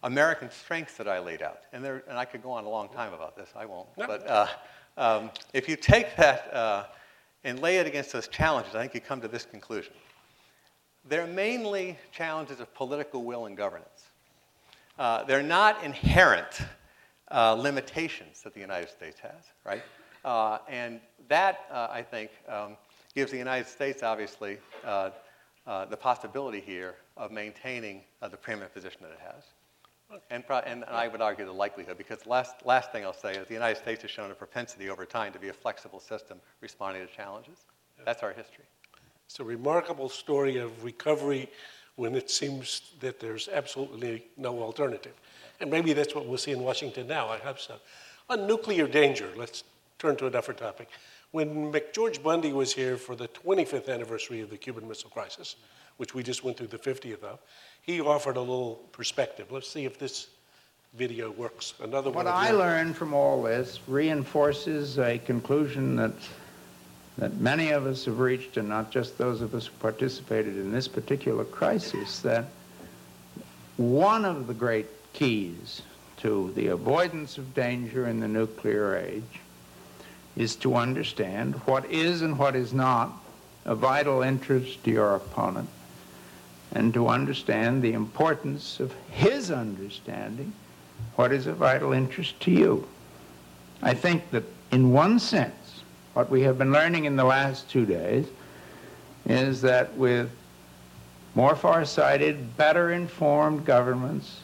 American 0.02 0.50
strengths 0.50 0.96
that 0.96 1.08
I 1.08 1.20
laid 1.20 1.40
out, 1.40 1.60
and, 1.72 1.84
there, 1.84 2.02
and 2.08 2.18
I 2.18 2.24
could 2.24 2.42
go 2.42 2.50
on 2.50 2.64
a 2.64 2.68
long 2.68 2.88
time 2.88 3.12
about 3.12 3.36
this, 3.36 3.48
I 3.56 3.64
won't, 3.64 3.88
no. 3.96 4.06
but 4.06 4.50
um, 4.96 5.30
if 5.52 5.68
you 5.68 5.76
take 5.76 6.16
that 6.16 6.90
and 7.44 7.60
lay 7.60 7.76
it 7.76 7.86
against 7.86 8.12
those 8.12 8.26
challenges, 8.26 8.74
I 8.74 8.80
think 8.80 8.94
you 8.94 9.00
come 9.00 9.20
to 9.20 9.28
this 9.28 9.44
conclusion. 9.44 9.92
They're 11.08 11.26
mainly 11.26 11.98
challenges 12.12 12.60
of 12.60 12.74
political 12.74 13.22
will 13.22 13.46
and 13.46 13.56
governance. 13.56 13.93
Uh, 14.98 15.24
they're 15.24 15.42
not 15.42 15.82
inherent 15.82 16.60
uh, 17.30 17.54
limitations 17.54 18.42
that 18.42 18.54
the 18.54 18.60
United 18.60 18.88
States 18.88 19.18
has, 19.20 19.52
right? 19.64 19.82
Uh, 20.24 20.58
and 20.68 21.00
that, 21.28 21.66
uh, 21.70 21.88
I 21.90 22.02
think, 22.02 22.30
um, 22.48 22.76
gives 23.14 23.30
the 23.30 23.38
United 23.38 23.66
States, 23.66 24.02
obviously, 24.02 24.58
uh, 24.84 25.10
uh, 25.66 25.84
the 25.86 25.96
possibility 25.96 26.60
here 26.60 26.94
of 27.16 27.32
maintaining 27.32 28.02
the 28.20 28.36
preeminent 28.36 28.72
position 28.72 28.98
that 29.02 29.10
it 29.10 29.20
has. 29.20 29.44
And, 30.30 30.46
pro- 30.46 30.58
and, 30.58 30.84
I 30.84 31.08
would 31.08 31.20
argue 31.20 31.44
the 31.44 31.52
likelihood, 31.52 31.98
because 31.98 32.26
last, 32.26 32.64
last 32.64 32.92
thing 32.92 33.04
I'll 33.04 33.12
say 33.12 33.32
is 33.32 33.48
the 33.48 33.54
United 33.54 33.78
States 33.78 34.02
has 34.02 34.10
shown 34.10 34.30
a 34.30 34.34
propensity 34.34 34.90
over 34.90 35.04
time 35.04 35.32
to 35.32 35.38
be 35.38 35.48
a 35.48 35.52
flexible 35.52 35.98
system 35.98 36.40
responding 36.60 37.06
to 37.06 37.12
challenges. 37.12 37.64
That's 38.04 38.22
our 38.22 38.32
history. 38.32 38.64
It's 39.26 39.40
a 39.40 39.44
remarkable 39.44 40.08
story 40.08 40.58
of 40.58 40.84
recovery 40.84 41.48
when 41.96 42.14
it 42.14 42.30
seems 42.30 42.92
that 43.00 43.20
there's 43.20 43.48
absolutely 43.48 44.24
no 44.36 44.60
alternative. 44.60 45.14
And 45.60 45.70
maybe 45.70 45.92
that's 45.92 46.14
what 46.14 46.26
we'll 46.26 46.38
see 46.38 46.50
in 46.50 46.60
Washington 46.60 47.06
now. 47.06 47.28
I 47.28 47.38
hope 47.38 47.60
so. 47.60 47.74
On 48.28 48.46
nuclear 48.46 48.86
danger, 48.88 49.28
let's 49.36 49.64
turn 49.98 50.16
to 50.16 50.26
a 50.26 50.30
different 50.30 50.58
topic. 50.58 50.88
When 51.30 51.72
McGeorge 51.72 52.22
Bundy 52.22 52.52
was 52.52 52.72
here 52.72 52.96
for 52.96 53.16
the 53.16 53.28
25th 53.28 53.88
anniversary 53.88 54.40
of 54.40 54.50
the 54.50 54.56
Cuban 54.56 54.86
Missile 54.88 55.10
Crisis, 55.10 55.56
which 55.96 56.14
we 56.14 56.22
just 56.22 56.44
went 56.44 56.56
through 56.56 56.68
the 56.68 56.78
50th 56.78 57.22
of, 57.22 57.38
he 57.82 58.00
offered 58.00 58.36
a 58.36 58.40
little 58.40 58.76
perspective. 58.92 59.50
Let's 59.50 59.68
see 59.68 59.84
if 59.84 59.98
this 59.98 60.28
video 60.94 61.30
works. 61.30 61.74
Another 61.80 62.10
what 62.10 62.24
one. 62.24 62.26
What 62.26 62.34
I 62.34 62.50
learned 62.50 62.96
from 62.96 63.14
all 63.14 63.42
this 63.42 63.80
reinforces 63.86 64.98
a 64.98 65.18
conclusion 65.18 65.96
that 65.96 66.14
that 67.18 67.34
many 67.40 67.70
of 67.70 67.86
us 67.86 68.04
have 68.06 68.18
reached, 68.18 68.56
and 68.56 68.68
not 68.68 68.90
just 68.90 69.18
those 69.18 69.40
of 69.40 69.54
us 69.54 69.66
who 69.66 69.72
participated 69.74 70.56
in 70.56 70.72
this 70.72 70.88
particular 70.88 71.44
crisis, 71.44 72.20
that 72.20 72.46
one 73.76 74.24
of 74.24 74.46
the 74.46 74.54
great 74.54 74.86
keys 75.12 75.82
to 76.18 76.52
the 76.54 76.68
avoidance 76.68 77.38
of 77.38 77.54
danger 77.54 78.06
in 78.08 78.20
the 78.20 78.28
nuclear 78.28 78.96
age 78.96 79.40
is 80.36 80.56
to 80.56 80.74
understand 80.74 81.54
what 81.66 81.84
is 81.90 82.22
and 82.22 82.38
what 82.38 82.56
is 82.56 82.72
not 82.72 83.12
a 83.64 83.74
vital 83.74 84.22
interest 84.22 84.82
to 84.84 84.90
your 84.90 85.14
opponent 85.14 85.68
and 86.72 86.92
to 86.92 87.08
understand 87.08 87.82
the 87.82 87.92
importance 87.92 88.80
of 88.80 88.92
his 89.10 89.50
understanding 89.50 90.52
what 91.16 91.32
is 91.32 91.46
a 91.46 91.52
vital 91.52 91.92
interest 91.92 92.38
to 92.40 92.50
you. 92.50 92.86
I 93.82 93.94
think 93.94 94.30
that 94.32 94.44
in 94.72 94.92
one 94.92 95.18
sense, 95.18 95.82
what 96.14 96.30
we 96.30 96.42
have 96.42 96.56
been 96.56 96.72
learning 96.72 97.04
in 97.04 97.16
the 97.16 97.24
last 97.24 97.68
two 97.68 97.84
days 97.84 98.26
is 99.26 99.60
that 99.62 99.94
with 99.96 100.30
more 101.34 101.56
far-sighted, 101.56 102.56
better 102.56 102.92
informed 102.92 103.64
governments, 103.64 104.40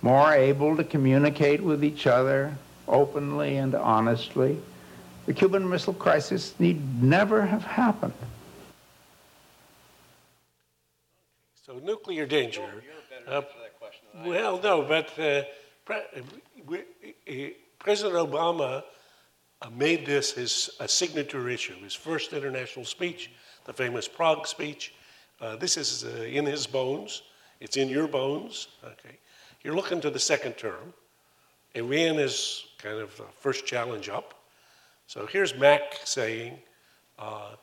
more 0.00 0.32
able 0.32 0.76
to 0.76 0.84
communicate 0.84 1.60
with 1.60 1.84
each 1.84 2.06
other 2.06 2.56
openly 2.86 3.56
and 3.56 3.74
honestly, 3.74 4.58
the 5.26 5.34
Cuban 5.34 5.68
Missile 5.68 5.92
Crisis 5.94 6.54
need 6.58 7.02
never 7.02 7.44
have 7.44 7.64
happened. 7.64 8.14
So 11.66 11.78
nuclear 11.84 12.24
danger. 12.24 12.62
Uh, 13.26 13.42
well, 14.24 14.58
no, 14.62 14.82
but 14.82 15.18
uh, 15.18 15.42
Pre- 15.84 16.78
uh, 17.28 17.48
President 17.78 18.14
Obama 18.14 18.84
made 19.72 20.06
this 20.06 20.32
his 20.32 20.70
a 20.80 20.88
signature 20.88 21.48
issue, 21.48 21.74
his 21.82 21.94
first 21.94 22.32
international 22.32 22.84
speech 22.84 23.30
the 23.68 23.74
famous 23.74 24.08
Prague 24.08 24.46
speech. 24.46 24.94
Uh, 25.40 25.54
this 25.54 25.76
is 25.76 26.04
uh, 26.04 26.22
in 26.22 26.46
his 26.46 26.66
bones. 26.66 27.22
It's 27.60 27.76
in 27.76 27.88
your 27.88 28.08
bones. 28.08 28.68
Okay. 28.82 29.18
You're 29.62 29.76
looking 29.76 30.00
to 30.00 30.10
the 30.10 30.18
second 30.18 30.54
term. 30.54 30.94
and 31.74 31.84
Iran 31.84 32.18
is 32.18 32.64
kind 32.78 32.98
of 32.98 33.14
the 33.18 33.26
first 33.38 33.66
challenge 33.66 34.08
up. 34.08 34.34
So 35.06 35.26
here's 35.26 35.54
Mac 35.54 35.82
saying, 36.04 36.58
uh, 37.18 37.56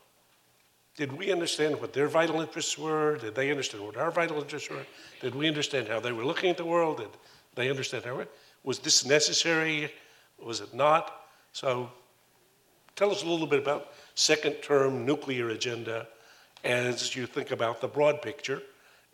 did 0.96 1.12
we 1.12 1.32
understand 1.32 1.80
what 1.80 1.92
their 1.92 2.06
vital 2.06 2.40
interests 2.40 2.78
were? 2.78 3.18
Did 3.18 3.34
they 3.34 3.50
understand 3.50 3.84
what 3.84 3.96
our 3.96 4.12
vital 4.12 4.38
interests 4.38 4.70
were? 4.70 4.86
Did 5.20 5.34
we 5.34 5.48
understand 5.48 5.88
how 5.88 5.98
they 5.98 6.12
were 6.12 6.24
looking 6.24 6.50
at 6.50 6.56
the 6.56 6.64
world? 6.64 6.98
Did 6.98 7.10
they 7.56 7.68
understand 7.68 8.04
how? 8.04 8.24
Was 8.62 8.78
this 8.78 9.04
necessary? 9.04 9.92
Was 10.38 10.60
it 10.60 10.72
not? 10.72 11.25
So 11.56 11.90
tell 12.96 13.10
us 13.10 13.22
a 13.22 13.26
little 13.26 13.46
bit 13.46 13.60
about 13.60 13.94
second 14.14 14.56
term 14.60 15.06
nuclear 15.06 15.48
agenda 15.48 16.06
as 16.62 17.16
you 17.16 17.24
think 17.24 17.50
about 17.50 17.80
the 17.80 17.88
broad 17.88 18.20
picture, 18.20 18.60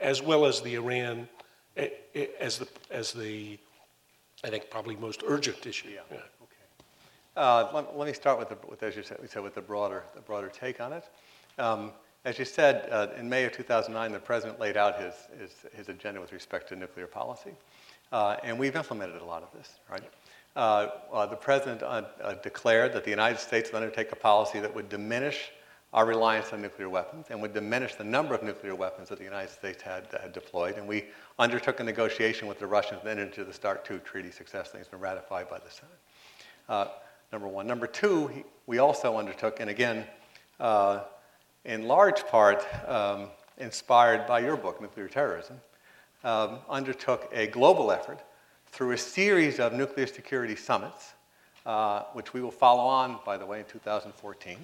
as 0.00 0.20
well 0.20 0.44
as 0.44 0.60
the 0.60 0.74
Iran 0.74 1.28
eh, 1.76 1.90
eh, 2.16 2.26
as 2.40 2.58
the, 2.58 2.66
as 2.90 3.12
the 3.12 3.60
I 4.42 4.50
think, 4.50 4.70
probably 4.70 4.96
most 4.96 5.22
urgent 5.24 5.64
issue. 5.66 5.90
Yeah. 5.90 6.00
yeah. 6.10 6.16
Okay. 6.16 6.86
Uh, 7.36 7.68
let, 7.72 7.96
let, 7.96 8.08
me 8.08 8.12
start 8.12 8.40
with, 8.40 8.48
the, 8.48 8.58
with, 8.68 8.82
as 8.82 8.96
you 8.96 9.04
said, 9.04 9.18
we 9.22 9.28
said, 9.28 9.44
with 9.44 9.54
the 9.54 9.60
broader, 9.62 10.02
the 10.16 10.20
broader 10.20 10.48
take 10.48 10.80
on 10.80 10.92
it. 10.92 11.04
Um, 11.60 11.92
as 12.24 12.40
you 12.40 12.44
said, 12.44 12.88
uh, 12.90 13.06
in 13.16 13.28
May 13.28 13.44
of 13.44 13.52
2009, 13.52 14.10
the 14.10 14.18
president 14.18 14.58
laid 14.58 14.76
out 14.76 15.00
his, 15.00 15.14
his, 15.38 15.52
his 15.76 15.88
agenda 15.88 16.20
with 16.20 16.32
respect 16.32 16.70
to 16.70 16.76
nuclear 16.76 17.06
policy. 17.06 17.52
Uh, 18.10 18.36
and 18.42 18.58
we've 18.58 18.74
implemented 18.74 19.22
a 19.22 19.24
lot 19.24 19.44
of 19.44 19.56
this, 19.56 19.78
right? 19.88 20.02
Uh, 20.54 20.88
uh 21.12 21.26
the 21.26 21.36
president 21.36 21.82
uh, 21.82 22.02
uh, 22.22 22.34
declared 22.42 22.92
that 22.92 23.04
the 23.04 23.10
United 23.10 23.38
States 23.38 23.72
would 23.72 23.82
undertake 23.82 24.12
a 24.12 24.16
policy 24.16 24.60
that 24.60 24.74
would 24.74 24.88
diminish 24.88 25.50
our 25.94 26.06
reliance 26.06 26.52
on 26.52 26.62
nuclear 26.62 26.88
weapons 26.88 27.26
and 27.30 27.40
would 27.40 27.52
diminish 27.52 27.94
the 27.94 28.04
number 28.04 28.34
of 28.34 28.42
nuclear 28.42 28.74
weapons 28.74 29.08
that 29.08 29.18
the 29.18 29.24
United 29.24 29.50
States 29.50 29.82
had, 29.82 30.06
had 30.20 30.32
deployed. 30.32 30.76
And 30.76 30.88
we 30.88 31.04
undertook 31.38 31.80
a 31.80 31.84
negotiation 31.84 32.48
with 32.48 32.58
the 32.58 32.66
Russians 32.66 33.00
entered 33.06 33.28
into 33.28 33.44
the 33.44 33.52
START 33.52 33.86
II 33.90 33.98
treaty 33.98 34.30
successfully. 34.30 34.80
It's 34.80 34.88
been 34.88 35.00
ratified 35.00 35.50
by 35.50 35.58
the 35.58 35.70
Senate. 35.70 36.90
number 37.30 37.46
one. 37.46 37.66
Number 37.66 37.86
two, 37.86 38.26
he, 38.28 38.44
we 38.66 38.78
also 38.78 39.18
undertook, 39.18 39.60
and 39.60 39.68
again, 39.68 40.06
in 41.64 41.86
large 41.86 42.26
part 42.26 42.66
um, 42.88 43.28
inspired 43.58 44.26
by 44.26 44.40
your 44.40 44.56
book, 44.56 44.80
Nuclear 44.80 45.08
Terrorism, 45.08 45.60
um, 46.24 46.58
undertook 46.68 47.28
a 47.32 47.46
global 47.48 47.90
effort 47.90 48.20
through 48.72 48.92
a 48.92 48.98
series 48.98 49.60
of 49.60 49.74
nuclear 49.74 50.06
security 50.06 50.56
summits, 50.56 51.12
uh, 51.66 52.04
which 52.14 52.32
we 52.32 52.40
will 52.40 52.50
follow 52.50 52.82
on, 52.82 53.18
by 53.24 53.36
the 53.36 53.44
way, 53.44 53.60
in 53.60 53.66
2014, 53.66 54.56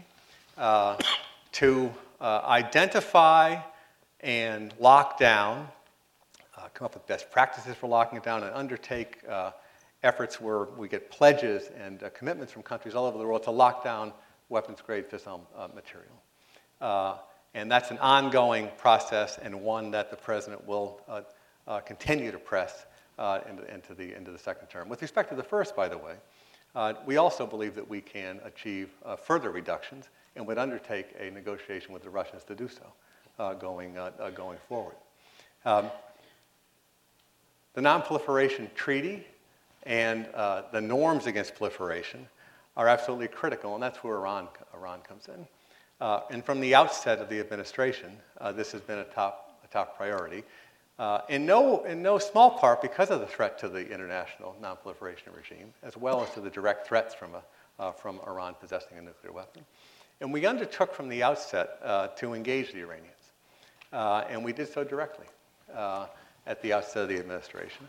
uh, 0.57 0.97
to 1.53 1.93
uh, 2.21 2.41
identify 2.47 3.57
and 4.21 4.75
lock 4.81 5.19
down, 5.19 5.69
uh, 6.57 6.69
come 6.73 6.87
up 6.87 6.95
with 6.95 7.07
best 7.07 7.31
practices 7.31 7.77
for 7.77 7.87
locking 7.87 8.17
it 8.17 8.25
down, 8.25 8.43
and 8.43 8.55
undertake 8.55 9.19
uh, 9.29 9.51
efforts 10.03 10.41
where 10.41 10.65
we 10.65 10.89
get 10.89 11.11
pledges 11.11 11.71
and 11.79 12.03
commitments 12.15 12.53
from 12.53 12.63
countries 12.63 12.95
all 12.95 13.05
over 13.05 13.19
the 13.19 13.25
world 13.25 13.43
to 13.43 13.51
lock 13.51 13.85
down 13.85 14.13
weapons 14.49 14.81
grade 14.81 15.09
fissile 15.09 15.41
material. 15.75 17.21
And 17.55 17.71
that's 17.71 17.91
an 17.91 17.99
ongoing 17.99 18.69
process 18.77 19.39
and 19.39 19.63
one 19.63 19.91
that 19.91 20.11
the 20.11 20.17
president 20.17 20.67
will 20.67 21.01
uh, 21.09 21.23
uh, 21.67 21.81
continue 21.81 22.31
to 22.31 22.39
press 22.39 22.87
into, 23.19 23.75
into, 23.75 23.95
the, 23.95 24.15
into 24.15 24.31
the 24.31 24.39
second 24.39 24.69
term. 24.69 24.89
With 24.89 25.03
respect 25.03 25.29
to 25.31 25.35
the 25.35 25.43
first, 25.43 25.75
by 25.75 25.89
the 25.89 25.99
way, 25.99 26.15
we 27.07 27.17
also 27.17 27.47
believe 27.47 27.75
that 27.75 27.89
we 27.89 28.01
can 28.01 28.41
achieve 28.45 28.91
further 29.23 29.51
reductions 29.51 30.09
and 30.37 30.47
would 30.47 30.59
undertake 30.59 31.09
a 31.19 31.31
negotiation 31.31 31.93
with 31.93 32.03
the 32.03 32.11
Russians 32.11 32.45
to 32.45 32.55
do 32.55 32.69
so 32.69 33.55
going, 33.59 33.97
going 34.35 34.59
forward. 34.69 34.97
Um, 35.65 35.91
the 37.75 37.83
Non-Proliferation 37.83 38.71
Treaty 38.75 39.27
and 39.85 40.27
uh, 40.35 40.63
the 40.73 40.81
norms 40.81 41.27
against 41.27 41.55
proliferation 41.55 42.27
are 42.77 42.89
absolutely 42.89 43.29
critical, 43.29 43.75
and 43.75 43.83
that's 43.83 44.03
where 44.05 44.17
Iran, 44.17 44.49
Iran 44.75 45.01
comes 45.01 45.29
in. 45.29 45.47
Uh, 46.01 46.21
and 46.31 46.45
from 46.45 46.61
the 46.61 46.75
outset 46.75 47.19
of 47.19 47.29
the 47.29 47.41
administration, 47.41 48.17
uh, 48.41 48.53
this 48.53 48.73
has 48.73 48.81
been 48.81 48.99
a 48.99 49.05
top, 49.05 49.61
a 49.65 49.69
top 49.69 49.97
priority. 49.97 50.45
Uh, 50.99 51.21
in, 51.29 51.47
no, 51.47 51.85
in 51.85 52.03
no 52.03 52.19
small 52.19 52.51
part 52.51 52.83
because 52.83 53.11
of 53.11 53.21
the 53.21 53.27
threat 53.27 53.59
to 53.59 53.69
the 53.69 53.89
international 53.89 54.57
nonproliferation 54.61 55.35
regime, 55.37 55.73
as 55.83 55.97
well 55.97 56.23
as 56.23 56.31
to 56.31 56.41
the 56.41 56.51
direct 56.51 56.87
threats 56.87 57.15
from, 57.15 57.35
a, 57.35 57.43
uh, 57.83 57.93
from 57.93 58.21
Iran 58.27 58.55
possessing 58.61 58.99
a 58.99 59.03
nuclear 59.03 59.33
weapon. 59.33 59.65
And 60.21 60.33
we 60.33 60.45
undertook 60.47 60.93
from 60.93 61.09
the 61.09 61.23
outset 61.23 61.79
uh, 61.85 62.09
to 62.09 62.35
engage 62.35 62.73
the 62.73 62.81
Iranians. 62.81 63.15
Uh, 63.93 64.25
and 64.29 64.45
we 64.45 64.53
did 64.53 64.73
so 64.73 64.83
directly 64.83 65.27
at 65.75 66.63
the 66.63 66.73
outset 66.73 67.05
of 67.05 67.09
the 67.09 67.19
administration. 67.19 67.87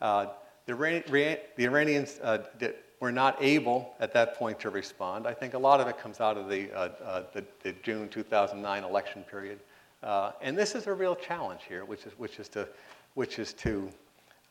the, 0.00 0.30
Iran- 0.68 1.02
the 1.08 1.64
Iranians 1.64 2.18
did, 2.58 2.74
were 3.00 3.12
not 3.12 3.36
able 3.40 3.94
at 4.00 4.12
that 4.14 4.36
point 4.36 4.58
to 4.60 4.70
respond. 4.70 5.26
I 5.26 5.34
think 5.34 5.54
a 5.54 5.58
lot 5.58 5.80
of 5.80 5.88
it 5.88 5.98
comes 5.98 6.20
out 6.20 6.36
of 6.36 6.48
the, 6.48 6.72
uh, 6.72 6.88
uh, 7.04 7.22
the, 7.32 7.44
the, 7.62 7.72
June 7.82 8.08
2009 8.08 8.84
election 8.84 9.22
period. 9.30 9.60
Uh, 10.06 10.30
and 10.40 10.56
this 10.56 10.76
is 10.76 10.86
a 10.86 10.94
real 10.94 11.16
challenge 11.16 11.62
here, 11.68 11.84
which 11.84 12.06
is, 12.06 12.12
which 12.16 12.38
is 12.38 12.48
to, 12.48 12.68
which 13.14 13.40
is 13.40 13.52
to 13.52 13.90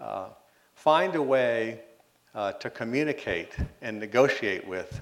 uh, 0.01 0.27
find 0.73 1.15
a 1.15 1.21
way 1.21 1.79
uh, 2.33 2.51
to 2.51 2.69
communicate 2.69 3.55
and 3.81 3.97
negotiate 3.97 4.67
with 4.67 4.99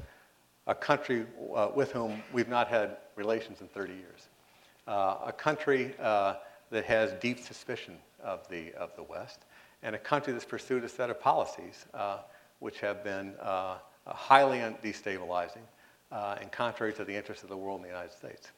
a 0.67 0.75
country 0.75 1.25
uh, 1.55 1.69
with 1.73 1.91
whom 1.91 2.21
we've 2.31 2.49
not 2.49 2.67
had 2.67 2.97
relations 3.15 3.61
in 3.61 3.67
30 3.67 3.93
years. 3.93 4.27
a 4.87 5.33
country 5.35 5.95
that 5.97 6.85
has 6.85 7.13
deep 7.13 7.39
suspicion 7.39 7.95
of 8.23 8.47
the, 8.49 8.71
of 8.73 8.95
the 8.95 9.03
West, 9.03 9.45
and 9.81 9.95
a 9.95 9.99
country 9.99 10.33
that's 10.33 10.45
pursued 10.45 10.83
a 10.83 10.89
set 10.89 11.09
of 11.09 11.19
policies 11.19 11.87
which 12.59 12.79
have 12.79 13.03
been 13.03 13.33
uh, 13.41 13.77
highly 14.05 14.59
destabilizing 14.83 15.65
uh, 16.11 16.35
and 16.39 16.51
contrary 16.51 16.93
to 16.93 17.03
the 17.03 17.15
interests 17.15 17.43
of 17.43 17.49
the 17.49 17.57
world 17.57 17.79
and 17.79 17.85
the 17.85 17.89
United 17.89 18.13
States. 18.13 18.51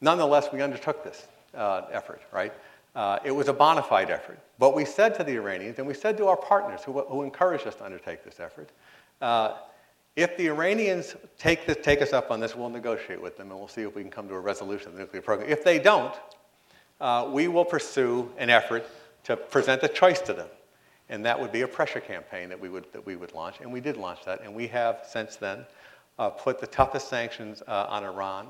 Uh, 0.00 0.04
nonetheless, 0.04 0.48
we 0.52 0.62
undertook 0.62 1.04
this 1.04 1.26
uh, 1.54 1.82
effort, 1.90 2.22
right? 2.32 2.52
Uh, 2.94 3.18
it 3.24 3.30
was 3.30 3.48
a 3.48 3.52
bona 3.52 3.82
fide 3.82 4.10
effort. 4.10 4.38
But 4.58 4.74
we 4.74 4.84
said 4.84 5.14
to 5.16 5.24
the 5.24 5.34
Iranians, 5.36 5.78
and 5.78 5.86
we 5.86 5.94
said 5.94 6.16
to 6.18 6.26
our 6.26 6.36
partners 6.36 6.82
who, 6.84 7.00
who 7.00 7.22
encouraged 7.22 7.66
us 7.66 7.74
to 7.76 7.84
undertake 7.84 8.24
this 8.24 8.40
effort, 8.40 8.70
uh, 9.20 9.56
if 10.16 10.36
the 10.36 10.48
Iranians 10.48 11.14
take, 11.38 11.64
this, 11.66 11.76
take 11.80 12.02
us 12.02 12.12
up 12.12 12.30
on 12.30 12.40
this, 12.40 12.56
we'll 12.56 12.70
negotiate 12.70 13.22
with 13.22 13.36
them 13.36 13.50
and 13.50 13.58
we'll 13.58 13.68
see 13.68 13.82
if 13.82 13.94
we 13.94 14.02
can 14.02 14.10
come 14.10 14.28
to 14.28 14.34
a 14.34 14.40
resolution 14.40 14.88
of 14.88 14.94
the 14.94 15.00
nuclear 15.00 15.22
program. 15.22 15.48
If 15.48 15.62
they 15.62 15.78
don't, 15.78 16.14
we 17.32 17.46
will 17.46 17.64
pursue 17.64 18.28
an 18.36 18.50
effort 18.50 18.84
to 19.24 19.36
present 19.36 19.84
a 19.84 19.88
choice 19.88 20.20
to 20.22 20.32
them 20.32 20.48
and 21.08 21.24
that 21.24 21.38
would 21.38 21.52
be 21.52 21.62
a 21.62 21.68
pressure 21.68 22.00
campaign 22.00 22.48
that 22.48 22.60
we 22.60 22.68
would, 22.68 22.92
that 22.92 23.04
we 23.04 23.16
would 23.16 23.32
launch. 23.32 23.56
And 23.60 23.72
we 23.72 23.80
did 23.80 23.96
launch 23.96 24.24
that. 24.24 24.42
And 24.42 24.54
we 24.54 24.66
have 24.68 25.00
since 25.08 25.36
then 25.36 25.64
uh, 26.18 26.30
put 26.30 26.60
the 26.60 26.66
toughest 26.66 27.08
sanctions 27.08 27.62
uh, 27.66 27.86
on 27.88 28.04
Iran, 28.04 28.48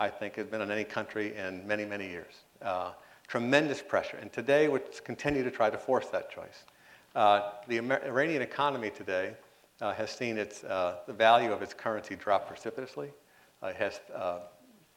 I 0.00 0.08
think, 0.08 0.34
has 0.36 0.46
been 0.46 0.62
on 0.62 0.70
any 0.70 0.82
country 0.84 1.36
in 1.36 1.64
many, 1.66 1.84
many 1.84 2.08
years. 2.08 2.34
Uh, 2.62 2.92
tremendous 3.28 3.82
pressure. 3.82 4.16
And 4.16 4.32
today 4.32 4.66
we 4.66 4.80
continue 5.04 5.44
to 5.44 5.50
try 5.50 5.70
to 5.70 5.78
force 5.78 6.06
that 6.06 6.30
choice. 6.30 6.64
Uh, 7.14 7.52
the 7.68 7.76
Amer- 7.76 8.02
Iranian 8.04 8.42
economy 8.42 8.90
today 8.90 9.34
uh, 9.80 9.92
has 9.92 10.10
seen 10.10 10.38
its, 10.38 10.64
uh, 10.64 10.96
the 11.06 11.12
value 11.12 11.52
of 11.52 11.62
its 11.62 11.74
currency 11.74 12.16
drop 12.16 12.48
precipitously. 12.48 13.10
it 13.62 13.76
has 13.76 14.00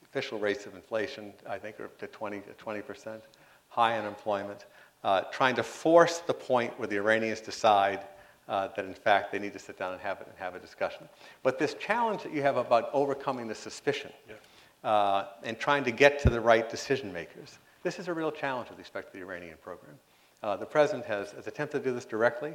official 0.03 0.39
rates 0.39 0.65
of 0.65 0.73
inflation, 0.73 1.33
I 1.47 1.57
think, 1.57 1.79
are 1.79 1.85
up 1.85 1.97
to 1.99 2.07
20, 2.07 2.41
20%, 2.57 3.21
high 3.69 3.99
unemployment 3.99 4.65
uh, 5.03 5.21
trying 5.31 5.55
to 5.55 5.63
force 5.63 6.19
the 6.19 6.33
point 6.33 6.77
where 6.79 6.87
the 6.87 6.95
Iranians 6.95 7.41
decide 7.41 7.99
uh, 8.47 8.69
that 8.75 8.85
in 8.85 8.93
fact 8.93 9.31
they 9.31 9.39
need 9.39 9.53
to 9.53 9.59
sit 9.59 9.77
down 9.77 9.93
and 9.93 10.01
have, 10.01 10.21
it, 10.21 10.27
and 10.27 10.37
have 10.37 10.55
a 10.55 10.59
discussion. 10.59 11.07
But 11.43 11.59
this 11.59 11.73
challenge 11.75 12.23
that 12.23 12.33
you 12.33 12.41
have 12.41 12.57
about 12.57 12.89
overcoming 12.93 13.47
the 13.47 13.55
suspicion 13.55 14.11
yeah. 14.27 14.35
Uh, 14.83 15.25
and 15.43 15.59
trying 15.59 15.83
to 15.83 15.91
get 15.91 16.19
to 16.19 16.29
the 16.29 16.41
right 16.41 16.69
decision 16.69 17.11
makers, 17.13 17.57
this 17.83 17.99
is 17.99 18.07
a 18.07 18.13
real 18.13 18.31
challenge 18.31 18.69
with 18.69 18.79
respect 18.79 19.11
to 19.11 19.17
the 19.17 19.23
Iranian 19.23 19.57
program. 19.61 19.95
Uh, 20.41 20.55
the 20.57 20.65
president 20.65 21.05
has, 21.05 21.31
has, 21.31 21.47
attempted 21.47 21.83
to 21.83 21.89
do 21.89 21.93
this 21.93 22.05
directly. 22.05 22.53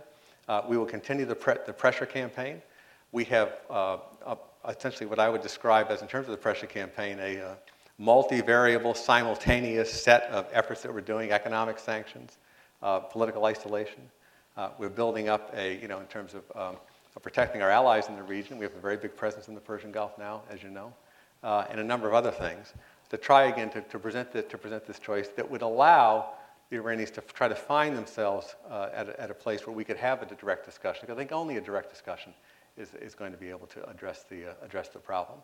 Uh, 0.49 0.63
we 0.69 0.77
will 0.77 0.87
continue 0.87 1.25
the, 1.25 1.35
pre- 1.35 1.57
the, 1.67 1.73
pressure 1.73 2.07
campaign. 2.07 2.61
We 3.13 3.25
have 3.25 3.53
uh, 3.71 3.99
essentially 4.69 5.07
what 5.07 5.19
I 5.19 5.29
would 5.29 5.43
describe 5.43 5.91
as, 5.91 6.03
in 6.03 6.09
terms 6.09 6.27
of 6.27 6.33
the 6.33 6.39
pressure 6.39 6.67
campaign, 6.67 7.19
a 7.21 7.57
multivariable, 8.01 8.97
simultaneous 8.97 9.91
set 9.91 10.25
of 10.25 10.47
efforts 10.53 10.83
that 10.83 10.93
we're 10.93 11.01
doing 11.01 11.33
economic 11.33 11.79
sanctions, 11.79 12.39
uh, 12.83 13.01
political 13.01 13.45
isolation. 13.45 14.01
Uh, 14.57 14.71
we're 14.79 14.89
building 14.89 15.29
up 15.29 15.53
a, 15.57 15.81
you 15.81 15.89
know, 15.89 16.01
in 16.01 16.07
terms 16.07 16.35
of, 16.35 16.45
um, 16.55 16.77
of, 17.17 17.23
protecting 17.23 17.63
our 17.63 17.71
allies 17.71 18.09
in 18.09 18.17
the 18.17 18.23
region. 18.23 18.59
We 18.59 18.65
have 18.65 18.75
a 18.75 18.81
very 18.81 18.97
big 18.97 19.17
presence 19.17 19.49
in 19.49 19.55
the 19.55 19.61
Persian 19.61 19.91
Gulf 19.91 20.19
now, 20.19 20.43
as 20.51 20.63
you 20.63 20.71
know, 20.71 20.93
uh, 21.43 21.65
and 21.71 21.81
a 21.81 21.85
number 21.85 22.09
of 22.09 22.15
other 22.15 22.31
things 22.31 22.73
to 23.11 23.17
try 23.17 23.45
again 23.45 23.71
to, 23.71 23.81
to, 23.83 23.99
present, 23.99 24.33
the, 24.33 24.43
to 24.43 24.59
present 24.59 24.87
this 24.87 24.99
choice 24.99 25.29
that 25.37 25.49
would 25.51 25.63
allow 25.63 26.31
the 26.71 26.77
Iranians 26.77 27.11
to 27.13 27.23
try 27.23 27.49
to 27.49 27.55
find 27.55 27.97
themselves 27.97 28.55
uh, 28.71 28.91
at, 28.93 29.09
a, 29.09 29.21
at, 29.21 29.31
a, 29.31 29.35
place 29.35 29.67
where 29.67 29.75
we 29.75 29.85
could 29.85 29.97
have 29.97 30.21
a 30.23 30.27
direct 30.27 30.67
discussion. 30.67 31.11
I 31.11 31.15
think 31.15 31.33
only 31.33 31.57
a 31.57 31.61
direct 31.61 31.91
discussion 31.91 32.35
is, 32.77 32.93
is 33.01 33.15
going 33.15 33.33
to 33.33 33.39
be 33.39 33.49
able 33.49 33.67
to 33.69 33.89
address 33.89 34.25
the, 34.29 34.51
uh, 34.51 34.55
address 34.63 34.89
the 34.89 34.99
problem. 34.99 35.39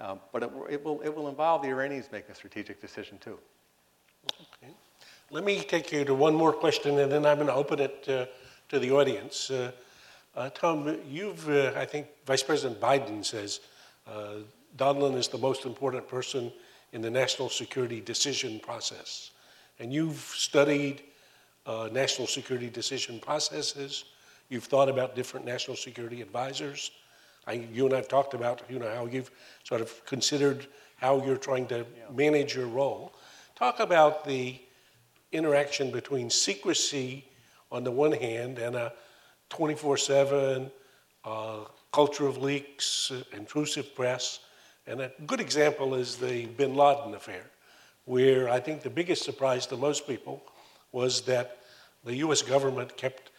Um, 0.00 0.18
but 0.32 0.42
it, 0.42 0.50
it, 0.70 0.84
will, 0.84 1.00
it 1.02 1.14
will 1.14 1.28
involve 1.28 1.62
the 1.62 1.68
Iranians 1.68 2.08
making 2.10 2.32
a 2.32 2.34
strategic 2.34 2.80
decision 2.80 3.18
too. 3.18 3.38
Okay. 4.32 4.72
Let 5.30 5.44
me 5.44 5.60
take 5.60 5.92
you 5.92 6.04
to 6.04 6.14
one 6.14 6.34
more 6.34 6.52
question, 6.52 6.98
and 6.98 7.10
then 7.10 7.24
I'm 7.24 7.36
going 7.36 7.46
to 7.46 7.54
open 7.54 7.78
it 7.78 8.04
uh, 8.08 8.26
to 8.70 8.78
the 8.78 8.90
audience. 8.90 9.50
Uh, 9.50 9.70
uh, 10.34 10.50
Tom, 10.50 10.98
you've, 11.08 11.48
uh, 11.48 11.72
I 11.76 11.84
think 11.84 12.08
Vice 12.26 12.42
President 12.42 12.80
Biden 12.80 13.24
says 13.24 13.60
Donilon 14.76 15.16
is 15.16 15.28
the 15.28 15.38
most 15.38 15.64
important 15.66 16.08
person 16.08 16.52
in 16.92 17.00
the 17.00 17.10
national 17.10 17.48
security 17.48 18.00
decision 18.00 18.60
process. 18.60 19.30
And 19.78 19.92
you've 19.92 20.18
studied 20.18 21.02
uh, 21.66 21.88
national 21.92 22.26
security 22.26 22.70
decision 22.70 23.18
processes. 23.18 24.04
You've 24.48 24.64
thought 24.64 24.88
about 24.88 25.16
different 25.16 25.46
national 25.46 25.76
security 25.76 26.22
advisors. 26.22 26.90
I, 27.46 27.52
you 27.72 27.84
and 27.84 27.94
I 27.94 27.96
have 27.98 28.08
talked 28.08 28.34
about 28.34 28.62
you 28.68 28.78
know 28.78 28.92
how 28.94 29.06
you've 29.06 29.30
sort 29.64 29.80
of 29.80 30.04
considered 30.06 30.66
how 30.96 31.24
you're 31.24 31.36
trying 31.36 31.66
to 31.68 31.84
manage 32.12 32.54
your 32.54 32.66
role. 32.66 33.14
Talk 33.56 33.80
about 33.80 34.24
the 34.24 34.60
interaction 35.32 35.90
between 35.90 36.30
secrecy 36.30 37.24
on 37.70 37.84
the 37.84 37.90
one 37.90 38.12
hand 38.12 38.58
and 38.58 38.76
a 38.76 38.92
24/7 39.50 40.70
uh, 41.24 41.64
culture 41.92 42.26
of 42.26 42.38
leaks, 42.38 43.10
uh, 43.10 43.22
intrusive 43.32 43.94
press, 43.94 44.40
and 44.86 45.00
a 45.00 45.12
good 45.26 45.40
example 45.40 45.94
is 45.94 46.16
the 46.16 46.46
Bin 46.46 46.74
Laden 46.74 47.14
affair, 47.14 47.44
where 48.04 48.48
I 48.48 48.60
think 48.60 48.82
the 48.82 48.90
biggest 48.90 49.22
surprise 49.22 49.66
to 49.66 49.76
most 49.76 50.06
people 50.06 50.42
was 50.92 51.22
that 51.22 51.58
the 52.04 52.16
U.S. 52.16 52.42
government 52.42 52.96
kept 52.96 53.30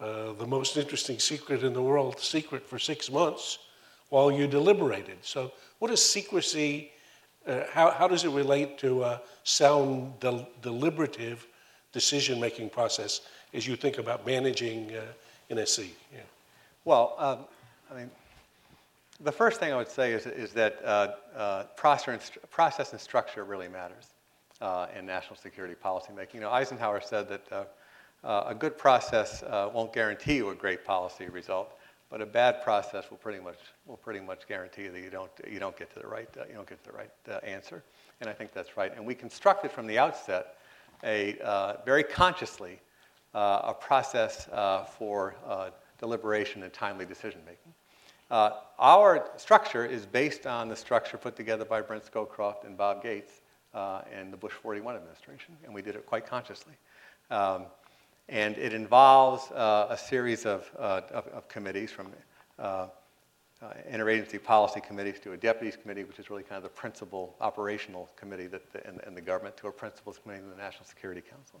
uh, 0.00 0.32
the 0.32 0.46
most 0.46 0.76
interesting 0.76 1.18
secret 1.18 1.62
in 1.62 1.72
the 1.72 1.82
world 1.82 2.20
secret 2.20 2.68
for 2.68 2.78
six 2.78 3.10
months 3.10 3.58
while 4.08 4.30
you 4.30 4.46
deliberated. 4.46 5.18
So, 5.22 5.52
what 5.78 5.90
is 5.90 6.04
secrecy? 6.04 6.92
Uh, 7.46 7.64
how, 7.72 7.90
how 7.90 8.06
does 8.06 8.24
it 8.24 8.30
relate 8.30 8.78
to 8.78 9.02
a 9.02 9.20
sound, 9.42 10.20
del- 10.20 10.48
deliberative 10.60 11.46
decision 11.92 12.38
making 12.38 12.70
process 12.70 13.22
as 13.52 13.66
you 13.66 13.74
think 13.74 13.98
about 13.98 14.24
managing 14.24 14.94
uh, 14.94 15.02
NSC? 15.50 15.88
Yeah. 16.12 16.20
Well, 16.84 17.14
um, 17.18 17.38
I 17.90 17.98
mean, 17.98 18.10
the 19.22 19.32
first 19.32 19.60
thing 19.60 19.72
I 19.72 19.76
would 19.76 19.90
say 19.90 20.12
is, 20.12 20.26
is 20.26 20.52
that 20.54 20.78
uh, 20.84 21.08
uh, 21.36 21.64
process, 21.76 22.92
and, 22.92 23.00
structure 23.00 23.44
really 23.44 23.68
matters 23.68 24.06
uh, 24.60 24.86
in 24.96 25.06
national 25.06 25.36
security 25.36 25.74
policymaking. 25.74 26.34
You 26.34 26.40
know, 26.40 26.50
Eisenhower 26.50 27.00
said 27.00 27.28
that 27.28 27.52
uh, 27.52 27.64
uh, 28.24 28.44
a 28.48 28.54
good 28.54 28.76
process 28.76 29.42
uh, 29.44 29.70
won't 29.72 29.92
guarantee 29.92 30.36
you 30.36 30.50
a 30.50 30.54
great 30.54 30.84
policy 30.84 31.28
result, 31.28 31.78
but 32.10 32.20
a 32.20 32.26
bad 32.26 32.62
process 32.62 33.10
will 33.10 33.16
pretty 33.16 33.40
much 33.40 33.58
will 33.86 33.96
pretty 33.96 34.20
much 34.20 34.46
guarantee 34.46 34.88
that 34.88 35.00
you 35.00 35.10
don't 35.10 35.30
you 35.50 35.58
don't 35.58 35.76
get 35.76 35.92
to 35.94 36.00
the 36.00 36.06
right 36.06 36.28
you 36.48 36.54
don't 36.54 36.68
get 36.68 36.82
to 36.84 36.90
the 36.90 36.96
right 36.96 37.10
answer. 37.44 37.82
And 38.20 38.28
I 38.28 38.32
think 38.32 38.52
that's 38.52 38.76
right. 38.76 38.94
And 38.94 39.04
we 39.06 39.14
constructed 39.14 39.70
from 39.70 39.86
the 39.86 39.98
outset 39.98 40.58
a 41.04 41.36
very 41.84 42.04
consciously 42.04 42.80
a 43.34 43.74
process 43.74 44.48
for 44.98 45.34
deliberation 45.98 46.62
and 46.62 46.72
timely 46.72 47.06
decision 47.06 47.40
making. 47.44 47.72
Uh, 48.32 48.54
our 48.78 49.28
structure 49.36 49.84
is 49.84 50.06
based 50.06 50.46
on 50.46 50.66
the 50.66 50.74
structure 50.74 51.18
put 51.18 51.36
together 51.36 51.66
by 51.66 51.82
Brent 51.82 52.10
Scowcroft 52.10 52.64
and 52.64 52.78
Bob 52.78 53.02
Gates 53.02 53.42
uh, 53.74 54.00
in 54.18 54.30
the 54.30 54.38
Bush 54.38 54.54
41 54.54 54.96
administration, 54.96 55.54
and 55.66 55.74
we 55.74 55.82
did 55.82 55.96
it 55.96 56.06
quite 56.06 56.26
consciously. 56.26 56.72
Um, 57.30 57.66
and 58.30 58.56
it 58.56 58.72
involves 58.72 59.50
uh, 59.50 59.88
a 59.90 59.98
series 59.98 60.46
of, 60.46 60.64
uh, 60.78 61.02
of, 61.10 61.26
of, 61.26 61.48
committees 61.48 61.90
from 61.90 62.08
uh, 62.58 62.62
uh, 62.62 62.86
interagency 63.92 64.42
policy 64.42 64.80
committees 64.80 65.20
to 65.20 65.32
a 65.32 65.36
deputies 65.36 65.76
committee, 65.76 66.04
which 66.04 66.18
is 66.18 66.30
really 66.30 66.42
kind 66.42 66.56
of 66.56 66.62
the 66.62 66.70
principal 66.70 67.36
operational 67.42 68.08
committee 68.16 68.46
that 68.46 68.72
the, 68.72 68.88
in, 68.88 68.98
in, 69.06 69.14
the 69.14 69.20
government, 69.20 69.58
to 69.58 69.66
a 69.66 69.72
principals 69.72 70.18
committee 70.22 70.40
in 70.42 70.48
the 70.48 70.56
National 70.56 70.86
Security 70.86 71.20
Council. 71.20 71.60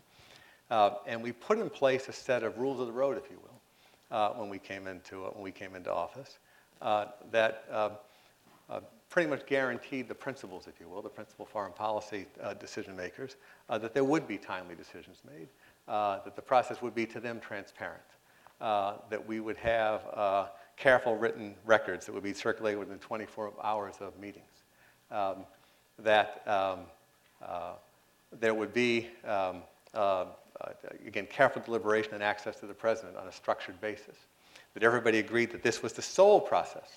and 1.06 1.22
we 1.22 1.32
put 1.32 1.58
in 1.58 1.68
place 1.68 2.08
a 2.08 2.14
set 2.14 2.42
of 2.42 2.56
rules 2.56 2.80
of 2.80 2.86
the 2.86 2.92
road, 2.94 3.18
if 3.18 3.30
you 3.30 3.38
will, 3.42 4.40
when, 4.40 4.48
we 4.48 4.58
came 4.58 4.86
into, 4.86 5.24
when 5.34 5.44
we 5.44 5.52
came 5.52 5.74
into 5.74 5.92
office. 5.92 6.38
Uh, 6.82 7.06
that 7.30 7.64
uh, 7.70 7.90
uh, 8.68 8.80
pretty 9.08 9.30
much 9.30 9.46
guaranteed 9.46 10.08
the 10.08 10.14
principals, 10.14 10.66
if 10.66 10.80
you 10.80 10.88
will, 10.88 11.00
the 11.00 11.08
principal 11.08 11.46
foreign 11.46 11.72
policy 11.72 12.26
decision 12.58 12.96
makers, 12.96 13.36
that 13.68 13.94
there 13.94 14.02
would 14.02 14.26
be 14.26 14.36
timely 14.36 14.74
decisions 14.74 15.18
made, 15.24 15.46
that 15.86 16.34
the 16.34 16.42
process 16.42 16.82
would 16.82 16.94
be 16.94 17.06
to 17.06 17.20
them 17.20 17.38
transparent, 17.38 18.02
that 18.60 19.24
we 19.24 19.38
would 19.38 19.56
have 19.58 20.48
careful 20.76 21.16
written 21.16 21.54
records 21.64 22.06
that 22.06 22.12
would 22.12 22.24
be 22.24 22.32
circulated 22.32 22.80
within 22.80 22.98
24 22.98 23.52
hours 23.62 23.94
of 24.00 24.18
meetings, 24.18 24.64
um, 25.12 25.44
that 25.98 26.42
um, 26.46 26.80
uh, 27.46 27.74
there 28.40 28.54
would 28.54 28.72
be, 28.72 29.08
um, 29.24 29.62
uh, 29.94 30.24
again, 31.06 31.28
careful 31.30 31.62
deliberation 31.62 32.14
and 32.14 32.22
access 32.22 32.56
to 32.56 32.66
the 32.66 32.74
president 32.74 33.16
on 33.16 33.28
a 33.28 33.32
structured 33.32 33.80
basis 33.80 34.16
that 34.74 34.82
everybody 34.82 35.18
agreed 35.18 35.50
that 35.52 35.62
this 35.62 35.82
was 35.82 35.92
the 35.92 36.02
sole 36.02 36.40
process, 36.40 36.88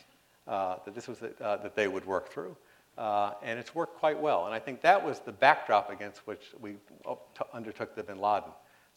uh, 0.48 0.78
that 0.86 0.96
this 0.96 1.08
was 1.08 1.20
the, 1.20 1.34
uh, 1.44 1.58
that 1.58 1.76
they 1.76 1.88
would 1.88 2.06
work 2.06 2.30
through. 2.30 2.56
Uh, 2.98 3.34
and 3.44 3.60
it's 3.60 3.76
worked 3.76 3.98
quite 3.98 4.18
well. 4.18 4.46
And 4.46 4.56
I 4.56 4.60
think 4.60 4.82
that 4.82 5.06
was 5.06 5.20
the 5.20 5.34
backdrop 5.34 5.90
against 5.92 6.26
which 6.26 6.54
we 6.62 6.76
undertook 7.54 7.94
the 7.94 8.04
bin 8.04 8.20
Laden 8.22 8.52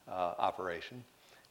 uh, 0.06 0.34
operation, 0.38 1.02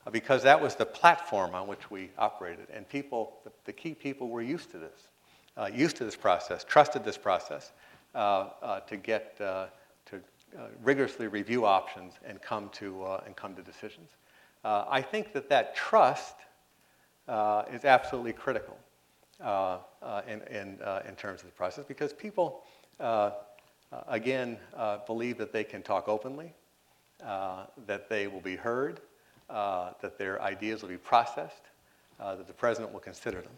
uh, 0.05 0.11
because 0.11 0.43
that 0.43 0.61
was 0.61 0.75
the 0.75 0.85
platform 0.85 1.53
on 1.53 1.67
which 1.67 1.91
we 1.91 2.09
operated. 2.17 2.67
And 2.73 2.87
people, 2.87 3.39
the, 3.43 3.51
the 3.65 3.73
key 3.73 3.93
people 3.93 4.29
were 4.29 4.41
used 4.41 4.71
to 4.71 4.77
this, 4.77 5.09
uh, 5.57 5.69
used 5.73 5.97
to 5.97 6.05
this 6.05 6.15
process, 6.15 6.63
trusted 6.63 7.03
this 7.03 7.17
process 7.17 7.73
to 8.13 8.97
get 9.03 9.37
to 9.37 9.69
rigorously 10.81 11.27
review 11.27 11.65
options 11.65 12.13
and 12.25 12.41
come 12.41 12.69
to, 12.69 13.05
and 13.25 13.35
come 13.35 13.55
to 13.55 13.61
decisions. 13.61 14.11
I 14.63 15.01
think 15.01 15.33
that 15.33 15.49
that 15.49 15.75
trust 15.75 16.35
uh, 17.27 17.63
is 17.73 17.85
absolutely 17.85 18.33
critical 18.33 18.77
uh, 19.43 19.79
uh, 20.01 20.21
in, 20.27 20.41
in, 20.43 20.77
in, 21.07 21.15
terms 21.15 21.41
of 21.41 21.47
the 21.47 21.53
process 21.55 21.85
because 21.85 22.13
people, 22.13 22.63
again, 24.07 24.57
believe 25.05 25.37
that 25.37 25.51
they 25.51 25.63
can 25.63 25.81
talk 25.81 26.07
openly, 26.07 26.53
that 27.19 28.09
they 28.09 28.27
will 28.27 28.41
be 28.41 28.55
heard, 28.55 29.01
that 29.49 30.17
their 30.17 30.41
ideas 30.41 30.81
will 30.81 30.89
be 30.89 30.97
processed, 30.97 31.63
that 32.19 32.47
the 32.47 32.53
president 32.53 32.93
will 32.93 32.99
consider 32.99 33.41
them. 33.41 33.53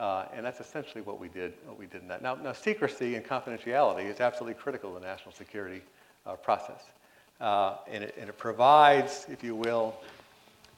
Uh, 0.00 0.24
and 0.32 0.46
that's 0.46 0.60
essentially 0.60 1.02
what 1.02 1.20
we 1.20 1.28
did. 1.28 1.52
What 1.66 1.78
we 1.78 1.84
did 1.84 2.00
in 2.00 2.08
that. 2.08 2.22
Now, 2.22 2.34
now 2.34 2.54
secrecy 2.54 3.16
and 3.16 3.24
confidentiality 3.24 4.06
is 4.06 4.18
absolutely 4.18 4.54
critical 4.54 4.94
to 4.94 4.98
the 4.98 5.06
national 5.06 5.32
security 5.32 5.82
uh, 6.24 6.36
process, 6.36 6.80
uh, 7.38 7.76
and 7.86 8.04
it, 8.04 8.14
and, 8.18 8.30
it, 8.30 8.38
provides, 8.38 9.26
if 9.28 9.44
you 9.44 9.54
will, 9.54 9.94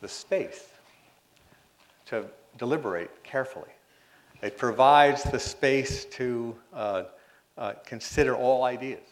the 0.01 0.09
space 0.09 0.67
to 2.07 2.25
deliberate 2.59 3.23
carefully. 3.23 3.71
It 4.43 4.59
provides 4.59 5.23
the 5.23 5.39
space 5.39 6.05
to 6.07 6.57
uh, 6.75 7.05
uh, 7.57 7.75
consider 7.87 8.35
all 8.35 8.65
ideas. 8.65 9.05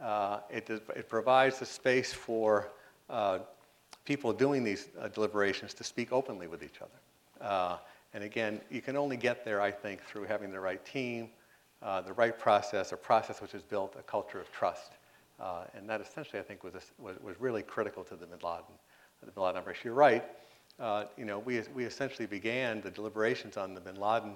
Uh, 0.00 0.40
it, 0.50 0.68
it, 0.68 1.08
provides 1.08 1.58
the 1.58 1.66
space 1.66 2.12
for 2.12 2.70
uh, 3.08 3.38
people 4.04 4.32
doing 4.32 4.64
these 4.64 4.88
uh, 5.00 5.08
deliberations 5.08 5.74
to 5.74 5.84
speak 5.84 6.12
openly 6.12 6.46
with 6.46 6.62
each 6.62 6.80
other. 6.80 7.46
Uh, 7.48 7.76
and 8.14 8.24
again, 8.24 8.60
you 8.70 8.80
can 8.80 8.96
only 8.96 9.16
get 9.16 9.44
there, 9.44 9.60
I 9.60 9.70
think, 9.70 10.02
through 10.02 10.24
having 10.24 10.50
the 10.50 10.60
right 10.60 10.84
team, 10.84 11.30
the 11.82 12.12
right 12.14 12.36
process, 12.36 12.92
a 12.92 12.96
process 12.96 13.40
which 13.40 13.52
has 13.52 13.62
built 13.62 13.94
a 13.98 14.02
culture 14.02 14.40
of 14.40 14.50
trust. 14.50 14.92
and 15.74 15.88
that 15.88 16.00
essentially, 16.00 16.40
I 16.40 16.42
think, 16.42 16.64
was, 16.64 16.74
a, 16.74 16.80
was, 17.00 17.16
was 17.22 17.38
really 17.40 17.62
critical 17.62 18.02
to 18.04 18.16
the 18.16 18.26
bin 18.26 18.38
Laden, 18.42 18.64
the 19.20 19.30
bin 19.30 19.42
Laden 19.42 19.58
operation. 19.58 19.82
You're 19.84 19.94
right 19.94 20.24
uh, 20.80 21.04
you 21.16 21.24
know, 21.24 21.38
we, 21.40 21.60
we 21.74 21.84
essentially 21.84 22.26
began 22.26 22.80
the 22.80 22.90
deliberations 22.90 23.56
on 23.56 23.74
the 23.74 23.80
bin 23.80 23.96
Laden 23.96 24.34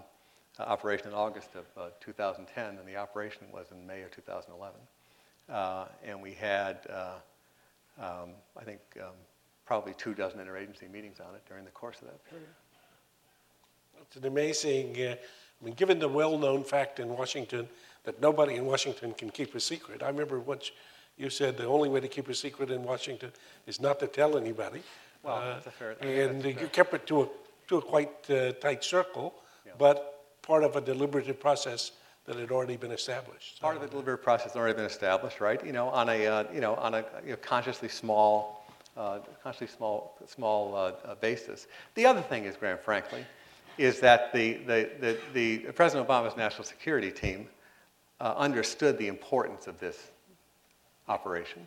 uh, 0.59 0.65
operation 0.65 1.09
in 1.09 1.15
August 1.15 1.51
of 1.55 1.65
uh, 1.77 1.89
2010, 2.01 2.79
and 2.79 2.87
the 2.87 2.97
operation 2.97 3.47
was 3.53 3.67
in 3.71 3.87
May 3.87 4.03
of 4.03 4.11
2011. 4.11 4.75
Uh, 5.49 5.87
and 6.05 6.21
we 6.21 6.33
had, 6.33 6.79
uh, 6.91 7.15
um, 8.01 8.31
I 8.59 8.65
think, 8.65 8.81
um, 9.01 9.15
probably 9.67 9.95
two 9.95 10.15
dozen 10.15 10.41
interagency 10.41 10.91
meetings 10.91 11.21
on 11.21 11.35
it 11.35 11.43
during 11.49 11.65
the 11.65 11.71
course 11.71 11.97
of 12.03 12.09
that 12.09 12.25
period. 12.29 12.49
It's 14.01 14.17
an 14.17 14.27
amazing, 14.27 14.97
I 14.99 15.17
mean, 15.65 15.75
given 15.75 15.99
the 15.99 16.09
well 16.09 16.37
known 16.37 16.65
fact 16.65 16.99
in 16.99 17.09
Washington 17.09 17.69
that 18.05 18.21
nobody 18.21 18.57
in 18.57 18.67
Washington 18.67 19.15
can 19.15 19.31
keep 19.31 19.55
a 19.55 19.61
secret. 19.61 20.03
I 20.03 20.09
remember 20.09 20.41
once 20.41 20.73
you 21.17 21.31
said 21.31 21.57
the 21.57 21.67
only 21.67 21.89
way 21.89 22.01
to 22.01 22.09
keep 22.09 22.29
a 22.29 22.35
secret 22.35 22.71
in 22.71 22.83
Washington 22.83 23.31
is 23.67 23.81
not 23.81 24.01
to 24.01 24.07
tell 24.07 24.37
anybody. 24.37 24.83
Well, 25.23 25.37
uh, 25.37 25.55
that's 25.55 25.67
a 25.67 25.71
fair. 25.71 25.97
And 26.01 26.45
you 26.45 26.69
kept 26.73 26.95
it 26.95 27.07
to 27.07 27.23
a, 27.23 27.29
to 27.69 27.79
a 27.79 27.83
quite 27.83 28.31
uh, 28.31 28.53
tight 28.53 28.83
circle, 28.85 29.35
but 29.79 30.25
part 30.43 30.65
of 30.65 30.77
a 30.77 30.81
deliberative 30.81 31.39
process 31.41 31.93
that 32.27 32.37
had 32.37 32.51
already 32.51 32.77
been 32.77 32.93
established. 32.93 33.61
Part 33.61 33.77
of 33.77 33.83
the 33.83 33.89
deliberative 33.89 34.23
process 34.23 34.53
had 34.53 34.59
already 34.59 34.75
been 34.75 34.85
established, 34.85 35.41
right? 35.41 35.65
You 35.65 35.73
know, 35.73 35.89
on 35.89 36.09
a, 36.09 36.27
uh, 36.27 36.45
you 36.53 36.61
know, 36.61 36.75
on 36.77 36.95
a 36.95 37.05
you 37.25 37.31
know, 37.31 37.37
consciously 37.37 37.89
small, 37.89 38.65
uh, 38.97 39.19
consciously 39.43 39.67
small, 39.67 40.17
small 40.27 40.75
uh, 40.75 40.93
uh, 41.05 41.15
basis. 41.17 41.67
The 41.95 42.07
other 42.07 42.23
thing 42.23 42.45
is, 42.45 42.57
Graham, 42.57 42.79
frankly, 42.79 43.25
is 43.79 44.01
that 44.01 44.33
the, 44.33 44.55
the, 44.67 44.91
the, 45.01 45.19
the 45.33 45.59
President 45.73 46.09
Obama's 46.09 46.37
national 46.37 46.65
security 46.65 47.11
team 47.11 47.49
uh, 48.21 48.35
understood 48.37 48.99
the 48.99 49.09
importance 49.09 49.67
of 49.67 49.81
this 49.81 50.11
operation, 51.09 51.67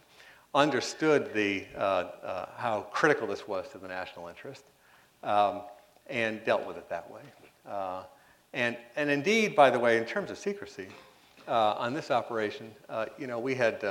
understood 0.56 1.34
the, 1.34 1.66
uh, 1.76 1.80
uh, 1.80 2.45
how 2.56 2.82
critical 2.91 3.28
this 3.28 3.45
was 3.45 3.68
to 3.70 3.78
the 3.78 3.88
national 3.88 4.30
interest, 4.30 4.64
um, 5.22 5.62
and 6.08 6.43
dealt 6.45 6.66
with 6.66 6.78
it 6.78 6.89
that 6.89 7.12
way. 7.12 7.22
Uh, 7.70 8.03
and, 8.53 8.78
and 8.95 9.10
indeed, 9.10 9.53
by 9.53 9.70
the 9.70 9.78
way, 9.78 9.97
in 9.97 10.06
terms 10.06 10.32
of 10.32 10.38
secrecy, 10.38 10.88
uh, 11.47 11.74
on 11.74 11.93
this 11.93 12.10
operation, 12.10 12.72
uh, 12.88 13.06
you 13.18 13.28
know, 13.28 13.38
we 13.38 13.53
had 13.53 13.84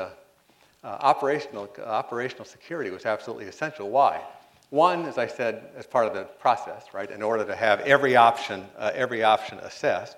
operational, 0.82 1.68
operational 1.84 2.44
security 2.44 2.90
was 2.90 3.04
absolutely 3.04 3.46
essential. 3.46 3.90
Why? 3.90 4.22
One, 4.70 5.04
as 5.04 5.18
I 5.18 5.26
said, 5.26 5.70
as 5.76 5.86
part 5.86 6.06
of 6.06 6.14
the 6.14 6.24
process, 6.24 6.94
right, 6.94 7.10
in 7.10 7.22
order 7.22 7.44
to 7.44 7.54
have 7.54 7.80
every 7.80 8.16
option, 8.16 8.64
every 8.78 9.22
option 9.22 9.58
assessed. 9.58 10.16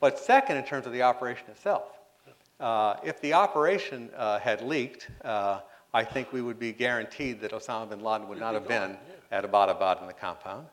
But 0.00 0.18
second, 0.18 0.58
in 0.58 0.64
terms 0.64 0.86
of 0.86 0.92
the 0.92 1.02
operation 1.02 1.46
itself, 1.48 1.98
uh, 2.60 2.96
if 3.04 3.20
the 3.20 3.32
operation 3.32 4.10
uh, 4.16 4.38
had 4.40 4.62
leaked, 4.62 5.08
uh, 5.24 5.60
I 5.94 6.04
think 6.04 6.32
we 6.32 6.42
would 6.42 6.58
be 6.58 6.72
guaranteed 6.72 7.40
that 7.40 7.52
Osama 7.52 7.88
bin 7.88 8.00
Laden 8.00 8.28
would 8.28 8.38
not 8.38 8.54
have 8.54 8.68
been 8.68 8.96
at 9.30 9.44
Abbottabad 9.44 10.00
in 10.00 10.06
the 10.06 10.12
compound. 10.12 10.66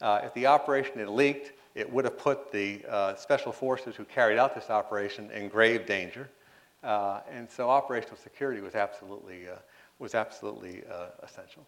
Uh, 0.00 0.20
if 0.24 0.32
the 0.34 0.46
operation 0.46 0.98
had 0.98 1.08
leaked, 1.08 1.52
it 1.74 1.90
would 1.90 2.04
have 2.04 2.18
put 2.18 2.52
the 2.52 2.84
uh, 2.88 3.14
special 3.16 3.52
forces 3.52 3.96
who 3.96 4.04
carried 4.04 4.38
out 4.38 4.54
this 4.54 4.70
operation 4.70 5.30
in 5.30 5.48
grave 5.48 5.86
danger. 5.86 6.28
Uh, 6.84 7.20
and 7.30 7.50
so 7.50 7.70
operational 7.70 8.16
security 8.16 8.60
was 8.60 8.74
absolutely, 8.74 9.46
was 9.98 10.14
absolutely 10.14 10.82
essential. 11.22 11.64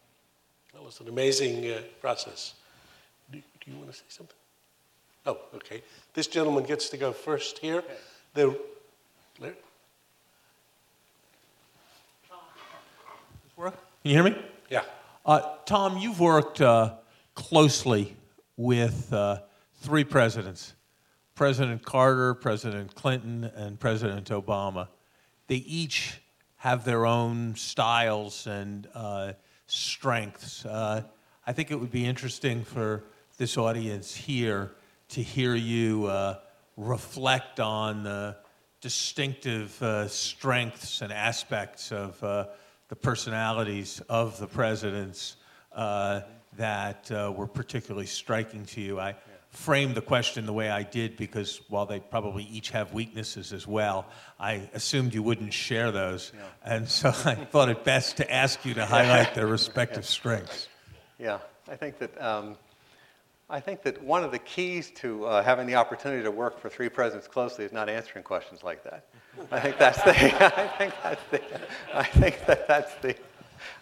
That 0.72 0.82
was 0.82 1.00
an 1.00 1.08
amazing 1.08 1.72
process. 2.00 2.54
Do, 3.30 3.38
do 3.38 3.70
you 3.70 3.76
want 3.76 3.90
to 3.90 3.96
say 3.96 4.04
something? 4.08 4.36
Oh, 5.26 5.38
okay. 5.54 5.82
This 6.12 6.26
gentleman 6.26 6.64
gets 6.64 6.88
to 6.90 6.96
go 6.96 7.12
first 7.12 7.58
here. 7.58 7.82
The, 8.34 8.58
Larry? 9.38 9.54
Can 14.02 14.10
you 14.10 14.14
hear 14.14 14.24
me? 14.24 14.36
Yeah. 14.68 14.82
Uh, 15.24 15.40
Tom, 15.64 15.96
you've 15.98 16.18
worked 16.18 16.60
uh, 16.60 16.94
closely 17.34 18.16
with 18.56 19.12
uh, 19.12 19.40
three 19.80 20.04
presidents 20.04 20.74
President 21.34 21.84
Carter, 21.84 22.34
President 22.34 22.94
Clinton, 22.94 23.44
and 23.56 23.78
President 23.78 24.28
Obama. 24.30 24.88
They 25.46 25.56
each 25.56 26.20
have 26.56 26.84
their 26.84 27.06
own 27.06 27.54
styles 27.56 28.46
and 28.46 28.88
uh, 28.94 29.32
strengths. 29.66 30.64
Uh, 30.64 31.02
I 31.46 31.52
think 31.52 31.70
it 31.70 31.76
would 31.76 31.90
be 31.90 32.06
interesting 32.06 32.64
for 32.64 33.04
this 33.36 33.56
audience 33.56 34.14
here 34.14 34.72
to 35.10 35.22
hear 35.22 35.54
you 35.54 36.06
uh, 36.06 36.38
reflect 36.76 37.60
on 37.60 38.02
the 38.02 38.36
distinctive 38.80 39.80
uh, 39.82 40.08
strengths 40.08 41.02
and 41.02 41.12
aspects 41.12 41.92
of 41.92 42.22
uh, 42.22 42.46
the 42.88 42.96
personalities 42.96 44.00
of 44.08 44.38
the 44.38 44.46
presidents 44.46 45.36
uh, 45.72 46.20
that 46.56 47.10
uh, 47.10 47.32
were 47.34 47.46
particularly 47.46 48.06
striking 48.06 48.64
to 48.66 48.80
you. 48.80 49.00
I 49.00 49.16
framed 49.50 49.94
the 49.94 50.02
question 50.02 50.46
the 50.46 50.52
way 50.52 50.68
I 50.68 50.82
did 50.82 51.16
because 51.16 51.60
while 51.68 51.86
they 51.86 52.00
probably 52.00 52.44
each 52.44 52.70
have 52.70 52.92
weaknesses 52.92 53.52
as 53.52 53.66
well, 53.66 54.06
I 54.38 54.68
assumed 54.74 55.14
you 55.14 55.22
wouldn't 55.22 55.52
share 55.52 55.92
those. 55.92 56.32
And 56.64 56.88
so 56.88 57.08
I 57.24 57.34
thought 57.34 57.68
it 57.68 57.84
best 57.84 58.18
to 58.18 58.32
ask 58.32 58.64
you 58.64 58.74
to 58.74 58.84
highlight 58.84 59.34
their 59.34 59.46
respective 59.46 60.04
strengths. 60.18 60.68
Yeah, 61.18 61.38
I 61.68 61.76
think 61.76 61.98
that 61.98 62.20
um, 62.20 62.56
I 63.48 63.60
think 63.60 63.82
that 63.82 64.02
one 64.02 64.24
of 64.24 64.32
the 64.32 64.38
keys 64.38 64.90
to 64.96 65.26
uh, 65.26 65.42
having 65.42 65.66
the 65.66 65.76
opportunity 65.76 66.22
to 66.22 66.30
work 66.30 66.58
for 66.58 66.68
three 66.68 66.88
presidents 66.88 67.28
closely 67.28 67.64
is 67.64 67.72
not 67.72 67.88
answering 67.88 68.24
questions 68.24 68.62
like 68.62 68.82
that. 68.84 69.06
I 69.50 69.60
think 69.60 69.78
that's 69.78 70.02
the. 70.02 70.10
I 70.56 70.66
think 70.78 70.94
that's 71.02 71.22
the. 71.30 71.42
I 71.94 72.02
think 72.04 72.46
that 72.46 72.68
that's 72.68 72.94
the. 72.96 73.16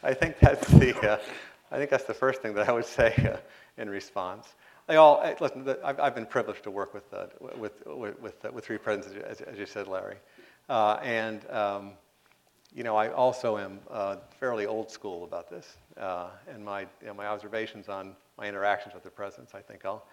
I 0.03 0.14
think 0.14 0.38
that's 0.40 0.66
the. 0.68 1.12
Uh, 1.12 1.18
I 1.70 1.76
think 1.76 1.90
that's 1.90 2.05
the 2.05 2.14
first 2.14 2.42
thing 2.42 2.55
that 2.55 2.68
I 2.68 2.72
would 2.72 2.84
say 2.84 3.14
uh, 3.32 3.80
in 3.80 3.88
response. 3.88 4.55
They 4.86 4.96
all 4.96 5.22
listen. 5.40 5.68
I've, 5.84 6.00
I've, 6.00 6.14
been 6.14 6.26
privileged 6.26 6.64
to 6.64 6.70
work 6.70 6.92
with 6.94 7.12
uh, 7.12 7.26
with 7.59 7.86
with 7.86 8.20
with, 8.20 8.44
uh, 8.44 8.50
with, 8.53 8.64
three 8.64 8.78
presidents, 8.78 9.24
as, 9.26 9.40
as, 9.40 9.59
you 9.59 9.66
said, 9.66 9.88
Larry, 9.88 10.16
uh, 10.68 10.98
and. 11.03 11.48
Um, 11.50 11.92
you 12.74 12.84
know, 12.84 12.96
I 12.96 13.11
also 13.11 13.59
am 13.59 13.80
fairly 14.40 14.64
old 14.64 14.90
school 14.90 15.24
about 15.24 15.50
this, 15.50 15.76
and 15.98 16.64
my 16.64 16.80
you 17.03 17.09
know, 17.09 17.12
my 17.12 17.26
observations 17.26 17.90
on 17.90 18.16
my 18.38 18.48
interactions 18.48 18.94
with 18.94 19.03
the 19.03 19.11
presidents. 19.11 19.55
I 19.55 19.61
think 19.61 19.84
I'll, 19.84 20.05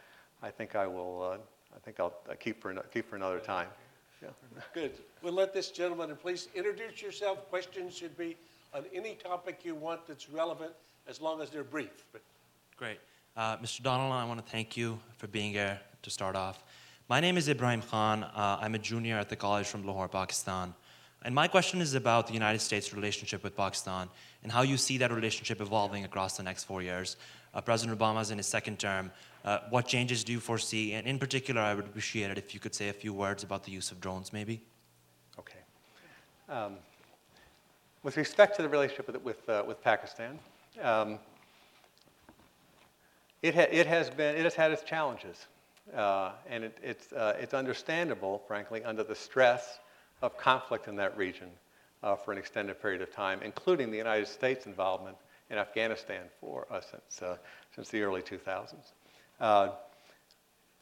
I 0.41 0.49
think 0.51 0.75
I 0.75 0.87
will, 0.87 1.21
uh, 1.33 1.37
I 1.75 1.79
think 1.83 1.99
I'll 1.99 2.13
uh, 2.29 2.35
keep 2.39 2.61
for 2.61 2.73
keep 2.93 3.09
for 3.09 3.15
another 3.15 3.39
time. 3.39 3.67
Good. 4.74 4.91
We'll 5.24 5.34
let 5.34 5.53
this 5.53 5.72
gentleman, 5.72 6.09
and 6.09 6.20
please 6.20 6.49
introduce 6.53 7.01
yourself. 7.01 7.49
Questions 7.49 7.95
should 7.95 8.17
be 8.17 8.38
on 8.74 8.86
any 8.93 9.15
topic 9.15 9.61
you 9.63 9.76
want 9.76 10.05
that's 10.07 10.30
relevant, 10.30 10.72
as 11.07 11.22
long 11.22 11.41
as 11.41 11.49
they're 11.49 11.63
brief. 11.63 12.05
But 12.11 12.22
Great. 12.78 12.99
Uh, 13.36 13.57
Mr. 13.57 13.82
Donald, 13.84 14.11
I 14.11 14.26
want 14.26 14.43
to 14.43 14.51
thank 14.51 14.78
you 14.78 14.99
for 15.17 15.28
being 15.28 15.53
here 15.53 15.80
to 16.01 16.09
start 16.09 16.36
off. 16.36 16.63
My 17.07 17.20
name 17.20 17.38
is 17.38 17.49
Ibrahim 17.49 17.82
Khan. 17.82 18.24
Uh, 18.24 18.57
I'm 18.61 18.76
a 18.76 18.80
junior 18.80 19.17
at 19.17 19.30
the 19.30 19.36
college 19.36 19.67
from 19.67 19.86
Lahore, 19.86 20.07
Pakistan. 20.07 20.74
And 21.24 21.36
my 21.36 21.47
question 21.47 21.82
is 21.82 21.95
about 21.95 22.28
the 22.28 22.34
United 22.34 22.59
States' 22.59 22.93
relationship 22.93 23.43
with 23.43 23.55
Pakistan 23.55 24.07
and 24.43 24.51
how 24.51 24.61
you 24.61 24.78
see 24.78 24.97
that 24.99 25.11
relationship 25.11 25.59
evolving 25.59 26.05
across 26.05 26.38
the 26.38 26.43
next 26.43 26.63
four 26.63 26.82
years. 26.82 27.17
Uh, 27.54 27.62
President 27.62 27.97
Obama's 27.97 28.32
in 28.32 28.38
his 28.38 28.47
second 28.47 28.80
term. 28.80 29.12
Uh, 29.43 29.60
what 29.70 29.88
changes 29.88 30.24
do 30.24 30.32
you 30.32 30.39
foresee? 30.39 30.93
And 30.93 31.08
in 31.08 31.18
particular, 31.18 31.62
I 31.62 31.74
would 31.74 31.86
appreciate 31.86 32.30
it 32.30 32.38
if 32.38 32.54
you 32.54 32.60
could 32.60 32.76
say 32.76 32.89
a 32.89 32.93
few 32.93 33.14
words 33.14 33.43
about 33.43 33.64
the 33.64 33.72
use 33.72 33.91
of 33.91 34.00
drones, 34.00 34.32
maybe. 34.34 34.62
Okay. 35.39 35.60
Um, 36.50 36.76
with 38.04 38.18
respect 38.18 38.56
to 38.58 38.62
the 38.62 38.70
relationship 38.70 39.08
with, 39.08 39.22
with, 39.24 39.50
uh, 39.50 39.64
with 39.66 39.82
Pakistan, 39.84 40.38
um, 40.82 41.20
it, 43.41 43.56
ha- 43.56 43.68
it, 43.72 43.88
has 43.88 44.10
been, 44.10 44.36
it 44.36 44.43
has 44.43 44.56
had 44.56 44.72
its 44.72 44.84
challenges. 44.84 45.47
Uh, 45.95 46.32
and 46.47 46.66
it, 46.66 46.78
it's, 46.84 47.12
uh, 47.14 47.36
it's 47.39 47.54
understandable, 47.54 48.43
frankly, 48.47 48.84
under 48.84 49.04
the 49.04 49.16
stress 49.16 49.80
of 50.22 50.38
conflict 50.38 50.88
in 50.88 50.95
that 50.97 51.18
region 51.18 51.50
uh, 52.04 52.16
for 52.16 52.32
an 52.32 52.38
extended 52.38 52.80
period 52.82 53.02
of 53.02 53.12
time, 53.12 53.41
including 53.41 53.89
the 53.89 53.97
United 53.97 54.28
States' 54.28 54.66
involvement 54.66 55.18
in 55.50 55.58
Afghanistan 55.58 56.24
for 56.39 56.68
uh, 56.72 56.80
since, 56.82 57.22
uh, 57.22 57.38
since 57.74 57.89
the 57.89 58.02
early 58.02 58.22
2000s. 58.22 58.93
Uh, 59.39 59.70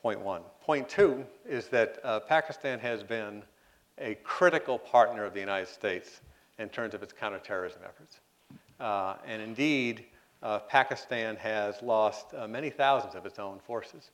point 0.01 0.19
one. 0.19 0.41
Point 0.61 0.89
two 0.89 1.25
is 1.45 1.67
that 1.69 1.99
uh, 2.03 2.19
Pakistan 2.19 2.79
has 2.79 3.03
been 3.03 3.43
a 3.97 4.15
critical 4.23 4.77
partner 4.77 5.23
of 5.23 5.33
the 5.33 5.39
United 5.39 5.67
States 5.67 6.21
in 6.59 6.69
terms 6.69 6.93
of 6.93 7.01
its 7.01 7.13
counterterrorism 7.13 7.81
efforts. 7.83 8.19
Uh, 8.79 9.15
and 9.25 9.41
indeed, 9.41 10.05
Pakistan 10.69 11.35
has 11.37 11.81
lost 11.81 12.27
many 12.47 12.69
thousands 12.69 13.15
of 13.15 13.25
its 13.25 13.39
own 13.39 13.57
forces 13.59 14.11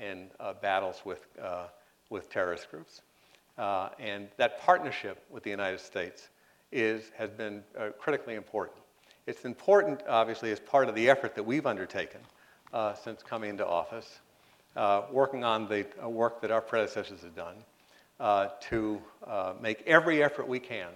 in 0.00 0.28
battles 0.62 1.02
with, 1.04 1.26
with 2.08 2.30
terrorist 2.30 2.70
groups. 2.70 3.02
and 3.58 4.28
that 4.38 4.58
partnership 4.60 5.24
with 5.30 5.42
the 5.42 5.50
United 5.50 5.80
States 5.80 6.28
is, 6.72 7.10
has 7.18 7.28
been 7.30 7.62
critically 7.98 8.34
important. 8.34 8.78
It's 9.26 9.44
important, 9.44 10.02
obviously, 10.08 10.52
as 10.52 10.60
part 10.60 10.88
of 10.88 10.94
the 10.94 11.10
effort 11.10 11.34
that 11.34 11.42
we've 11.42 11.66
undertaken 11.66 12.20
uh, 12.72 12.94
since 12.94 13.24
coming 13.24 13.50
into 13.50 13.66
office, 13.66 14.20
uh, 14.76 15.02
working 15.10 15.42
on 15.42 15.66
the 15.66 15.84
uh, 16.00 16.08
work 16.08 16.40
that 16.42 16.52
our 16.52 16.60
predecessors 16.60 17.22
have 17.22 17.34
done 17.34 17.56
uh, 18.20 18.50
to 18.60 19.02
uh, 19.26 19.54
make 19.60 19.82
every 19.84 20.22
effort 20.22 20.46
we 20.46 20.60
can 20.60 20.86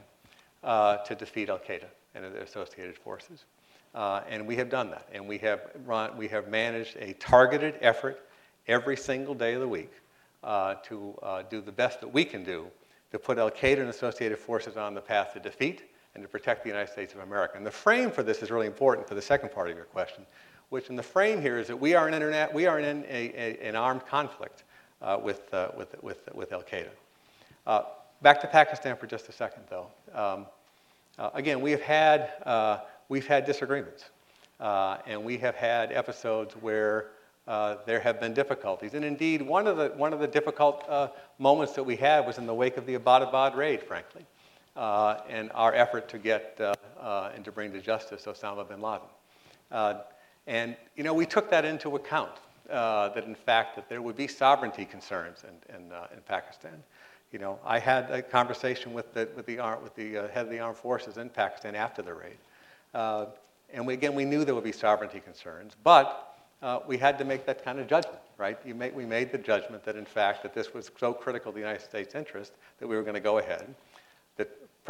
to 0.62 1.16
defeat 1.18 1.48
Al 1.48 1.58
Qaeda 1.58 1.86
and 2.14 2.24
their 2.24 2.42
associated 2.42 2.96
forces. 2.96 3.46
and 3.94 4.46
we 4.46 4.54
have 4.54 4.70
done 4.70 4.90
that. 4.90 5.08
And 5.12 5.26
we 5.26 5.38
have, 5.38 5.62
run, 5.84 6.16
we 6.16 6.28
have 6.28 6.46
managed 6.46 6.98
a 7.00 7.14
targeted 7.14 7.78
effort 7.80 8.28
every 8.68 8.96
single 8.96 9.34
day 9.34 9.54
of 9.54 9.60
the 9.60 9.68
week 9.68 9.90
to 10.44 11.18
do 11.50 11.60
the 11.60 11.72
best 11.72 12.00
that 12.00 12.12
we 12.12 12.24
can 12.24 12.44
do 12.44 12.68
to 13.10 13.18
put 13.18 13.38
Al 13.38 13.50
Qaeda 13.50 13.80
and 13.80 13.88
associated 13.88 14.38
forces 14.38 14.76
on 14.76 14.94
the 14.94 15.00
path 15.00 15.32
to 15.32 15.40
defeat 15.40 15.89
and 16.14 16.22
to 16.22 16.28
protect 16.28 16.62
the 16.62 16.68
United 16.68 16.90
States 16.90 17.14
of 17.14 17.20
America. 17.20 17.56
And 17.56 17.64
the 17.64 17.70
frame 17.70 18.10
for 18.10 18.22
this 18.22 18.42
is 18.42 18.50
really 18.50 18.66
important 18.66 19.06
for 19.08 19.14
the 19.14 19.22
second 19.22 19.52
part 19.52 19.70
of 19.70 19.76
your 19.76 19.86
question, 19.86 20.26
which 20.70 20.88
in 20.90 20.96
the 20.96 21.02
frame 21.02 21.40
here 21.40 21.58
is 21.58 21.68
that 21.68 21.78
we 21.78 21.94
are 21.94 22.08
in, 22.08 22.14
internet, 22.14 22.52
we 22.52 22.66
are 22.66 22.80
in 22.80 23.04
a, 23.08 23.32
a, 23.34 23.68
an 23.68 23.76
armed 23.76 24.06
conflict 24.06 24.64
uh, 25.02 25.18
with, 25.22 25.52
uh, 25.54 25.70
with, 25.76 25.94
with, 26.02 26.28
with 26.34 26.52
Al 26.52 26.62
Qaeda. 26.62 26.90
Uh, 27.66 27.82
back 28.22 28.40
to 28.40 28.46
Pakistan 28.46 28.96
for 28.96 29.06
just 29.06 29.28
a 29.28 29.32
second, 29.32 29.62
though. 29.68 29.86
Um, 30.14 30.46
uh, 31.18 31.30
again, 31.34 31.60
we 31.60 31.70
have 31.70 31.82
had, 31.82 32.32
uh, 32.44 32.78
we've 33.08 33.26
had 33.26 33.44
disagreements, 33.44 34.10
uh, 34.58 34.98
and 35.06 35.22
we 35.22 35.38
have 35.38 35.54
had 35.54 35.92
episodes 35.92 36.54
where 36.54 37.10
there 37.84 37.98
have 37.98 38.20
been 38.20 38.32
difficulties. 38.32 38.94
And 38.94 39.04
indeed, 39.04 39.42
one 39.42 39.66
of 39.66 39.76
the, 39.76 39.88
one 39.96 40.12
of 40.12 40.20
the 40.20 40.28
difficult 40.28 40.88
moments 41.40 41.72
that 41.72 41.82
we 41.82 41.96
had 41.96 42.24
was 42.24 42.38
in 42.38 42.46
the 42.46 42.54
wake 42.54 42.76
of 42.76 42.86
the 42.86 42.96
Abbottabad 42.96 43.56
raid, 43.56 43.82
frankly 43.82 44.24
uh, 44.76 45.20
and 45.28 45.50
our 45.54 45.74
effort 45.74 46.08
to 46.08 46.18
get 46.18 46.56
uh, 46.60 46.74
uh, 47.00 47.32
and 47.34 47.44
to 47.44 47.52
bring 47.52 47.72
to 47.72 47.80
justice 47.80 48.24
Osama 48.26 48.68
bin 48.68 48.80
Laden. 48.80 49.06
Uh, 49.70 49.94
and 50.46 50.76
you 50.96 51.04
know, 51.04 51.14
we 51.14 51.26
took 51.26 51.50
that 51.50 51.64
into 51.64 51.96
account. 51.96 52.32
That 52.68 53.24
in 53.24 53.34
fact 53.34 53.74
that 53.74 53.88
there 53.88 54.00
would 54.00 54.16
be 54.16 54.28
sovereignty 54.28 54.84
concerns 54.84 55.42
in, 55.42 55.74
in, 55.74 55.82
in 56.14 56.20
Pakistan. 56.28 56.82
You 57.32 57.40
know, 57.40 57.58
I 57.64 57.80
had 57.80 58.10
a 58.10 58.22
conversation 58.22 58.92
with 58.92 59.12
the, 59.12 59.28
with 59.34 59.46
the, 59.46 59.56
with 59.82 59.94
the 59.96 60.28
head 60.32 60.46
of 60.46 60.50
the 60.50 60.60
armed 60.60 60.76
forces 60.76 61.16
in 61.16 61.30
Pakistan 61.30 61.74
after 61.74 62.02
the 62.02 62.14
raid. 62.14 62.38
And 63.72 63.86
we, 63.86 63.94
again, 63.94 64.14
we 64.14 64.24
knew 64.24 64.44
there 64.44 64.54
would 64.54 64.64
be 64.64 64.72
sovereignty 64.72 65.20
concerns, 65.20 65.74
but 65.84 66.38
uh, 66.62 66.80
we 66.86 66.98
had 66.98 67.18
to 67.18 67.24
make 67.24 67.46
that 67.46 67.64
kind 67.64 67.78
of 67.78 67.86
judgment, 67.86 68.18
right? 68.36 68.64
Made, 68.76 68.94
we 68.94 69.06
made 69.06 69.32
the 69.32 69.38
judgment 69.38 69.84
that, 69.84 69.96
in 69.96 70.04
fact, 70.04 70.42
that 70.42 70.54
this 70.54 70.74
was 70.74 70.90
so 70.98 71.12
critical 71.12 71.52
to 71.52 71.54
the 71.54 71.60
United 71.60 71.82
States' 71.82 72.14
interest 72.14 72.52
that 72.78 72.86
we 72.86 72.96
were 72.96 73.02
going 73.02 73.14
to 73.14 73.20
go 73.20 73.38
ahead. 73.38 73.74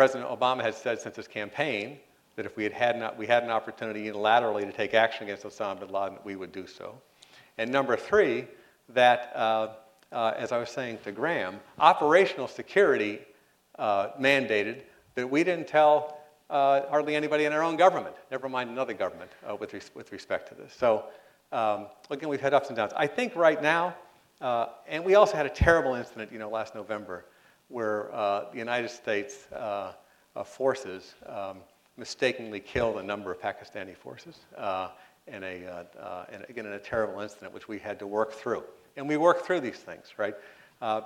President 0.01 0.31
Obama 0.31 0.63
had 0.63 0.75
said 0.75 0.99
since 0.99 1.15
his 1.15 1.29
campaign 1.29 1.99
that 2.35 2.47
if 2.47 2.57
we 2.57 2.65
had, 2.65 2.73
had 2.73 2.99
not, 2.99 3.19
we 3.19 3.27
had 3.27 3.43
an 3.43 3.51
opportunity 3.51 4.07
unilaterally 4.07 4.63
to 4.63 4.73
take 4.73 4.95
action 4.95 5.25
against 5.25 5.45
Osama 5.45 5.79
bin 5.79 5.91
Laden, 5.91 6.17
we 6.25 6.37
would 6.37 6.53
do 6.53 6.67
so. 6.67 6.95
And 7.59 7.71
number 7.71 7.99
three, 7.99 8.47
that, 8.95 9.31
uh, 9.37 9.73
uh, 10.11 10.33
as 10.39 10.53
I 10.53 10.59
was 10.59 10.71
saying 10.71 11.01
to 11.05 11.13
Graham, 11.13 11.61
operational 11.79 12.49
security 12.49 13.19
uh, 13.79 14.13
mandated 14.19 14.85
that 15.17 15.31
we 15.31 15.45
didn't 15.45 15.69
tell 15.69 16.17
uh, 16.49 16.89
hardly 16.89 17.15
anybody 17.15 17.45
in 17.45 17.53
our 17.53 17.63
own 17.63 17.77
government, 17.77 18.15
never 18.31 18.49
mind 18.49 18.71
another 18.71 18.95
government, 18.95 19.31
uh, 19.47 19.55
with, 19.55 19.75
res- 19.75 19.91
with 19.95 20.13
respect 20.13 20.49
to 20.49 20.55
this. 20.55 20.73
So, 20.73 21.05
um, 21.53 21.89
again, 22.09 22.31
we've 22.31 22.41
had 22.41 22.55
ups 22.55 22.69
and 22.69 22.77
downs. 22.79 22.93
I 22.97 23.07
think 23.07 23.37
right 23.37 23.63
now, 23.63 23.95
uh, 24.41 24.69
and 24.89 25.05
we 25.05 25.17
also 25.17 25.37
had 25.37 25.45
a 25.45 25.51
terrible 25.51 25.95
incident, 25.95 26.33
you 26.33 26.39
know, 26.39 26.49
last 26.49 26.75
November, 26.75 27.27
where 27.71 28.13
uh, 28.15 28.51
the 28.53 28.59
United 28.59 28.91
States 28.91 29.47
uh, 29.53 29.93
uh, 30.37 30.45
forces 30.45 31.15
um, 31.27 31.59
mistakenly 31.97 32.61
killed 32.61 32.99
a 32.99 33.03
number 33.03 33.33
of 33.33 33.41
Pakistani 33.41 33.97
forces 33.97 34.39
in 35.27 35.45
a, 35.45 35.87
in, 36.33 36.43
again, 36.49 36.67
in 36.67 36.73
a 36.73 36.79
terrible 36.79 37.21
incident, 37.21 37.55
which 37.55 37.69
we 37.69 37.79
had 37.79 37.99
to 37.99 38.07
work 38.07 38.33
through. 38.33 38.65
And 38.97 39.09
we 39.09 39.17
work 39.17 39.45
through 39.45 39.61
these 39.61 39.77
things, 39.77 40.15
right? 40.17 40.35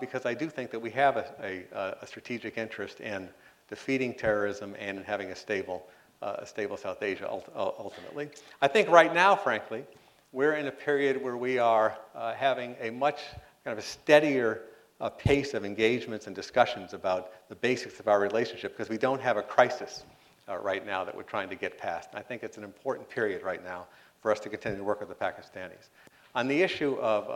because 0.01 0.25
I 0.25 0.35
do 0.35 0.49
think 0.49 0.71
that 0.71 0.81
we 0.81 0.91
have 0.91 1.17
a, 1.17 1.65
a, 1.73 1.97
a 2.03 2.07
strategic 2.07 2.57
interest 2.57 3.01
in 3.01 3.29
defeating 3.69 4.15
terrorism 4.15 4.75
and 4.79 5.01
having 5.01 5.31
a 5.31 5.37
stable, 5.37 5.87
uh, 6.23 6.37
a 6.39 6.47
stable 6.47 6.77
South 6.77 7.03
Asia 7.03 7.29
ultimately. 7.57 8.31
I 8.63 8.69
think 8.69 8.89
right 8.89 9.13
now, 9.13 9.37
frankly, 9.37 9.85
we're 10.33 10.55
in 10.55 10.67
a 10.67 10.73
period 10.73 11.23
where 11.23 11.37
we 11.37 11.59
are 11.59 11.97
uh, 12.15 12.35
having 12.35 12.77
a 12.81 12.91
much 12.91 13.21
kind 13.65 13.77
of 13.77 13.79
a 13.79 13.87
steadier 13.87 14.63
uh, 15.05 15.11
pace 15.11 15.53
of 15.53 15.67
engagements 15.67 16.27
and 16.27 16.35
discussions 16.35 16.95
about 16.95 17.31
the 17.51 17.55
basics 17.55 18.01
of 18.01 18.09
our 18.09 18.19
relationship 18.19 18.73
because 18.73 18.89
we 18.89 18.97
don't 18.97 19.21
have 19.21 19.37
a 19.37 19.43
crisis 19.43 20.03
uh, 20.49 20.57
right 20.57 20.87
now 20.87 21.05
that 21.05 21.15
we're 21.15 21.23
trying 21.23 21.51
to 21.51 21.55
get 21.55 21.77
past. 21.77 22.09
And 22.11 22.19
I 22.19 22.23
think 22.23 22.43
it's 22.43 22.57
an 22.57 22.65
important 22.65 23.11
period 23.11 23.43
right 23.43 23.63
now 23.63 23.87
for 24.23 24.33
us 24.33 24.41
to 24.41 24.49
continue 24.49 24.79
to 24.79 24.85
work 24.85 25.01
with 25.01 25.11
the 25.11 25.15
Pakistanis. 25.15 25.91
On 26.35 26.49
the 26.49 26.63
issue 26.63 26.95
of 26.95 27.27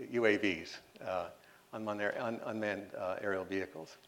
UAVs, 0.00 0.76
uh, 1.06 1.26
um, 1.74 1.86
uh, 1.86 1.86
unmanned, 1.90 2.40
unmanned 2.46 2.86
uh, 2.98 3.16
aerial 3.20 3.44
vehicles. 3.44 3.98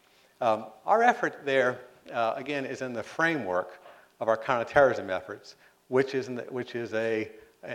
Um, 0.41 0.65
our 0.87 1.03
effort 1.03 1.45
there, 1.45 1.79
uh, 2.11 2.33
again, 2.35 2.65
is 2.65 2.81
in 2.81 2.91
the 2.91 3.03
framework 3.03 3.83
of 4.19 4.29
our 4.29 4.37
counterterrorism 4.37 5.11
efforts, 5.11 5.57
which 5.89 6.15
is, 6.15 6.25
the, 6.25 6.47
which 6.49 6.73
is 6.73 6.91
a, 6.95 7.29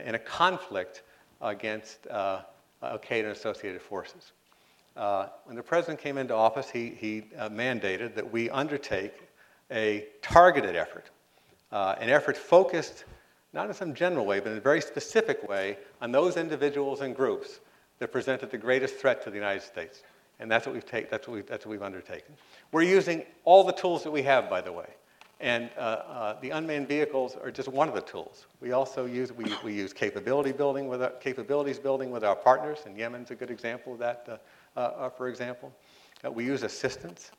in 0.04 0.16
a 0.16 0.18
conflict 0.18 1.02
against 1.40 2.08
uh, 2.08 2.40
Al 2.82 2.98
Qaeda 2.98 3.24
and 3.24 3.28
associated 3.28 3.80
forces. 3.82 4.32
Uh, 4.96 5.28
when 5.44 5.56
the 5.56 5.62
president 5.62 6.00
came 6.00 6.18
into 6.18 6.34
office, 6.34 6.68
he, 6.70 6.90
he 6.90 7.24
uh, 7.38 7.48
mandated 7.48 8.14
that 8.14 8.30
we 8.30 8.50
undertake 8.50 9.14
a 9.70 10.06
targeted 10.20 10.74
effort, 10.76 11.10
uh, 11.72 11.94
an 12.00 12.08
effort 12.08 12.36
focused 12.36 13.04
not 13.52 13.66
in 13.66 13.74
some 13.74 13.94
general 13.94 14.24
way, 14.24 14.40
but 14.40 14.52
in 14.52 14.58
a 14.58 14.60
very 14.60 14.80
specific 14.80 15.48
way 15.48 15.76
on 16.00 16.12
those 16.12 16.36
individuals 16.36 17.00
and 17.00 17.16
groups 17.16 17.60
that 17.98 18.12
presented 18.12 18.50
the 18.50 18.58
greatest 18.58 18.94
threat 18.96 19.22
to 19.24 19.30
the 19.30 19.36
United 19.36 19.62
States. 19.62 20.02
And 20.38 20.50
that's 20.50 20.66
what 20.66 20.74
we've, 20.74 20.86
take, 20.86 21.10
that's 21.10 21.26
what 21.26 21.34
we've, 21.34 21.46
that's 21.46 21.66
what 21.66 21.72
we've 21.72 21.82
undertaken. 21.82 22.34
We're 22.72 22.82
using 22.82 23.24
all 23.44 23.64
the 23.64 23.72
tools 23.72 24.04
that 24.04 24.10
we 24.10 24.22
have, 24.22 24.48
by 24.48 24.60
the 24.60 24.72
way. 24.72 24.86
And 25.40 25.70
uh, 25.78 25.80
uh, 25.80 26.40
the 26.40 26.50
unmanned 26.50 26.86
vehicles 26.86 27.34
are 27.34 27.50
just 27.50 27.68
one 27.68 27.88
of 27.88 27.94
the 27.94 28.02
tools. 28.02 28.46
We 28.60 28.72
also 28.72 29.06
use, 29.06 29.32
we, 29.32 29.46
we 29.64 29.72
use 29.72 29.94
capability 29.94 30.52
building 30.52 30.86
with 30.86 31.02
our, 31.02 31.10
capabilities 31.12 31.78
building 31.78 32.10
with 32.10 32.24
our 32.24 32.36
partners, 32.36 32.80
and 32.84 32.94
Yemen's 32.94 33.30
a 33.30 33.34
good 33.34 33.50
example 33.50 33.94
of 33.94 33.98
that, 34.00 34.26
uh, 34.28 34.36
uh, 34.78 34.80
uh 34.80 35.08
for 35.08 35.28
example. 35.28 35.72
Uh, 36.22 36.30
we 36.30 36.44
use 36.44 36.62
assistance. 36.62 37.30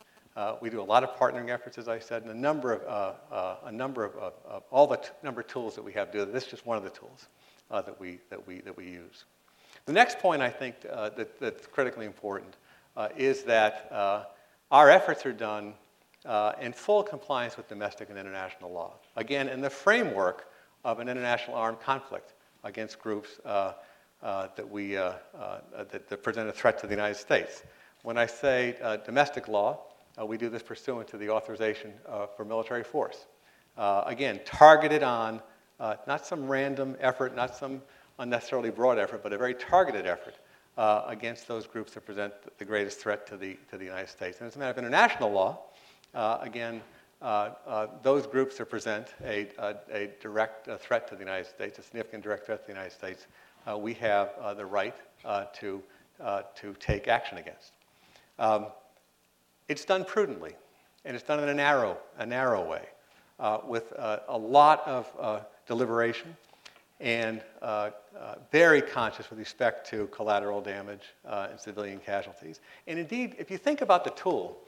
we 0.62 0.72
do 0.72 0.82
a 0.82 0.84
lot 0.84 1.04
of 1.04 1.16
partnering 1.16 1.52
efforts, 1.52 1.78
as 1.78 1.88
I 1.88 2.00
said, 2.00 2.24
and 2.24 2.32
a 2.32 2.36
number 2.36 2.74
of, 2.74 3.60
a 3.66 3.72
number 3.72 4.04
of, 4.04 4.16
of 4.16 4.64
all 4.72 4.88
the 4.88 4.98
t- 4.98 5.10
number 5.22 5.42
of 5.42 5.48
tools 5.48 5.76
that 5.76 5.84
we 5.84 5.94
have 5.94 6.12
do. 6.12 6.26
This 6.26 6.46
is 6.46 6.50
just 6.50 6.66
one 6.66 6.78
of 6.78 6.84
the 6.84 6.90
tools 6.90 7.28
that, 7.70 8.00
we, 8.00 8.18
that, 8.32 8.48
we, 8.48 8.62
that 8.62 8.76
we 8.76 8.86
use. 8.86 9.26
The 9.86 9.94
next 9.94 10.18
point 10.18 10.42
I 10.42 10.50
think 10.50 10.82
that, 10.82 11.40
that's 11.40 11.68
critically 11.68 12.08
important 12.08 12.56
is 13.16 13.44
that 13.44 13.92
our 14.72 14.90
efforts 14.90 15.24
are 15.28 15.34
done 15.34 15.76
uh, 16.26 16.54
in 16.62 16.74
full 16.74 17.04
compliance 17.04 17.58
with 17.58 17.68
domestic 17.68 18.10
and 18.10 18.18
international 18.18 18.72
law. 18.72 18.94
Again, 19.16 19.50
in 19.50 19.62
the 19.62 19.70
framework 19.70 20.48
of 20.84 21.00
an 21.00 21.10
international 21.10 21.58
armed 21.58 21.80
conflict 21.80 22.34
against 22.64 23.00
groups 23.00 23.40
uh, 23.46 23.74
uh, 24.22 24.48
that, 24.56 24.70
we, 24.70 24.94
that, 24.94 25.90
that, 25.90 26.24
present 26.24 26.48
a 26.48 26.52
threat 26.52 26.80
to 26.80 26.88
the 26.88 26.94
United 26.94 27.16
States. 27.16 27.64
When 28.04 28.18
I 28.18 28.28
say 28.28 28.76
domestic 29.06 29.48
law, 29.48 29.80
we 30.24 30.38
do 30.38 30.50
this 30.50 30.62
pursuant 30.62 31.08
to 31.10 31.18
the 31.18 31.30
authorization 31.30 31.94
for 32.36 32.46
military 32.46 32.84
force. 32.84 33.26
again, 33.78 34.40
targeted 34.46 35.02
on 35.02 35.42
not 35.80 36.26
some 36.26 36.48
random 36.48 36.96
effort, 37.00 37.36
not 37.36 37.56
some 37.56 37.82
unnecessarily 38.20 38.70
broad 38.70 39.00
effort, 39.00 39.24
but 39.24 39.34
a 39.34 39.38
very 39.38 39.56
targeted 39.56 40.06
effort 40.06 40.36
uh, 40.78 41.04
against 41.08 41.48
those 41.48 41.68
groups 41.68 41.94
that 41.94 42.06
present 42.06 42.34
the 42.58 42.66
greatest 42.66 43.00
threat 43.00 43.28
to 43.28 43.38
the, 43.38 43.58
to 43.70 43.78
the 43.78 43.86
United 43.86 44.10
States. 44.10 44.40
And 44.40 44.48
as 44.48 44.56
a 44.56 44.60
matter 44.60 44.72
of 44.72 44.78
international 44.78 45.32
law, 45.32 45.52
uh, 45.52 45.71
again, 46.14 46.82
uh, 47.22 47.52
uh 47.68 47.88
those 48.02 48.26
groups 48.26 48.58
that 48.58 48.70
present 48.70 49.08
a, 49.24 49.48
a, 49.60 49.76
a 49.92 50.10
direct 50.22 50.68
uh, 50.68 50.78
threat 50.78 51.08
to 51.08 51.16
the 51.16 51.22
United 51.22 51.48
States, 51.48 51.80
a 51.80 51.84
significant 51.84 52.24
direct 52.24 52.46
threat 52.46 52.62
to 52.62 52.68
the 52.68 52.74
United 52.74 52.94
States, 52.94 53.28
uh, 53.68 53.78
we 53.78 53.94
have 53.94 54.32
the 54.58 54.66
right 54.66 54.96
to, 55.54 55.84
to 56.56 56.74
take 56.80 57.08
action 57.08 57.38
against. 57.38 57.74
Um, 58.40 58.68
it's 59.68 59.86
done 59.86 60.04
prudently, 60.04 60.56
and 61.06 61.16
it's 61.16 61.26
done 61.26 61.42
in 61.42 61.50
a 61.50 61.54
narrow, 61.54 61.98
a 62.18 62.26
narrow 62.26 62.68
way, 62.68 62.86
with 63.68 63.94
a 63.98 64.38
lot 64.38 64.88
of 64.88 65.46
deliberation 65.68 66.36
and 67.02 67.42
uh, 67.62 67.90
uh, 68.18 68.36
very 68.52 68.82
conscious 68.82 69.30
with 69.30 69.40
respect 69.40 69.90
to 69.90 70.08
collateral 70.08 70.62
damage 70.62 71.14
uh, 71.28 71.48
and 71.50 71.60
civilian 71.60 72.00
casualties. 72.00 72.60
And 72.88 73.00
indeed, 73.00 73.36
if 73.40 73.50
you 73.50 73.58
think 73.58 73.82
about 73.82 74.04
the 74.04 74.12
tool, 74.12 74.60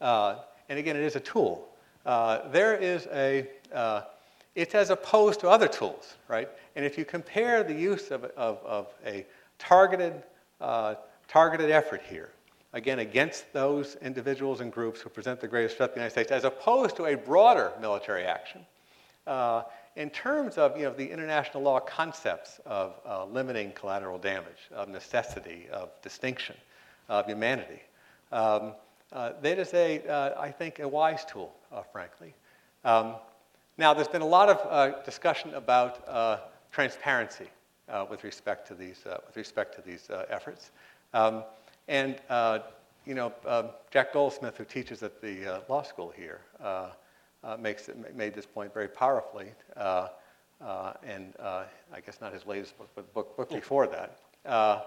uh, 0.00 0.36
and 0.68 0.78
again, 0.78 0.96
it 0.96 1.02
is 1.02 1.16
a 1.16 1.20
tool, 1.20 1.68
uh, 2.06 2.48
there 2.50 2.76
is 2.76 3.06
a, 3.12 3.48
uh, 3.72 4.02
it's 4.54 4.74
as 4.74 4.90
opposed 4.90 5.40
to 5.40 5.48
other 5.48 5.68
tools, 5.68 6.14
right? 6.28 6.48
And 6.76 6.84
if 6.84 6.96
you 6.96 7.04
compare 7.04 7.62
the 7.62 7.74
use 7.74 8.10
of, 8.10 8.24
of, 8.24 8.58
of 8.64 8.86
a 9.04 9.26
targeted, 9.58 10.22
targeted 11.28 11.70
effort 11.70 12.02
here, 12.08 12.30
again, 12.72 12.98
against 12.98 13.52
those 13.52 13.96
individuals 14.02 14.60
and 14.60 14.72
groups 14.72 15.00
who 15.00 15.10
present 15.10 15.40
the 15.40 15.48
greatest 15.48 15.76
threat 15.76 15.90
to 15.90 15.94
the 15.94 16.00
United 16.00 16.12
States, 16.12 16.30
as 16.30 16.44
opposed 16.44 16.96
to 16.96 17.06
a 17.06 17.14
broader 17.14 17.72
military 17.80 18.24
action, 18.24 18.64
in 19.98 20.10
terms 20.10 20.58
of 20.58 20.76
you 20.76 20.84
know, 20.84 20.92
the 20.92 21.10
international 21.10 21.62
law 21.62 21.80
concepts 21.80 22.60
of 22.64 22.94
uh, 23.04 23.24
limiting 23.26 23.72
collateral 23.72 24.16
damage, 24.16 24.70
of 24.72 24.88
necessity, 24.88 25.66
of 25.72 25.90
distinction, 26.02 26.54
of 27.08 27.26
humanity, 27.26 27.82
um, 28.30 28.72
uh, 29.12 29.32
that 29.42 29.58
is, 29.58 29.72
a, 29.74 30.06
uh, 30.06 30.40
I 30.40 30.50
think, 30.50 30.78
a 30.78 30.88
wise 30.88 31.24
tool, 31.24 31.54
uh, 31.72 31.82
frankly. 31.82 32.34
Um, 32.84 33.14
now, 33.76 33.94
there's 33.94 34.08
been 34.08 34.22
a 34.22 34.26
lot 34.26 34.48
of 34.48 34.60
uh, 34.68 35.02
discussion 35.02 35.54
about 35.54 36.06
uh, 36.08 36.38
transparency 36.72 37.48
with 38.10 38.22
respect 38.22 38.68
to 38.68 38.74
these, 38.74 39.02
with 39.26 39.36
respect 39.36 39.74
to 39.76 39.82
these 39.82 40.08
efforts. 40.28 40.72
Um, 41.14 41.42
and, 41.86 42.16
you 43.06 43.14
know, 43.14 43.32
Jack 43.90 44.12
Goldsmith, 44.12 44.58
who 44.58 44.64
teaches 44.64 45.02
at 45.02 45.22
the 45.22 45.62
law 45.68 45.82
school 45.82 46.12
here, 46.14 46.40
uh, 47.44 47.56
makes 47.56 47.88
it, 47.88 48.16
made 48.16 48.34
this 48.34 48.46
point 48.46 48.74
very 48.74 48.88
powerfully. 48.88 49.52
Uh, 49.76 50.08
uh, 50.60 50.92
and 51.04 51.34
uh, 51.38 51.64
I 51.92 52.00
guess 52.00 52.20
not 52.20 52.32
his 52.32 52.46
latest 52.46 52.76
book, 52.76 52.88
but 52.94 53.12
book, 53.14 53.36
book 53.36 53.50
before 53.50 53.86
that. 53.86 54.18
Uh, 54.44 54.80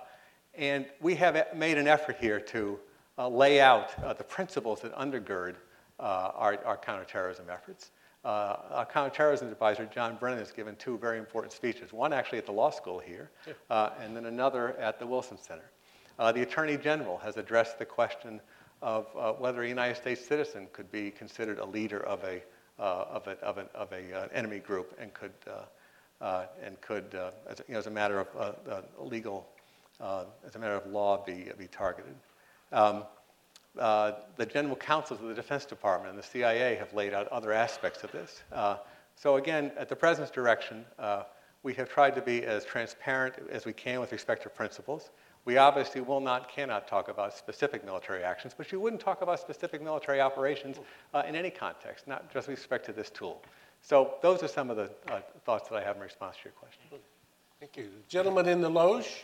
and 0.56 0.86
we 1.00 1.16
have 1.16 1.56
made 1.56 1.78
an 1.78 1.88
effort 1.88 2.18
here 2.20 2.40
to 2.40 2.78
uh, 3.18 3.28
lay 3.28 3.62
out 3.62 4.18
the 4.18 4.24
principles 4.24 4.82
that 4.82 4.96
undergird 4.96 5.56
our, 6.00 6.58
our, 6.66 6.78
counterterrorism 6.78 7.46
efforts. 7.52 7.92
our 8.24 8.88
counterterrorism 8.92 9.50
advisor, 9.50 9.86
John 9.86 10.18
Brennan, 10.20 10.40
has 10.40 10.52
given 10.52 10.76
two 10.78 10.98
very 10.98 11.20
important 11.20 11.54
speeches, 11.54 11.94
one 11.94 12.14
actually 12.14 12.40
at 12.40 12.46
the 12.46 12.52
law 12.52 12.72
school 12.72 13.00
here, 13.00 13.30
and 13.70 14.16
then 14.16 14.26
another 14.26 14.78
at 14.78 14.98
the 15.00 15.06
Wilson 15.06 15.38
Center. 15.38 15.72
the 16.18 16.42
Attorney 16.42 16.78
General 16.78 17.18
has 17.20 17.38
addressed 17.38 17.78
the 17.78 17.86
question 17.86 18.42
of 18.82 19.08
uh, 19.16 19.34
whether 19.34 19.62
a 19.62 19.68
United 19.68 19.96
States 19.96 20.26
citizen 20.26 20.68
could 20.74 20.92
be 20.92 21.12
considered 21.12 21.60
a 21.60 21.66
leader 21.66 22.00
of 22.04 22.24
a 22.24 22.42
uh, 22.80 23.06
of, 23.12 23.28
a, 23.28 23.32
of, 23.42 23.60
an, 23.60 23.68
of 23.76 23.92
a 23.92 24.12
uh, 24.12 24.28
enemy 24.34 24.58
group 24.58 24.98
and 25.00 25.14
could 25.14 25.34
uh, 25.48 26.24
uh, 26.24 26.46
and 26.64 26.80
could 26.82 27.16
as, 27.48 27.62
you 27.68 27.74
know, 27.74 27.80
as 27.80 27.86
a 27.86 27.92
matter 27.92 28.20
of 28.20 28.84
legal 29.00 29.48
as 30.00 30.56
a 30.56 30.60
matter 30.60 30.76
of 30.76 30.88
law 30.88 31.24
be 31.24 31.50
be 31.60 31.68
targeted. 31.68 32.16
Um, 32.72 33.04
uh, 33.80 34.14
the 34.36 34.46
general 34.46 34.76
counsels 34.76 35.22
of 35.22 35.28
the 35.28 35.34
Defense 35.34 35.66
Department 35.66 36.10
and 36.12 36.20
the 36.20 36.28
CIA 36.28 36.76
have 36.76 36.94
laid 36.94 37.14
out 37.14 37.28
other 37.30 37.54
aspects 37.54 38.04
of 38.04 38.12
this. 38.12 38.44
Uh, 38.52 38.78
so 39.16 39.38
again, 39.38 39.72
at 39.78 39.88
the 39.88 39.96
President's 39.96 40.32
direction, 40.32 40.86
uh, 41.00 41.24
we 41.64 41.74
have 41.76 41.90
tried 41.90 42.16
to 42.16 42.22
be 42.22 42.44
as 42.44 42.66
transparent 42.66 43.36
as 43.50 43.66
we 43.66 43.74
can 43.74 44.00
with 44.00 44.12
respect 44.12 44.44
to 44.44 44.50
principles. 44.50 45.12
We 45.46 45.58
obviously 45.58 46.02
will 46.02 46.20
not, 46.20 46.52
cannot 46.52 46.88
talk 46.88 47.08
about 47.08 47.36
specific 47.36 47.86
military 47.86 48.24
actions, 48.24 48.54
but 48.56 48.72
you 48.72 48.80
wouldn't 48.80 49.02
talk 49.02 49.22
about 49.22 49.40
specific 49.40 49.82
military 49.82 50.22
operations 50.22 50.80
uh, 51.14 51.24
in 51.28 51.36
any 51.36 51.50
context, 51.50 52.08
not 52.08 52.32
just 52.32 52.48
with 52.48 52.58
respect 52.58 52.86
to 52.88 52.94
this 52.94 53.10
tool. 53.10 53.42
So 53.82 54.16
those 54.22 54.44
are 54.44 54.48
some 54.48 54.70
of 54.70 54.78
the 54.78 54.92
uh, 55.12 55.22
thoughts 55.46 55.70
that 55.70 55.76
I 55.76 55.84
have 55.84 55.96
in 55.96 56.02
response 56.02 56.36
to 56.38 56.44
your 56.46 56.54
question. 56.54 56.84
Thank 57.60 57.78
you. 57.78 57.90
Gentleman 58.08 58.48
in 58.48 58.62
the 58.62 58.70
loge. 58.70 59.24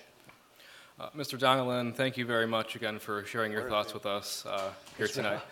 Uh, 1.00 1.12
Mr. 1.16 1.38
Donilon, 1.38 1.93
thank 1.93 2.18
you 2.18 2.26
very 2.26 2.48
much 2.48 2.76
again 2.76 2.98
for 2.98 3.24
sharing 3.24 3.52
your 3.52 3.70
thoughts 3.70 3.93
with 3.93 4.08
us 4.08 4.43
uh, 4.48 4.72
here 4.98 5.08
tonight. 5.08 5.41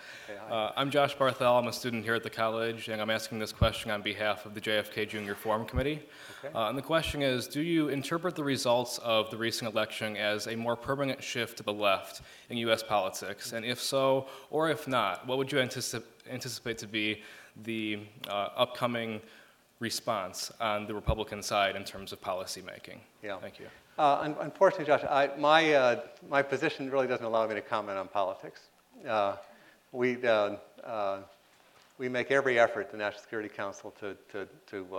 Uh, 0.49 0.71
I'm 0.75 0.91
Josh 0.91 1.15
Barthel. 1.17 1.59
I'm 1.59 1.67
a 1.67 1.73
student 1.73 2.03
here 2.03 2.13
at 2.13 2.21
the 2.21 2.29
college, 2.29 2.89
and 2.89 3.01
I'm 3.01 3.09
asking 3.09 3.39
this 3.39 3.51
question 3.51 3.89
on 3.89 4.03
behalf 4.03 4.45
of 4.45 4.53
the 4.53 4.61
JFK 4.61 5.09
Junior 5.09 5.33
Forum 5.33 5.65
Committee. 5.65 6.03
Uh, 6.43 6.69
and 6.69 6.77
the 6.77 6.83
question 6.83 7.23
is 7.23 7.47
Do 7.47 7.61
you 7.61 7.89
interpret 7.89 8.35
the 8.35 8.43
results 8.43 8.99
of 8.99 9.31
the 9.31 9.37
recent 9.37 9.71
election 9.71 10.15
as 10.17 10.47
a 10.47 10.55
more 10.55 10.75
permanent 10.75 11.23
shift 11.23 11.57
to 11.57 11.63
the 11.63 11.73
left 11.73 12.21
in 12.49 12.57
U.S. 12.57 12.83
politics? 12.83 13.53
And 13.53 13.65
if 13.65 13.81
so, 13.81 14.27
or 14.51 14.69
if 14.69 14.87
not, 14.87 15.25
what 15.25 15.39
would 15.39 15.51
you 15.51 15.57
anticip- 15.57 16.03
anticipate 16.29 16.77
to 16.79 16.87
be 16.87 17.23
the 17.63 17.99
uh, 18.27 18.49
upcoming 18.55 19.21
response 19.79 20.51
on 20.59 20.85
the 20.85 20.93
Republican 20.93 21.41
side 21.41 21.75
in 21.75 21.83
terms 21.83 22.11
of 22.11 22.21
policymaking? 22.21 22.97
Yeah. 23.23 23.37
Thank 23.37 23.59
you. 23.59 23.67
Uh, 23.97 24.33
unfortunately, 24.41 24.85
Josh, 24.85 25.03
I, 25.09 25.29
my, 25.37 25.73
uh, 25.73 26.01
my 26.29 26.41
position 26.41 26.91
really 26.91 27.07
doesn't 27.07 27.25
allow 27.25 27.47
me 27.47 27.55
to 27.55 27.61
comment 27.61 27.97
on 27.97 28.09
politics. 28.09 28.59
Uh, 29.07 29.37
we, 29.93 30.25
uh, 30.25 30.57
uh, 30.83 31.19
we 31.97 32.09
make 32.09 32.29
every 32.29 32.59
effort, 32.59 32.91
the 32.91 32.97
National 32.97 33.21
Security 33.21 33.47
Council, 33.47 33.93
to, 34.01 34.17
to, 34.33 34.47
to, 34.67 34.95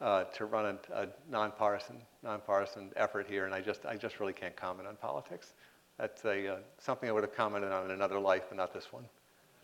uh, 0.00 0.24
to 0.24 0.44
run 0.44 0.78
a, 0.92 1.02
a 1.02 1.08
nonpartisan, 1.28 1.96
nonpartisan 2.22 2.92
effort 2.94 3.26
here, 3.28 3.46
and 3.46 3.54
I 3.54 3.60
just, 3.60 3.84
I 3.84 3.96
just 3.96 4.20
really 4.20 4.32
can't 4.32 4.54
comment 4.54 4.86
on 4.86 4.94
politics. 4.94 5.52
That's 5.98 6.24
a, 6.24 6.58
something 6.78 7.08
I 7.08 7.12
would 7.12 7.24
have 7.24 7.34
commented 7.34 7.72
on 7.72 7.86
in 7.86 7.90
another 7.90 8.20
life, 8.20 8.42
but 8.48 8.56
not 8.56 8.72
this 8.72 8.92
one. 8.92 9.04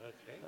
Okay. 0.03 0.39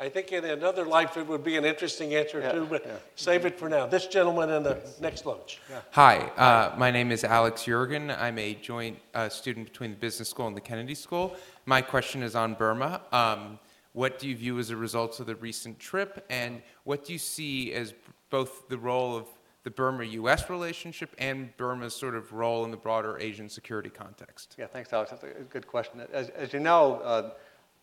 I 0.00 0.08
think 0.08 0.32
in 0.32 0.44
another 0.44 0.84
life 0.84 1.16
it 1.16 1.26
would 1.26 1.44
be 1.44 1.56
an 1.56 1.64
interesting 1.64 2.14
answer 2.16 2.40
Yeah, 2.40 2.52
too, 2.52 2.66
but 2.68 2.84
yeah. 2.84 2.96
save 3.14 3.46
it 3.46 3.56
for 3.56 3.68
now. 3.68 3.86
This 3.86 4.08
gentleman 4.08 4.50
in 4.50 4.64
the 4.64 4.78
next 5.00 5.24
loge. 5.24 5.60
Hi, 5.92 6.18
uh, 6.36 6.74
my 6.76 6.90
name 6.90 7.12
is 7.12 7.22
Alex 7.22 7.64
Jurgen. 7.64 8.10
I'm 8.10 8.36
a 8.38 8.54
joint 8.54 8.98
uh, 9.14 9.28
student 9.28 9.66
between 9.66 9.90
the 9.92 9.96
Business 9.96 10.28
School 10.28 10.48
and 10.48 10.56
the 10.56 10.60
Kennedy 10.60 10.96
School. 10.96 11.36
My 11.66 11.80
question 11.80 12.24
is 12.24 12.34
on 12.34 12.54
Burma. 12.54 13.02
Um, 13.12 13.60
what 13.92 14.18
do 14.18 14.26
you 14.28 14.34
view 14.34 14.58
as 14.58 14.68
the 14.68 14.76
results 14.76 15.20
of 15.20 15.26
the 15.26 15.36
recent 15.36 15.78
trip, 15.78 16.24
and 16.28 16.60
what 16.82 17.04
do 17.04 17.12
you 17.12 17.18
see 17.18 17.72
as 17.72 17.94
both 18.30 18.68
the 18.68 18.78
role 18.78 19.16
of 19.16 19.28
the 19.62 19.70
Burma-U.S. 19.70 20.50
relationship 20.50 21.14
and 21.18 21.56
Burma's 21.56 21.94
sort 21.94 22.16
of 22.16 22.32
role 22.32 22.64
in 22.64 22.72
the 22.72 22.76
broader 22.76 23.16
Asian 23.20 23.48
security 23.48 23.90
context? 23.90 24.56
Yeah, 24.58 24.66
thanks, 24.66 24.92
Alex. 24.92 25.12
That's 25.12 25.22
a 25.22 25.44
good 25.48 25.68
question. 25.68 26.02
As, 26.12 26.30
as 26.30 26.52
you 26.52 26.58
know, 26.58 26.96
uh, 26.96 27.30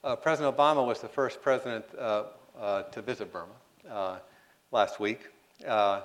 uh, 0.04 0.16
President 0.16 0.56
Obama 0.56 0.86
was 0.86 1.00
the 1.00 1.08
first 1.08 1.42
president 1.42 1.86
uh, 1.98 2.24
uh, 2.60 2.84
to 2.84 3.02
visit 3.02 3.32
Burma 3.32 3.54
uh, 3.90 4.18
last 4.72 5.00
week. 5.00 5.30
Uh, 5.66 6.02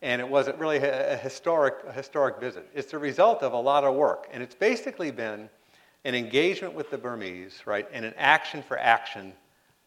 and 0.00 0.20
it 0.20 0.28
was 0.28 0.48
really 0.58 0.76
a, 0.78 1.16
historic, 1.16 1.74
a 1.86 1.92
historic 1.92 2.38
visit. 2.38 2.68
It's 2.74 2.92
the 2.92 2.98
result 2.98 3.42
of 3.42 3.52
a 3.52 3.58
lot 3.58 3.84
of 3.84 3.94
work. 3.96 4.28
And 4.32 4.42
it's 4.42 4.54
basically 4.54 5.10
been 5.10 5.48
an 6.04 6.14
engagement 6.14 6.74
with 6.74 6.90
the 6.90 6.98
Burmese, 6.98 7.62
right, 7.66 7.86
and 7.92 8.04
an 8.04 8.14
action 8.16 8.62
for 8.62 8.78
action 8.78 9.32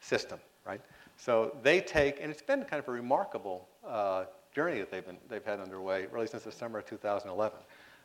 system, 0.01 0.39
right? 0.65 0.81
So 1.15 1.55
they 1.63 1.79
take, 1.79 2.19
and 2.19 2.29
it's 2.29 2.41
been 2.41 2.63
kind 2.63 2.81
of 2.81 2.87
a 2.89 2.91
remarkable 2.91 3.67
uh, 3.87 4.25
journey 4.53 4.79
that 4.79 4.91
they've, 4.91 5.05
been, 5.05 5.17
they've 5.29 5.45
had 5.45 5.61
underway 5.61 6.07
really 6.11 6.27
since 6.27 6.43
the 6.43 6.51
summer 6.51 6.79
of 6.79 6.85
2011. 6.85 7.57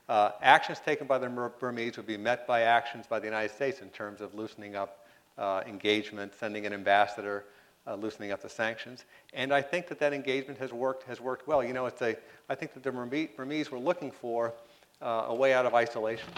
Uh, 0.08 0.30
actions 0.42 0.78
taken 0.78 1.08
by 1.08 1.18
the 1.18 1.28
Burmese 1.58 1.96
would 1.96 2.06
be 2.06 2.16
met 2.16 2.46
by 2.46 2.62
actions 2.62 3.06
by 3.08 3.18
the 3.18 3.26
United 3.26 3.52
States 3.52 3.80
in 3.80 3.88
terms 3.88 4.20
of 4.20 4.32
loosening 4.34 4.76
up 4.76 5.05
uh, 5.38 5.62
engagement, 5.66 6.32
sending 6.34 6.66
an 6.66 6.72
ambassador, 6.72 7.44
uh, 7.86 7.94
loosening 7.94 8.32
up 8.32 8.42
the 8.42 8.48
sanctions. 8.48 9.04
And 9.32 9.52
I 9.52 9.62
think 9.62 9.86
that 9.88 9.98
that 10.00 10.12
engagement 10.12 10.58
has 10.58 10.72
worked, 10.72 11.04
has 11.04 11.20
worked 11.20 11.46
well. 11.46 11.62
You 11.62 11.72
know, 11.72 11.86
it's 11.86 12.02
a, 12.02 12.16
I 12.48 12.54
think 12.54 12.74
that 12.74 12.82
the 12.82 12.92
Burmese, 12.92 13.70
were 13.70 13.78
looking 13.78 14.10
for 14.10 14.54
uh, 15.00 15.26
a 15.28 15.34
way 15.34 15.52
out 15.52 15.66
of 15.66 15.74
isolation, 15.74 16.28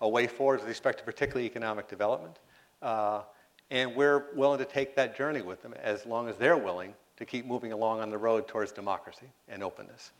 a 0.00 0.08
way 0.08 0.26
forward 0.26 0.60
with 0.60 0.68
respect 0.68 0.98
to 0.98 1.04
particularly 1.04 1.46
economic 1.46 1.88
development. 1.88 2.38
Uh, 2.80 3.22
and 3.70 3.94
we're 3.94 4.26
willing 4.34 4.58
to 4.58 4.64
take 4.64 4.94
that 4.96 5.16
journey 5.16 5.42
with 5.42 5.62
them 5.62 5.74
as 5.82 6.06
long 6.06 6.28
as 6.28 6.36
they're 6.36 6.56
willing 6.56 6.94
to 7.16 7.24
keep 7.24 7.46
moving 7.46 7.72
along 7.72 8.00
on 8.00 8.10
the 8.10 8.18
road 8.18 8.46
towards 8.46 8.72
democracy 8.72 9.26
and 9.48 9.62
openness. 9.62 10.12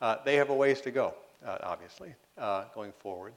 Uh, 0.00 0.16
they 0.24 0.36
have 0.36 0.50
a 0.50 0.54
ways 0.54 0.80
to 0.80 0.90
go, 0.90 1.14
uh, 1.46 1.58
obviously, 1.62 2.14
going 2.74 2.92
forward. 2.98 3.32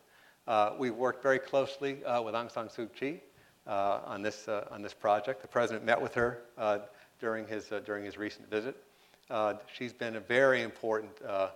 We've 0.77 0.95
worked 0.95 1.23
very 1.23 1.39
closely 1.39 1.93
with 1.93 2.35
Aung 2.35 2.51
San 2.51 2.67
Suu 2.67 2.91
Kyi 2.93 3.21
on, 3.67 4.21
this, 4.21 4.47
uh, 4.47 4.67
on 4.71 4.81
this 4.81 4.93
project. 4.93 5.41
The 5.41 5.47
president 5.47 5.85
met 5.85 6.01
with 6.01 6.13
her 6.15 6.39
uh, 6.57 6.79
during, 7.19 7.47
his, 7.47 7.71
uh, 7.71 7.79
during 7.85 8.03
his 8.03 8.17
recent 8.17 8.49
visit. 8.49 8.75
Uh, 9.29 9.53
she's 9.73 9.93
been 9.93 10.17
a 10.17 10.19
very 10.19 10.61
important, 10.61 11.11
uh, 11.25 11.49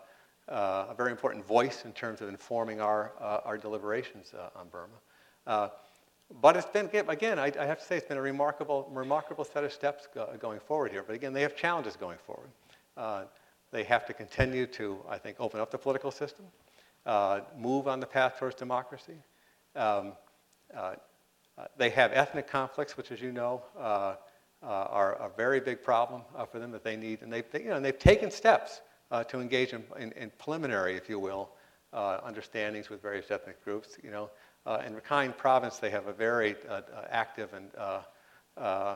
uh, 0.47 0.88
a 0.89 0.93
very 0.95 1.12
important 1.12 1.45
voice 1.45 1.84
in 1.86 1.91
terms 1.91 2.22
of 2.22 2.30
informing 2.30 2.80
our, 2.80 3.12
uh, 3.20 3.41
our 3.43 3.58
deliberations 3.58 4.34
uh, 4.34 4.60
on 4.60 4.68
Burma. 4.70 4.88
Uh, 5.45 5.70
but 6.41 6.56
it's 6.58 6.66
been, 6.68 6.89
again, 7.08 7.38
I, 7.38 7.51
I 7.60 7.66
have 7.66 7.80
to 7.80 7.86
say, 7.86 7.97
it's 7.97 8.08
been 8.08 8.18
a 8.18 8.22
remarkable, 8.22 8.89
remarkable 8.91 9.43
set 9.43 9.64
of 9.64 9.72
steps 9.74 10.08
go, 10.14 10.30
going 10.39 10.60
forward 10.60 10.91
here. 10.91 11.03
But 11.06 11.16
again, 11.16 11.34
they 11.34 11.41
have 11.41 11.56
challenges 11.56 11.95
going 11.95 12.18
forward. 12.26 12.49
Uh, 12.97 13.26
they 13.72 13.84
have 13.84 14.06
to 14.06 14.14
continue 14.14 14.66
to, 14.68 14.99
I 15.10 15.18
think, 15.18 15.38
open 15.39 15.60
up 15.60 15.70
the 15.70 15.78
political 15.78 16.12
system, 16.12 16.45
uh, 17.06 17.41
move 17.58 17.88
on 17.88 17.99
the 17.99 18.06
path 18.06 18.39
towards 18.39 18.56
democracy. 18.56 19.18
Um, 19.76 20.14
uh, 20.76 20.78
uh, 20.78 20.95
they 21.78 21.89
have 21.89 22.12
ethnic 22.14 22.47
conflicts, 22.47 22.97
which, 22.97 23.12
as 23.12 23.22
you 23.22 23.32
know, 23.32 23.62
uh, 23.80 24.16
uh, 24.64 24.68
are 24.68 25.14
a 25.14 25.30
very 25.38 25.60
big 25.60 25.84
problem 25.84 26.22
uh, 26.36 26.45
for 26.45 26.60
them 26.60 26.72
that 26.72 26.84
they 26.84 26.95
need. 26.95 27.22
And 27.22 27.32
they've, 27.32 27.49
they, 27.51 27.64
you 27.64 27.70
know, 27.70 27.76
and 27.76 27.86
they've 27.86 27.97
taken 27.97 28.32
steps 28.32 28.82
uh, 29.12 29.24
to 29.26 29.39
engage 29.39 29.74
in, 29.74 29.84
in, 29.99 30.12
in 30.14 30.32
preliminary, 30.38 30.95
if 30.95 31.10
you 31.10 31.20
will, 31.20 31.49
uh, 31.93 32.20
understandings 32.24 32.89
with 32.89 33.01
various 33.01 33.32
ethnic 33.32 33.64
groups. 33.64 33.97
You 34.03 34.12
know, 34.12 34.30
uh, 34.66 34.82
in 34.86 34.95
Rakhine 34.95 35.38
Province, 35.38 35.78
they 35.78 35.91
have 35.91 36.08
a 36.08 36.14
very 36.14 36.56
uh, 36.68 36.74
uh, 36.74 36.82
active 37.10 37.53
and 37.53 37.70
uh, 37.78 38.01
uh, 38.58 38.95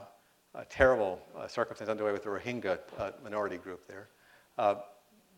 a 0.56 0.66
terrible 0.66 1.22
uh, 1.38 1.48
circumstance 1.48 1.90
underway 1.90 2.12
with 2.12 2.24
the 2.24 2.30
Rohingya 2.30 2.80
uh, 2.98 3.12
minority 3.24 3.58
group 3.58 3.88
there. 3.88 4.10
Uh, 4.58 4.76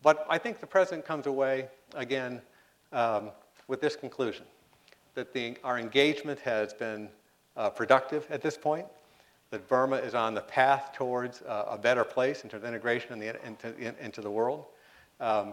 but 0.02 0.26
I 0.28 0.38
think 0.38 0.58
the 0.58 0.66
president 0.66 1.04
comes 1.04 1.26
away 1.26 1.68
again 1.94 2.40
um, 2.92 3.30
with 3.68 3.80
this 3.80 3.94
conclusion 3.94 4.44
that 5.14 5.32
the, 5.32 5.56
our 5.64 5.78
engagement 5.78 6.40
has 6.40 6.72
been 6.72 7.08
uh, 7.56 7.70
productive 7.70 8.26
at 8.30 8.42
this 8.42 8.56
point, 8.56 8.86
that 9.50 9.68
Burma 9.68 9.96
is 9.96 10.14
on 10.14 10.34
the 10.34 10.40
path 10.40 10.92
towards 10.94 11.42
uh, 11.42 11.66
a 11.68 11.78
better 11.78 12.04
place 12.04 12.42
in 12.42 12.48
terms 12.48 12.64
of 12.64 12.68
integration 12.68 13.12
in 13.12 13.18
the, 13.18 13.46
into, 13.46 13.76
in, 13.76 13.94
into 14.00 14.20
the 14.22 14.30
world, 14.30 14.64
um, 15.20 15.52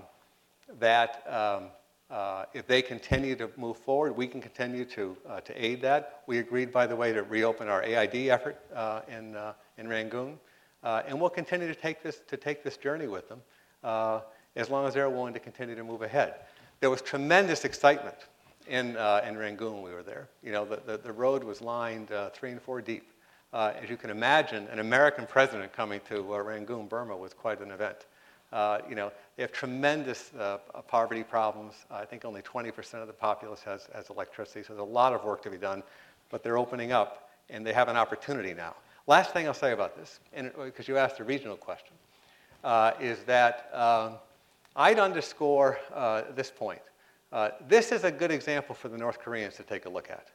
that 0.79 1.23
um, 1.27 1.65
uh, 2.09 2.45
if 2.53 2.65
they 2.65 2.81
continue 2.81 3.35
to 3.35 3.49
move 3.57 3.77
forward, 3.77 4.15
we 4.15 4.25
can 4.25 4.41
continue 4.41 4.85
to, 4.85 5.17
uh, 5.27 5.41
to 5.41 5.53
aid 5.65 5.81
that. 5.81 6.23
We 6.27 6.39
agreed, 6.39 6.71
by 6.71 6.87
the 6.87 6.95
way, 6.95 7.11
to 7.11 7.23
reopen 7.23 7.67
our 7.67 7.83
AID 7.83 8.29
effort 8.29 8.57
uh, 8.73 9.01
in, 9.09 9.35
uh, 9.35 9.53
in 9.77 9.87
Rangoon, 9.87 10.39
and 10.83 11.19
we'll 11.19 11.29
continue 11.29 11.67
to 11.67 11.75
take 11.75 12.01
this, 12.01 12.21
to 12.27 12.37
take 12.37 12.63
this 12.63 12.77
journey 12.77 13.07
with 13.07 13.27
them 13.27 13.41
as 14.55 14.69
long 14.69 14.87
as 14.87 14.93
they're 14.93 15.09
willing 15.09 15.33
to 15.33 15.39
continue 15.39 15.75
to 15.75 15.83
move 15.83 16.01
ahead. 16.01 16.35
There 16.79 16.89
was 16.89 17.01
tremendous 17.01 17.65
excitement 17.65 18.15
in, 18.69 18.95
uh, 18.95 19.21
in 19.27 19.37
Rangoon 19.37 19.81
we 19.81 19.91
were 19.91 20.03
there. 20.03 20.29
You 20.43 20.51
know, 20.51 20.63
the, 20.63 20.79
the, 20.85 20.97
the 20.97 21.11
road 21.11 21.43
was 21.43 21.61
lined 21.61 22.11
uh, 22.11 22.29
three 22.29 22.51
and 22.51 22.61
four 22.61 22.81
deep. 22.81 23.11
Uh, 23.51 23.73
as 23.81 23.89
you 23.89 23.97
can 23.97 24.11
imagine, 24.11 24.67
an 24.67 24.77
American 24.77 25.25
president 25.25 25.73
coming 25.73 25.99
to 26.07 26.35
uh, 26.35 26.37
Rangoon, 26.37 26.87
Burma, 26.87 27.17
was 27.17 27.33
quite 27.33 27.59
an 27.61 27.71
event. 27.71 28.05
Uh, 28.53 28.79
you 28.87 28.95
know, 28.95 29.11
they 29.35 29.43
have 29.43 29.51
tremendous 29.51 30.31
uh, 30.39 30.57
poverty 30.87 31.23
problems. 31.23 31.73
I 31.89 32.05
think 32.05 32.25
only 32.25 32.43
20% 32.43 32.93
of 32.95 33.07
the 33.07 33.13
populace 33.13 33.61
has, 33.63 33.89
has 33.93 34.09
electricity, 34.09 34.61
so 34.61 34.73
there's 34.73 34.87
a 34.87 34.91
lot 34.91 35.13
of 35.13 35.23
work 35.23 35.41
to 35.43 35.49
be 35.49 35.57
done. 35.57 35.81
But 36.29 36.43
they're 36.43 36.59
opening 36.59 36.91
up, 36.91 37.31
and 37.49 37.65
they 37.65 37.73
have 37.73 37.87
an 37.87 37.97
opportunity 37.97 38.53
now. 38.53 38.75
Last 39.07 39.33
thing 39.33 39.47
I'll 39.47 39.55
say 39.55 39.71
about 39.71 39.97
this, 39.97 40.19
because 40.63 40.87
you 40.87 40.97
asked 40.97 41.19
a 41.19 41.23
regional 41.23 41.57
question, 41.57 41.95
is 43.01 43.17
that 43.23 43.71
um, 43.73 44.17
I'd 44.75 44.99
underscore 44.99 45.79
this 46.35 46.51
point. 46.55 46.81
Uh, 47.31 47.49
this 47.67 47.91
is 47.91 48.03
a 48.03 48.11
good 48.11 48.31
example 48.31 48.73
for 48.73 48.89
the 48.89 48.97
North 48.97 49.19
Koreans 49.19 49.55
to 49.55 49.63
take 49.63 49.85
a 49.85 49.89
look 49.89 50.09
at 50.09 50.27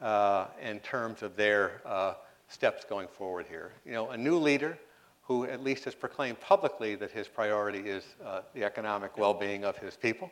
uh, 0.00 0.46
in 0.62 0.80
terms 0.80 1.22
of 1.22 1.36
their 1.36 1.82
uh, 1.84 2.14
steps 2.48 2.84
going 2.88 3.06
forward 3.06 3.44
here. 3.48 3.72
You 3.84 3.92
know, 3.92 4.10
a 4.10 4.16
new 4.16 4.38
leader 4.38 4.78
who 5.24 5.44
at 5.44 5.62
least 5.62 5.84
has 5.84 5.94
proclaimed 5.94 6.40
publicly 6.40 6.94
that 6.94 7.10
his 7.10 7.28
priority 7.28 7.80
is 7.90 8.04
uh, 8.24 8.40
the 8.54 8.64
economic 8.64 9.18
well-being 9.18 9.64
of 9.64 9.76
his 9.76 9.94
people, 9.96 10.30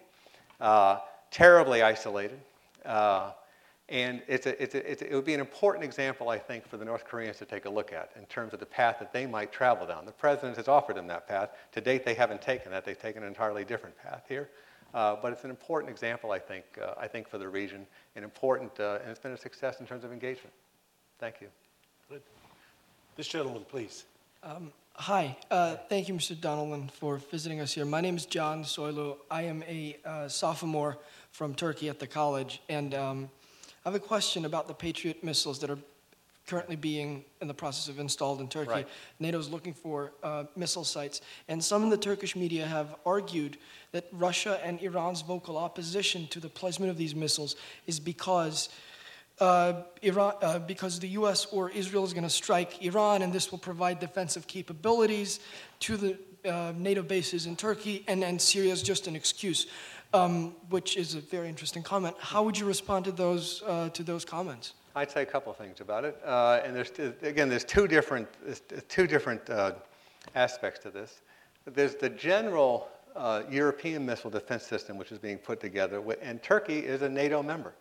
uh, 0.60 1.00
terribly 1.30 1.82
isolated, 1.82 2.40
uh, 2.86 3.32
And 3.88 4.22
it's 4.26 4.46
a, 4.46 4.62
it's 4.62 4.74
a, 4.74 4.90
it's 4.90 5.02
a, 5.02 5.12
it 5.12 5.14
would 5.14 5.26
be 5.26 5.34
an 5.34 5.40
important 5.40 5.84
example, 5.84 6.30
I 6.30 6.38
think, 6.38 6.66
for 6.66 6.78
the 6.78 6.84
North 6.86 7.04
Koreans 7.04 7.36
to 7.38 7.44
take 7.44 7.66
a 7.66 7.70
look 7.70 7.92
at 7.92 8.12
in 8.16 8.24
terms 8.26 8.54
of 8.54 8.60
the 8.60 8.66
path 8.66 8.96
that 9.00 9.12
they 9.12 9.26
might 9.26 9.52
travel 9.52 9.86
down. 9.86 10.06
The 10.06 10.12
president 10.12 10.56
has 10.56 10.68
offered 10.68 10.96
them 10.96 11.06
that 11.08 11.28
path. 11.28 11.50
To 11.72 11.82
date, 11.82 12.04
they 12.04 12.14
haven't 12.14 12.40
taken 12.40 12.72
that. 12.72 12.86
They've 12.86 12.98
taken 12.98 13.22
an 13.22 13.28
entirely 13.28 13.64
different 13.64 13.96
path 13.98 14.24
here. 14.26 14.48
Uh, 14.94 15.16
but 15.20 15.32
it's 15.32 15.42
an 15.42 15.50
important 15.50 15.90
example, 15.90 16.30
I 16.30 16.38
think, 16.38 16.64
uh, 16.80 16.94
I 16.96 17.08
think 17.08 17.28
for 17.28 17.36
the 17.36 17.48
region, 17.48 17.84
and 18.14 18.24
important, 18.24 18.78
uh, 18.78 18.98
and 19.02 19.10
it's 19.10 19.18
been 19.18 19.32
a 19.32 19.36
success 19.36 19.80
in 19.80 19.86
terms 19.86 20.04
of 20.04 20.12
engagement. 20.12 20.54
Thank 21.18 21.40
you. 21.40 21.48
Good. 22.08 22.22
This 23.16 23.26
gentleman, 23.26 23.64
please. 23.68 24.04
Um, 24.44 24.72
hi, 24.92 25.36
uh, 25.50 25.76
thank 25.88 26.06
you, 26.06 26.14
Mr. 26.14 26.36
Donilon, 26.36 26.90
for 26.92 27.16
visiting 27.16 27.60
us 27.60 27.72
here. 27.72 27.84
My 27.84 28.00
name 28.00 28.16
is 28.16 28.24
John 28.24 28.62
Soylu. 28.62 29.16
I 29.30 29.42
am 29.42 29.64
a 29.64 29.96
uh, 30.04 30.28
sophomore 30.28 30.98
from 31.32 31.54
Turkey 31.54 31.88
at 31.88 31.98
the 31.98 32.06
college, 32.06 32.62
and 32.68 32.94
um, 32.94 33.30
I 33.84 33.88
have 33.88 33.96
a 33.96 34.04
question 34.04 34.44
about 34.44 34.68
the 34.68 34.74
Patriot 34.74 35.24
missiles 35.24 35.58
that 35.58 35.70
are 35.70 35.78
currently 36.46 36.76
being 36.76 37.24
in 37.40 37.48
the 37.48 37.54
process 37.54 37.88
of 37.88 37.98
installed 37.98 38.40
in 38.40 38.48
Turkey. 38.48 38.70
Right. 38.70 38.88
NATO 39.18 39.38
is 39.38 39.48
looking 39.48 39.72
for 39.72 40.12
uh, 40.22 40.44
missile 40.56 40.84
sites, 40.84 41.20
and 41.48 41.62
some 41.62 41.82
in 41.82 41.90
the 41.90 41.96
Turkish 41.96 42.36
media 42.36 42.66
have 42.66 42.94
argued 43.06 43.56
that 43.92 44.06
Russia 44.12 44.60
and 44.64 44.80
Iran's 44.82 45.22
vocal 45.22 45.56
opposition 45.56 46.26
to 46.28 46.40
the 46.40 46.48
placement 46.48 46.90
of 46.90 46.98
these 46.98 47.14
missiles 47.14 47.56
is 47.86 47.98
because 47.98 48.68
uh, 49.40 49.82
Iran, 50.02 50.34
uh, 50.42 50.58
because 50.60 51.00
the 51.00 51.08
U.S. 51.08 51.46
or 51.46 51.70
Israel 51.70 52.04
is 52.04 52.12
going 52.12 52.24
to 52.24 52.30
strike 52.30 52.82
Iran, 52.82 53.22
and 53.22 53.32
this 53.32 53.50
will 53.50 53.58
provide 53.58 53.98
defensive 53.98 54.46
capabilities 54.46 55.40
to 55.80 55.96
the 55.96 56.18
uh, 56.44 56.72
NATO 56.76 57.02
bases 57.02 57.46
in 57.46 57.56
Turkey, 57.56 58.04
and, 58.06 58.22
and 58.22 58.40
Syria 58.40 58.72
is 58.72 58.82
just 58.82 59.06
an 59.06 59.16
excuse, 59.16 59.66
um, 60.12 60.54
which 60.68 60.96
is 60.96 61.14
a 61.14 61.20
very 61.20 61.48
interesting 61.48 61.82
comment. 61.82 62.14
How 62.20 62.42
would 62.44 62.58
you 62.58 62.66
respond 62.66 63.06
to 63.06 63.12
those 63.12 63.62
uh, 63.66 63.88
to 63.90 64.02
those 64.02 64.24
comments? 64.24 64.74
I'd 64.96 65.10
say 65.10 65.22
a 65.22 65.26
couple 65.26 65.50
of 65.50 65.58
things 65.58 65.80
about 65.80 66.04
it. 66.04 66.16
Uh, 66.24 66.60
and 66.64 66.74
there's, 66.74 66.92
again, 67.22 67.48
there's 67.48 67.64
two 67.64 67.88
different, 67.88 68.28
there's 68.44 68.62
two 68.88 69.08
different 69.08 69.50
uh, 69.50 69.72
aspects 70.36 70.78
to 70.80 70.90
this. 70.90 71.22
There's 71.66 71.96
the 71.96 72.10
general 72.10 72.88
uh, 73.16 73.42
European 73.50 74.06
missile 74.06 74.30
defense 74.30 74.64
system, 74.64 74.96
which 74.96 75.10
is 75.10 75.18
being 75.18 75.38
put 75.38 75.60
together, 75.60 76.02
and 76.22 76.40
Turkey 76.42 76.78
is 76.78 77.02
a 77.02 77.08
NATO 77.08 77.42
member. 77.42 77.74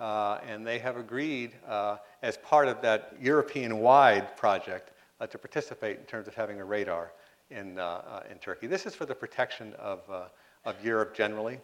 Uh, 0.00 0.38
and 0.46 0.66
they 0.66 0.78
have 0.78 0.96
agreed, 0.96 1.52
uh, 1.66 1.96
as 2.22 2.38
part 2.38 2.68
of 2.68 2.80
that 2.80 3.14
European 3.20 3.80
wide 3.80 4.36
project, 4.36 4.92
uh, 5.20 5.26
to 5.26 5.36
participate 5.36 5.98
in 5.98 6.04
terms 6.04 6.28
of 6.28 6.34
having 6.34 6.60
a 6.60 6.64
radar 6.64 7.10
in, 7.50 7.78
in 8.30 8.38
Turkey. 8.40 8.66
This 8.68 8.86
is 8.86 8.94
for 8.94 9.04
the 9.04 9.14
protection 9.14 9.74
of, 9.74 10.00
of 10.64 10.84
Europe 10.84 11.14
generally. 11.14 11.58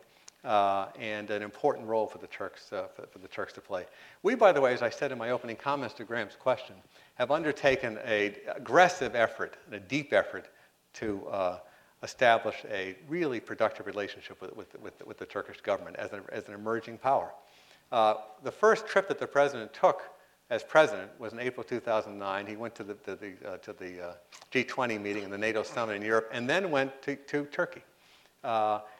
Uh, 0.45 0.89
and 1.01 1.31
an 1.31 1.41
important 1.41 1.87
role 1.87 2.07
for 2.07 2.19
the 2.19 2.27
Turks 2.27 2.71
uh, 2.71 2.87
for, 2.95 3.07
for, 3.07 3.19
the 3.19 3.29
Turks 3.29 3.55
to 3.55 3.63
play. 3.63 3.87
We, 4.23 4.35
by 4.35 4.53
the 4.53 4.61
way, 4.61 4.75
as 4.75 4.83
I 4.83 4.91
said 4.91 5.11
in 5.11 5.17
my 5.17 5.31
opening 5.31 5.57
comments 5.57 5.95
to 5.95 6.05
Graham's 6.05 6.37
question, 6.37 6.75
have 7.15 7.31
undertaken 7.31 7.97
an 8.05 8.35
aggressive 8.55 9.15
effort, 9.15 9.57
a 9.73 9.81
deep 9.81 10.13
effort, 10.13 10.51
to 10.95 11.27
uh, 11.29 11.59
establish 12.03 12.57
a 12.71 12.95
really 13.09 13.41
productive 13.41 13.87
relationship 13.87 14.41
with, 14.43 14.55
with, 14.55 14.81
with, 14.83 15.07
with 15.07 15.17
the 15.17 15.25
Turkish 15.25 15.63
government 15.63 15.97
as 15.97 16.13
an, 16.13 16.21
as 16.31 16.47
an 16.47 16.53
emerging 16.53 16.99
power. 16.99 17.31
Uh, 17.91 18.17
the 18.43 18.53
first 18.53 18.87
trip 18.87 19.09
that 19.09 19.19
the 19.19 19.27
president 19.27 19.73
took 19.73 20.03
as 20.51 20.63
president 20.63 21.11
was 21.19 21.33
in 21.33 21.41
April 21.41 21.65
2009. 21.65 22.47
He 22.47 22.57
went 22.57 22.75
to 22.75 22.85
the, 22.85 22.95
to 22.95 23.17
the, 23.17 23.33
uh, 23.47 23.57
to 23.59 23.73
the 23.73 24.09
uh, 24.09 24.13
G20 24.53 25.01
meeting 25.01 25.25
and 25.25 25.33
the 25.33 25.39
NATO 25.39 25.63
summit 25.63 25.97
in 25.97 26.03
Europe, 26.03 26.29
and 26.33 26.49
then 26.49 26.71
went 26.71 27.01
to, 27.03 27.17
to 27.17 27.47
Turkey. 27.47 27.83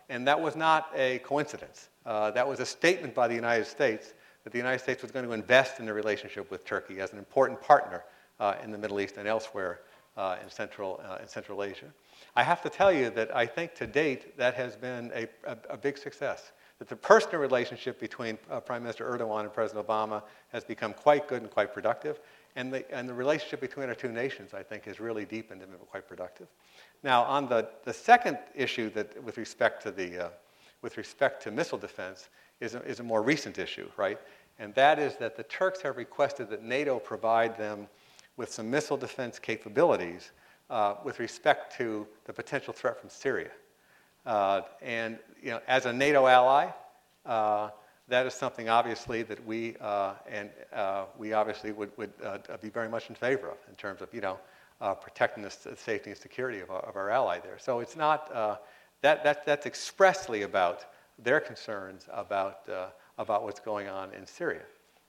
And 0.09 0.27
that 0.27 0.41
was 0.41 0.57
not 0.57 0.91
a 0.95 1.19
coincidence. 1.21 1.89
Uh, 2.05 2.31
that 2.33 2.47
was 2.47 2.61
a 2.61 2.67
statement 2.67 3.15
by 3.15 3.29
the 3.29 3.35
United 3.35 3.67
States 3.67 4.13
that 4.45 4.53
the 4.53 4.59
United 4.59 4.81
States 4.81 5.03
was 5.03 5.11
going 5.11 5.25
to 5.25 5.33
invest 5.33 5.81
in 5.81 5.87
the 5.87 5.93
relationship 5.93 6.51
with 6.51 6.65
Turkey 6.65 7.01
as 7.01 7.13
an 7.13 7.19
important 7.19 7.61
partner 7.61 8.05
uh, 8.41 8.55
in 8.63 8.71
the 8.71 8.77
Middle 8.77 9.01
East 9.01 9.17
and 9.17 9.27
elsewhere 9.27 9.81
uh, 10.17 10.37
in, 10.43 10.51
Central, 10.51 11.01
uh, 11.09 11.19
in 11.23 11.29
Central 11.29 11.65
Asia. 11.65 11.87
I 12.37 12.43
have 12.43 12.61
to 12.63 12.69
tell 12.69 12.93
you 12.93 13.09
that 13.11 13.35
I 13.35 13.47
think 13.47 13.75
to 13.77 13.87
date 13.87 14.37
that 14.37 14.55
has 14.55 14.77
been 14.77 15.11
a, 15.15 15.27
a, 15.45 15.57
a 15.71 15.77
big 15.77 15.97
success. 15.97 16.53
That 16.79 16.89
the 16.89 16.97
personal 16.97 17.41
relationship 17.41 17.99
between 18.01 18.37
uh, 18.51 18.61
Prime 18.61 18.83
Minister 18.83 19.11
Erdogan 19.11 19.43
and 19.43 19.53
President 19.53 19.87
Obama 19.87 20.23
has 20.53 20.65
become 20.65 20.93
quite 20.93 21.29
good 21.29 21.41
and 21.41 21.51
quite 21.51 21.73
productive. 21.73 22.21
And 22.57 22.73
the, 22.73 22.95
and 22.95 23.09
the 23.09 23.15
relationship 23.15 23.61
between 23.61 23.89
our 23.89 23.95
two 23.95 24.13
nations, 24.13 24.55
I 24.55 24.63
think, 24.63 24.85
has 24.85 25.01
really 25.01 25.25
deepened 25.25 25.63
and 25.63 25.73
quite 25.91 26.09
productive. 26.09 26.47
Now, 27.03 27.25
on 27.25 27.49
the, 27.49 27.69
the 27.85 27.93
second 27.93 28.39
issue 28.55 28.91
that 28.91 29.23
with 29.23 29.39
respect 29.39 29.83
to 29.83 29.91
the 29.91 30.27
uh, 30.27 30.29
with 30.85 30.99
respect 30.99 31.43
to 31.43 31.51
missile 31.51 31.79
defense 31.79 32.29
is 32.61 32.75
a, 32.75 32.83
is 32.83 33.01
a 33.01 33.03
more 33.03 33.23
recent 33.23 33.59
issue, 33.59 33.89
right? 33.97 34.19
And 34.59 34.75
that 34.75 34.99
is 34.99 35.17
that 35.17 35.35
the 35.35 35.43
Turks 35.45 35.81
have 35.81 35.97
requested 35.97 36.51
that 36.51 36.63
NATO 36.63 36.99
provide 36.99 37.57
them 37.57 37.89
with 38.37 38.53
some 38.53 38.71
missile 38.71 38.99
defense 38.99 39.39
capabilities 39.39 40.33
uh, 40.71 40.97
with 41.03 41.19
respect 41.21 41.77
to 41.79 42.07
the 42.27 42.33
potential 42.33 42.73
threat 42.73 43.01
from 43.01 43.09
Syria. 43.09 43.51
Uh, 44.27 44.63
and 44.83 45.19
you 45.43 45.51
know, 45.51 45.61
as 45.67 45.87
a 45.87 45.93
NATO 45.93 46.27
ally, 46.27 46.71
uh, 47.27 47.71
that 48.09 48.27
is 48.27 48.35
something 48.35 48.69
obviously 48.69 49.23
that 49.23 49.45
we 49.47 49.77
uh, 49.81 50.15
and 50.31 50.51
uh, 50.73 51.05
we 51.19 51.33
obviously 51.33 51.73
would, 51.73 51.91
would 51.97 52.13
be 52.61 52.69
very 52.69 52.89
much 52.89 53.09
in 53.09 53.15
favor 53.15 53.49
of 53.49 53.59
in 53.69 53.75
terms 53.75 54.03
of 54.03 54.13
you 54.13 54.21
know 54.21 54.39
uh, 54.81 54.95
protecting 54.95 55.43
the 55.43 55.51
safety 55.51 56.11
and 56.11 56.19
security 56.19 56.61
of 56.61 56.71
our, 56.71 56.81
of 56.81 56.97
our 56.97 57.11
ally 57.11 57.39
there. 57.39 57.59
So 57.59 57.81
it's 57.81 57.97
not, 57.97 58.31
uh, 58.35 58.57
that, 59.03 59.25
that, 59.25 59.47
that's 59.47 59.67
expressly 59.67 60.43
about 60.43 60.85
their 61.19 61.41
concerns 61.41 62.07
about, 62.13 62.69
uh, 62.69 62.89
about 63.19 63.45
what's 63.45 63.61
going 63.61 63.89
on 63.89 64.13
in 64.13 64.27
Syria. 64.27 64.63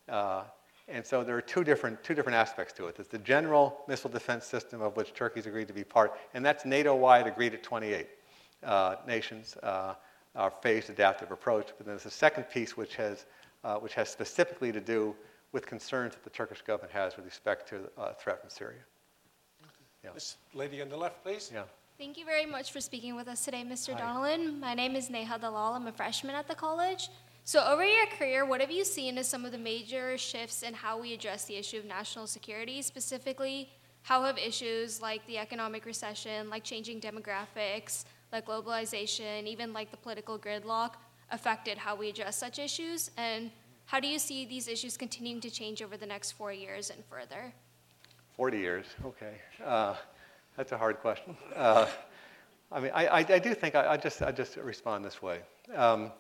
Uh, 0.08 0.44
and 0.88 1.06
so 1.06 1.24
there 1.24 1.36
are 1.36 1.42
two 1.42 1.64
different, 1.64 2.04
two 2.04 2.14
different 2.14 2.36
aspects 2.36 2.72
to 2.74 2.86
it. 2.86 2.96
There's 2.96 3.08
the 3.08 3.18
general 3.18 3.80
missile 3.88 4.10
defense 4.10 4.46
system 4.46 4.82
of 4.82 4.96
which 4.96 5.14
Turkey's 5.14 5.48
agreed 5.48 5.68
to 5.68 5.74
be 5.74 5.84
part, 5.84 6.14
and 6.34 6.46
that's 6.46 6.64
NATO-wide 6.64 7.26
agreed 7.26 7.56
at 7.56 7.64
28 7.64 8.08
uh, 8.64 8.96
nations, 9.08 9.58
uh, 9.64 9.96
our 10.36 10.52
phased 10.52 10.90
adaptive 10.90 11.32
approach. 11.32 11.68
But 11.78 11.86
then 11.86 11.96
there's 11.96 12.06
a 12.06 12.12
second 12.12 12.44
piece 12.46 12.76
which 12.76 12.96
has, 12.96 13.26
which 13.80 13.94
has 13.94 14.10
specifically 14.10 14.72
to 14.72 14.82
do 14.82 15.16
with 15.52 15.66
concerns 15.66 16.14
that 16.14 16.24
the 16.24 16.30
Turkish 16.30 16.62
government 16.62 16.92
has 16.92 17.16
with 17.16 17.26
respect 17.26 17.70
to 17.70 17.90
uh, 17.98 18.14
threat 18.14 18.42
from 18.42 18.50
Syria. 18.50 18.82
Yeah. 20.04 20.12
This 20.14 20.38
lady 20.54 20.82
on 20.82 20.90
the 20.90 20.98
left, 20.98 21.24
please. 21.24 21.50
Yeah. 21.54 21.64
Thank 21.98 22.18
you 22.18 22.26
very 22.26 22.46
much 22.46 22.74
for 22.74 22.82
speaking 22.82 23.16
with 23.16 23.30
us 23.30 23.46
today, 23.46 23.64
Mr. 23.64 23.98
Hi. 23.98 24.38
My 24.38 24.74
name 24.74 24.98
is 24.98 25.10
Neha 25.10 25.40
Dalal. 25.40 25.74
I'm 25.74 25.88
a 25.88 25.94
freshman 25.94 26.36
at 26.36 26.48
the 26.48 26.56
college. 26.56 27.10
So, 27.46 27.64
over 27.64 27.86
your 27.86 28.06
career, 28.08 28.46
what 28.46 28.60
have 28.60 28.72
you 28.72 28.84
seen 28.84 29.18
as 29.18 29.30
some 29.30 29.46
of 29.46 29.52
the 29.52 29.58
major 29.58 30.18
shifts 30.18 30.62
in 30.64 30.74
how 30.74 31.00
we 31.00 31.14
address 31.14 31.46
the 31.46 31.56
issue 31.56 31.78
of 31.78 31.86
national 31.86 32.28
security? 32.28 32.82
Specifically, 32.82 33.70
how 34.02 34.24
have 34.24 34.38
issues 34.38 35.02
like 35.02 35.26
the 35.26 35.38
economic 35.38 35.86
recession, 35.86 36.50
like 36.50 36.64
changing 36.64 37.00
demographics, 37.00 38.04
like 38.32 38.46
globalization, 38.46 39.46
even 39.46 39.74
like 39.74 39.92
the 39.92 39.98
political 39.98 40.38
gridlock, 40.38 40.94
affected 41.32 41.78
how 41.78 41.96
we 41.96 42.10
address 42.10 42.38
such 42.38 42.60
issues? 42.60 43.12
And 43.18 43.52
how 43.86 44.00
do 44.00 44.08
you 44.08 44.20
see 44.20 44.46
these 44.46 44.68
issues 44.68 44.98
continuing 44.98 45.42
to 45.42 45.50
change 45.50 45.82
over 45.82 45.98
the 45.98 46.06
next 46.06 46.34
four 46.34 46.52
years 46.52 46.90
and 46.90 47.04
further? 47.06 47.54
40 48.36 48.58
years, 48.58 48.86
okay. 49.06 49.36
Uh, 49.64 49.96
that's 50.58 50.72
a 50.72 50.78
hard 50.78 51.00
question. 51.00 51.38
Uh, 51.56 51.88
I 52.72 52.80
mean, 52.80 52.92
I, 52.94 53.08
I, 53.08 53.18
I, 53.20 53.40
do 53.40 53.54
think 53.54 53.76
I, 53.76 53.94
I, 53.94 53.98
just, 53.98 54.22
I 54.22 54.32
just 54.32 54.58
respond 54.58 55.06
this 55.06 55.22
way. 55.22 55.40
Um, 55.74 56.12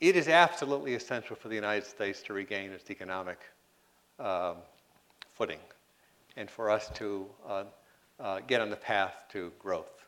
it 0.00 0.16
is 0.16 0.28
absolutely 0.28 0.94
essential 0.94 1.36
for 1.36 1.48
the 1.48 1.54
United 1.54 1.86
States 1.86 2.22
to 2.22 2.32
regain 2.32 2.70
its 2.72 2.90
economic 2.90 3.38
um, 4.18 4.56
footing 5.34 5.60
and 6.36 6.50
for 6.50 6.70
us 6.70 6.90
to 6.94 7.26
uh, 7.46 7.64
uh, 8.18 8.40
get 8.46 8.60
on 8.60 8.70
the 8.70 8.76
path 8.76 9.14
to 9.32 9.52
growth. 9.58 9.99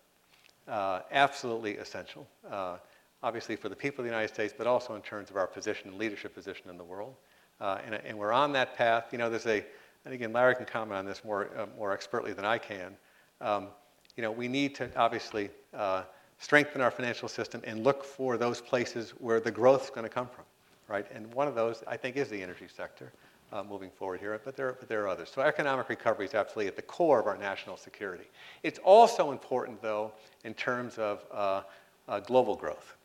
Uh, 0.69 1.01
absolutely 1.11 1.77
essential, 1.79 2.27
uh, 2.51 2.77
obviously 3.23 3.57
for 3.57 3.69
the 3.69 3.77
people 3.77 4.01
of 4.01 4.05
the 4.05 4.11
United 4.11 4.33
States, 4.33 4.55
but 4.57 4.67
also 4.67 4.95
in 4.95 5.03
terms 5.03 5.29
of 5.29 5.37
our 5.37 5.47
position, 5.47 5.89
and 5.89 5.99
leadership 5.99 6.35
position 6.35 6.71
in 6.71 6.79
the 6.79 6.85
world. 6.85 7.15
And, 7.61 7.95
and, 7.95 8.19
we're 8.19 8.33
on 8.33 8.53
that 8.53 8.77
path. 8.77 9.07
You 9.13 9.19
know, 9.19 9.31
there's 9.31 9.47
a, 9.47 9.65
and 10.05 10.13
again, 10.13 10.33
Larry 10.33 10.57
can 10.57 10.67
comment 10.67 10.99
on 10.99 11.07
this 11.07 11.25
more, 11.25 11.49
uh, 11.57 11.67
more 11.79 11.93
expertly 11.93 12.33
than 12.33 12.45
I 12.45 12.59
can. 12.59 12.97
Um, 13.41 13.69
you 14.17 14.23
know, 14.23 14.33
we 14.33 14.49
need 14.49 14.75
to 14.77 14.91
obviously 14.97 15.51
uh, 15.75 16.03
strengthen 16.39 16.81
our 16.81 16.91
financial 16.91 17.29
system 17.29 17.61
and 17.65 17.85
look 17.85 18.05
for 18.05 18.37
those 18.37 18.61
places 18.61 19.11
where 19.19 19.41
the 19.41 19.51
growth 19.51 19.85
is 19.85 19.91
going 19.91 20.03
to 20.03 20.09
come 20.09 20.27
from, 20.27 20.45
right? 20.89 21.07
And 21.13 21.33
one 21.35 21.47
of 21.47 21.55
those, 21.55 21.85
I 21.87 21.97
think, 21.97 22.17
is 22.17 22.29
the 22.29 22.43
energy 22.43 22.67
sector 22.75 23.13
uh, 23.53 23.63
moving 23.63 23.91
forward 23.91 24.21
here, 24.21 24.41
but 24.45 24.57
there, 24.57 24.77
but 24.79 24.89
there 24.89 25.03
are 25.03 25.09
others. 25.09 25.31
So 25.33 25.43
economic 25.43 25.89
recovery 25.89 26.27
is 26.27 26.35
absolutely 26.35 26.69
at 26.69 26.77
the 26.77 26.83
core 26.83 27.21
of 27.21 27.27
our 27.27 27.37
national 27.37 27.77
security. 27.77 28.25
It's 28.63 28.79
also 28.79 29.31
important, 29.31 29.83
though, 29.83 30.13
in 30.45 30.55
terms 30.55 30.99
of 30.99 31.25
uh, 31.33 31.63
uh, 32.09 32.21
global 32.21 32.57
growth. 32.57 32.97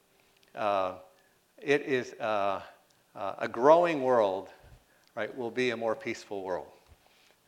Uh, 0.55 0.93
it 1.61 1.81
is 1.81 2.13
a 2.19 2.63
growing 3.51 4.01
world, 4.01 4.49
right, 5.15 5.35
will 5.37 5.51
be 5.51 5.71
a 5.71 5.77
more 5.77 5.95
peaceful 5.95 6.43
world 6.43 6.67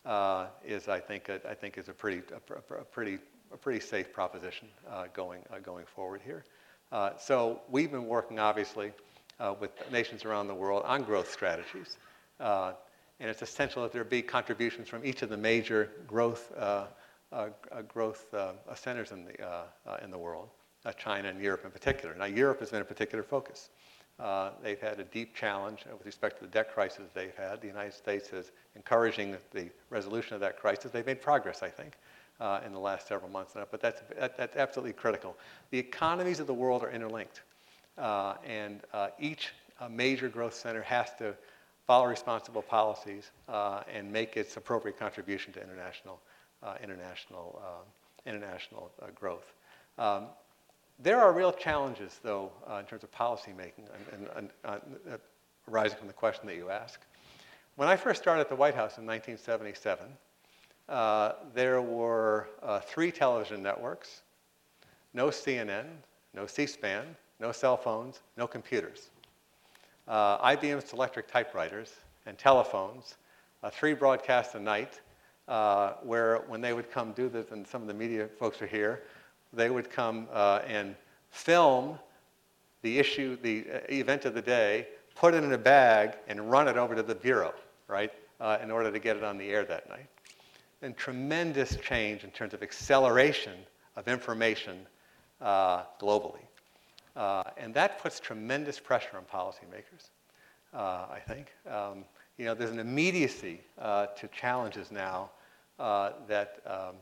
uh, 0.06 0.48
is, 0.66 0.88
I 0.88 1.00
think, 1.00 1.30
a, 1.30 1.40
I 1.50 1.54
think 1.54 1.78
is 1.78 1.90
a 1.90 1.94
pretty, 1.94 2.22
a, 2.32 2.76
a 2.76 2.84
pretty, 2.84 3.20
a 3.54 3.58
pretty 3.58 3.80
safe 3.80 4.12
proposition 4.12 4.68
uh, 4.90 5.06
going, 5.14 5.42
uh, 5.52 5.60
going 5.60 5.86
forward 5.86 6.22
here. 6.24 6.44
Uh, 6.92 7.12
so 7.18 7.62
we've 7.70 7.92
been 7.92 8.08
working, 8.08 8.40
obviously, 8.40 8.92
uh, 9.40 9.54
with 9.60 9.72
nations 9.92 10.26
around 10.26 10.48
the 10.48 10.56
world 10.56 10.84
on 10.86 11.04
growth 11.04 11.32
strategies. 11.32 11.98
Uh, 12.40 12.74
and 13.20 13.30
it's 13.30 13.42
essential 13.42 13.84
that 13.84 13.92
there 13.92 14.04
be 14.04 14.22
contributions 14.22 14.88
from 14.88 15.06
each 15.06 15.22
of 15.22 15.30
the 15.30 15.38
major 15.38 15.92
growth, 16.08 16.52
uh, 16.58 16.86
uh, 17.32 17.50
uh, 17.72 17.82
growth 17.84 18.34
centers 18.76 19.12
in 19.12 19.26
the, 19.26 20.04
in 20.04 20.12
the 20.12 20.18
world, 20.18 20.50
China 20.98 21.30
and 21.30 21.42
Europe 21.42 21.66
in 21.66 21.72
particular. 21.72 22.16
Now, 22.16 22.26
Europe 22.26 22.60
has 22.60 22.72
been 22.72 22.82
a 22.82 22.86
particular 22.86 23.24
focus. 23.24 23.70
Uh, 24.20 24.52
they've 24.62 24.82
had 24.82 25.00
a 25.00 25.06
deep 25.06 25.34
challenge 25.34 25.86
with 25.92 26.06
respect 26.06 26.38
to 26.40 26.46
the 26.46 26.52
debt 26.52 26.74
crisis 26.74 27.04
they've 27.14 27.36
had. 27.36 27.62
The 27.62 27.68
United 27.68 27.94
States 27.94 28.34
is 28.34 28.52
encouraging 28.76 29.38
the 29.54 29.70
resolution 29.90 30.34
of 30.34 30.42
that 30.42 30.60
crisis. 30.60 30.92
They've 30.92 31.06
made 31.06 31.22
progress, 31.22 31.64
I 31.64 31.70
think, 31.70 31.94
uh, 32.42 32.60
in 32.66 32.74
the 32.74 32.80
last 32.80 33.08
several 33.08 33.32
months. 33.32 33.56
Now. 33.56 33.66
But 33.72 33.80
that's, 33.80 34.02
that, 34.20 34.36
that's 34.36 34.58
absolutely 34.58 34.92
critical. 34.92 35.38
The 35.72 35.80
economies 35.80 36.42
of 36.42 36.48
the 36.48 36.54
world 36.54 36.84
are 36.84 36.92
interlinked. 36.92 37.44
Uh, 37.98 38.36
and 38.46 38.82
uh, 38.94 39.10
each 39.20 39.54
uh, 39.80 39.88
major 39.88 40.28
growth 40.28 40.54
center 40.54 40.82
has 40.82 41.16
to 41.20 41.34
follow 41.90 42.06
responsible 42.06 42.62
policies 42.62 43.32
uh, 43.48 43.82
and 43.92 44.12
make 44.12 44.38
its 44.38 44.58
appropriate 44.58 45.00
contribution 45.00 45.52
to 45.52 45.60
international, 45.60 46.22
international, 46.84 47.60
international 48.28 48.92
growth. 49.16 49.54
Um, 49.98 50.28
there 51.00 51.20
are 51.20 51.34
real 51.34 51.52
challenges, 51.52 52.20
though, 52.22 52.52
uh, 52.70 52.76
in 52.76 52.86
terms 52.86 53.04
of 53.04 53.12
policy 53.12 53.54
making 53.58 53.86
and, 54.14 54.30
and, 54.36 54.50
uh, 54.64 55.18
arising 55.68 55.98
from 55.98 56.06
the 56.06 56.14
question 56.14 56.46
that 56.46 56.58
you 56.58 56.70
ask. 56.70 57.00
When 57.76 57.88
I 57.88 57.96
first 57.96 58.22
started 58.22 58.42
at 58.42 58.50
the 58.50 58.56
White 58.56 58.76
House 58.76 59.00
in 59.00 59.06
1977, 59.08 60.06
uh, 60.90 61.32
there 61.56 61.82
were 61.82 62.50
uh, 62.62 62.82
three 62.82 63.12
television 63.12 63.64
networks, 63.64 64.22
no 65.16 65.30
CNN, 65.30 65.86
no 66.36 66.46
C-SPAN, 66.46 67.16
no 67.40 67.52
cell 67.52 67.78
phones, 67.78 68.20
no 68.38 68.46
computers. 68.46 69.10
Uh, 70.10 70.56
IBM 70.56 70.84
Selectric 70.84 71.28
typewriters 71.28 71.94
and 72.26 72.38
telephones, 72.38 73.16
uh, 73.64 73.70
three 73.70 73.94
broadcasts 73.94 74.56
a 74.56 74.60
night, 74.60 75.00
where 76.04 76.40
when 76.48 76.60
they 76.60 76.74
would 76.74 76.92
come 76.92 77.14
do 77.14 77.30
this, 77.30 77.52
and 77.52 77.66
some 77.66 77.82
of 77.82 77.88
the 77.88 77.94
media 77.94 78.28
folks 78.40 78.62
are 78.62 78.68
here, 78.68 79.04
they 79.54 79.70
would 79.70 79.90
come 79.90 80.28
uh, 80.34 80.62
and 80.68 80.96
film 81.30 81.98
the 82.82 82.98
issue, 82.98 83.38
the 83.42 83.66
uh, 83.72 83.80
event 83.90 84.26
of 84.26 84.34
the 84.34 84.42
day, 84.42 84.88
put 85.16 85.34
it 85.34 85.44
in 85.44 85.54
a 85.54 85.58
bag, 85.58 86.16
and 86.28 86.50
run 86.50 86.68
it 86.68 86.78
over 86.78 86.96
to 86.96 87.04
the 87.04 87.16
bureau, 87.16 87.54
right, 87.88 88.12
uh, 88.40 88.58
in 88.64 88.72
order 88.72 88.92
to 88.92 89.00
get 89.00 89.18
it 89.18 89.24
on 89.24 89.38
the 89.38 89.50
air 89.50 89.64
that 89.64 89.90
night. 89.90 90.08
And 90.82 90.96
tremendous 90.96 91.76
change 91.78 92.24
in 92.24 92.32
terms 92.32 92.54
of 92.54 92.64
acceleration 92.64 93.60
of 93.96 94.08
information 94.08 94.86
uh, 95.42 95.84
globally. 96.00 96.49
Uh, 97.20 97.44
and 97.58 97.74
that 97.74 98.00
puts 98.00 98.18
tremendous 98.18 98.80
pressure 98.80 99.18
on 99.18 99.26
policymakers, 99.26 100.12
uh, 100.74 101.06
I 101.12 101.20
think. 101.28 101.54
Um, 101.70 102.06
you 102.38 102.46
know, 102.46 102.54
there's 102.54 102.72
an 102.72 102.80
immediacy 102.80 103.60
to 103.78 104.30
challenges 104.32 104.90
now 104.90 105.30
that, 105.78 106.62
um, 106.66 106.96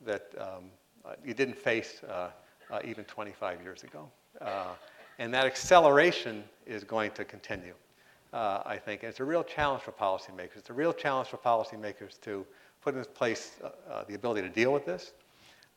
that 0.00 0.32
um, 0.38 0.70
uh, 1.04 1.12
you 1.22 1.34
didn't 1.34 1.58
face 1.58 2.00
uh, 2.08 2.30
uh, 2.70 2.80
even 2.84 3.04
25 3.04 3.62
years 3.62 3.82
ago. 3.84 4.08
and 5.18 5.34
that 5.34 5.44
acceleration 5.44 6.42
is 6.64 6.82
going 6.82 7.10
to 7.10 7.26
continue, 7.26 7.74
I 8.32 8.78
think. 8.82 9.02
And 9.02 9.10
it's 9.10 9.20
a 9.20 9.24
real 9.24 9.44
challenge 9.44 9.82
for 9.82 9.92
policymakers. 9.92 10.56
It's 10.56 10.70
a 10.70 10.74
real 10.74 10.94
challenge 10.94 11.28
for 11.28 11.36
policymakers 11.36 12.18
to 12.22 12.46
put 12.80 12.94
in 12.94 13.04
place 13.04 13.56
the 14.08 14.14
ability 14.14 14.40
to 14.40 14.48
deal 14.48 14.72
with 14.72 14.86
this. 14.86 15.12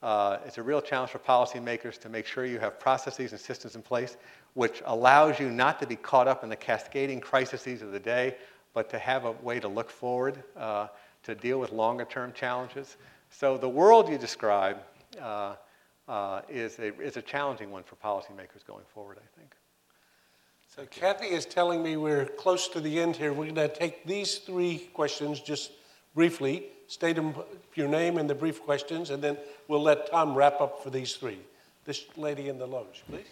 Uh, 0.03 0.37
it's 0.45 0.59
a 0.59 0.63
real 0.63 0.81
challenge 0.81 1.09
for 1.09 1.19
policymakers 1.19 1.99
to 2.01 2.09
make 2.09 2.27
sure 2.27 2.45
you 2.45 2.59
have 2.59 2.79
processes 2.79 3.31
and 3.31 3.41
systems 3.41 3.75
in 3.75 3.81
place 3.81 4.17
which 4.53 4.81
allows 4.85 5.39
you 5.39 5.49
not 5.49 5.79
to 5.79 5.87
be 5.87 5.95
caught 5.95 6.27
up 6.27 6.43
in 6.43 6.49
the 6.49 6.55
cascading 6.55 7.19
crises 7.19 7.81
of 7.81 7.91
the 7.91 7.99
day, 7.99 8.35
but 8.73 8.89
to 8.89 8.99
have 8.99 9.25
a 9.25 9.31
way 9.31 9.59
to 9.59 9.67
look 9.67 9.89
forward, 9.89 10.43
uh, 10.57 10.87
to 11.23 11.35
deal 11.35 11.59
with 11.59 11.71
longer 11.71 12.05
term 12.05 12.31
challenges. 12.33 12.97
So 13.29 13.57
the 13.57 13.69
world 13.69 14.09
you 14.09 14.17
describe 14.17 14.77
uh, 15.19 15.55
uh, 16.07 16.41
is, 16.49 16.77
a, 16.79 16.93
is 17.01 17.17
a 17.17 17.21
challenging 17.21 17.71
one 17.71 17.83
for 17.83 17.95
policymakers 17.95 18.65
going 18.67 18.85
forward, 18.93 19.17
I 19.17 19.39
think. 19.39 19.55
So 20.75 20.85
Kathy 20.85 21.27
is 21.27 21.45
telling 21.45 21.83
me 21.83 21.97
we're 21.97 22.25
close 22.25 22.67
to 22.69 22.79
the 22.79 22.99
end 22.99 23.15
here. 23.15 23.31
We're 23.31 23.51
going 23.51 23.55
to 23.55 23.67
take 23.67 24.05
these 24.05 24.39
three 24.39 24.89
questions 24.93 25.39
just 25.39 25.71
briefly, 26.15 26.65
state 26.87 27.17
your 27.75 27.87
name 27.87 28.17
and 28.17 28.29
the 28.29 28.35
brief 28.35 28.61
questions, 28.63 29.09
and 29.09 29.23
then 29.23 29.37
we'll 29.67 29.81
let 29.81 30.09
Tom 30.11 30.35
wrap 30.35 30.61
up 30.61 30.83
for 30.83 30.89
these 30.89 31.15
three. 31.15 31.39
This 31.85 32.05
lady 32.17 32.49
in 32.49 32.57
the 32.57 32.67
loge, 32.67 33.03
please. 33.09 33.27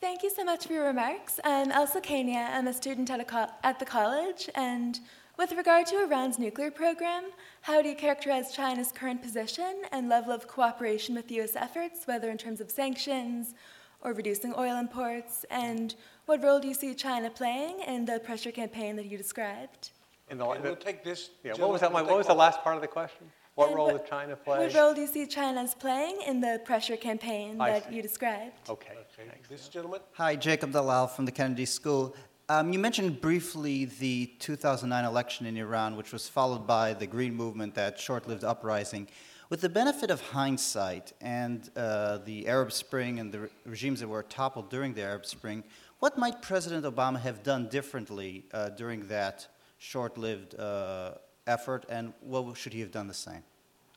Thank 0.00 0.22
you 0.22 0.30
so 0.30 0.44
much 0.44 0.66
for 0.66 0.74
your 0.74 0.86
remarks. 0.86 1.40
I'm 1.42 1.72
Elsa 1.72 2.00
Kania. 2.00 2.50
I'm 2.50 2.68
a 2.68 2.72
student 2.72 3.10
at, 3.10 3.18
a 3.18 3.24
co- 3.24 3.50
at 3.64 3.80
the 3.80 3.84
college, 3.84 4.48
and 4.54 5.00
with 5.36 5.52
regard 5.52 5.86
to 5.86 6.02
Iran's 6.02 6.38
nuclear 6.38 6.70
program, 6.70 7.24
how 7.62 7.82
do 7.82 7.88
you 7.88 7.96
characterize 7.96 8.52
China's 8.52 8.92
current 8.92 9.22
position 9.22 9.82
and 9.92 10.08
level 10.08 10.32
of 10.32 10.46
cooperation 10.46 11.14
with 11.14 11.30
U.S. 11.32 11.56
efforts, 11.56 12.06
whether 12.06 12.30
in 12.30 12.38
terms 12.38 12.60
of 12.60 12.70
sanctions 12.70 13.54
or 14.00 14.12
reducing 14.12 14.54
oil 14.56 14.76
imports? 14.76 15.44
And 15.50 15.94
what 16.26 16.42
role 16.42 16.60
do 16.60 16.68
you 16.68 16.74
see 16.74 16.94
China 16.94 17.30
playing 17.30 17.80
in 17.80 18.04
the 18.04 18.20
pressure 18.20 18.52
campaign 18.52 18.96
that 18.96 19.06
you 19.06 19.16
described? 19.16 19.90
In 20.30 20.38
the, 20.38 20.46
we'll 20.46 20.76
take 20.76 21.02
this. 21.02 21.30
Yeah, 21.42 21.52
what 21.54 21.70
was, 21.70 21.80
that, 21.80 21.92
what 21.92 22.06
was 22.06 22.26
the 22.26 22.34
last 22.34 22.62
part 22.62 22.76
of 22.76 22.82
the 22.82 22.88
question? 22.88 23.26
What 23.54 23.68
and 23.68 23.76
role 23.76 23.86
what, 23.92 24.04
did 24.04 24.10
China 24.10 24.36
play? 24.36 24.66
What 24.66 24.74
role 24.74 24.94
do 24.94 25.00
you 25.00 25.06
see 25.06 25.26
China's 25.26 25.74
playing 25.74 26.20
in 26.26 26.40
the 26.40 26.60
pressure 26.64 26.96
campaign 26.96 27.60
I 27.60 27.72
that 27.72 27.88
see. 27.88 27.96
you 27.96 28.02
described? 28.02 28.52
Okay. 28.68 28.92
okay. 29.18 29.30
This 29.48 29.68
gentleman. 29.68 30.00
Hi, 30.12 30.36
Jacob 30.36 30.70
Dalal 30.70 31.08
from 31.08 31.24
the 31.24 31.32
Kennedy 31.32 31.64
School. 31.64 32.14
Um, 32.48 32.72
you 32.72 32.78
mentioned 32.78 33.20
briefly 33.20 33.86
the 33.86 34.26
2009 34.38 35.04
election 35.04 35.44
in 35.44 35.56
Iran, 35.56 35.96
which 35.96 36.12
was 36.12 36.28
followed 36.28 36.66
by 36.66 36.94
the 36.94 37.06
Green 37.06 37.34
Movement, 37.34 37.74
that 37.74 37.98
short 37.98 38.28
lived 38.28 38.44
uprising. 38.44 39.08
With 39.50 39.60
the 39.60 39.68
benefit 39.68 40.10
of 40.10 40.20
hindsight 40.20 41.12
and 41.20 41.68
uh, 41.74 42.18
the 42.18 42.46
Arab 42.46 42.70
Spring 42.70 43.18
and 43.18 43.32
the 43.32 43.40
re- 43.40 43.48
regimes 43.66 44.00
that 44.00 44.08
were 44.08 44.22
toppled 44.22 44.70
during 44.70 44.94
the 44.94 45.02
Arab 45.02 45.26
Spring, 45.26 45.64
what 45.98 46.16
might 46.16 46.42
President 46.42 46.84
Obama 46.84 47.18
have 47.18 47.42
done 47.42 47.68
differently 47.68 48.44
uh, 48.52 48.68
during 48.68 49.08
that 49.08 49.48
short 49.78 50.18
lived 50.18 50.58
uh, 50.58 51.12
effort, 51.46 51.86
and 51.88 52.12
what 52.20 52.56
should 52.56 52.72
he 52.72 52.80
have 52.80 52.90
done 52.90 53.08
the 53.08 53.14
same? 53.14 53.42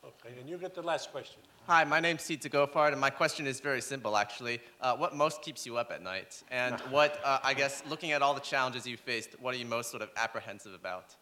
Okay, 0.03 0.33
and 0.39 0.49
you 0.49 0.57
get 0.57 0.73
the 0.73 0.81
last 0.81 1.11
question. 1.11 1.41
Hi, 1.67 1.83
my 1.83 1.99
name's 1.99 2.23
Sita 2.23 2.49
Gofard, 2.49 2.91
and 2.91 2.99
my 2.99 3.11
question 3.11 3.45
is 3.45 3.59
very 3.59 3.81
simple, 3.81 4.17
actually. 4.17 4.59
Uh, 4.81 4.95
what 4.95 5.15
most 5.15 5.43
keeps 5.43 5.65
you 5.65 5.77
up 5.77 5.91
at 5.91 6.01
night? 6.01 6.41
And 6.49 6.79
what, 6.89 7.19
uh, 7.23 7.39
I 7.43 7.53
guess, 7.53 7.83
looking 7.87 8.11
at 8.11 8.21
all 8.21 8.33
the 8.33 8.39
challenges 8.39 8.87
you 8.87 8.97
faced, 8.97 9.39
what 9.39 9.53
are 9.53 9.57
you 9.57 9.65
most 9.65 9.91
sort 9.91 10.01
of 10.01 10.09
apprehensive 10.17 10.73
about? 10.73 11.15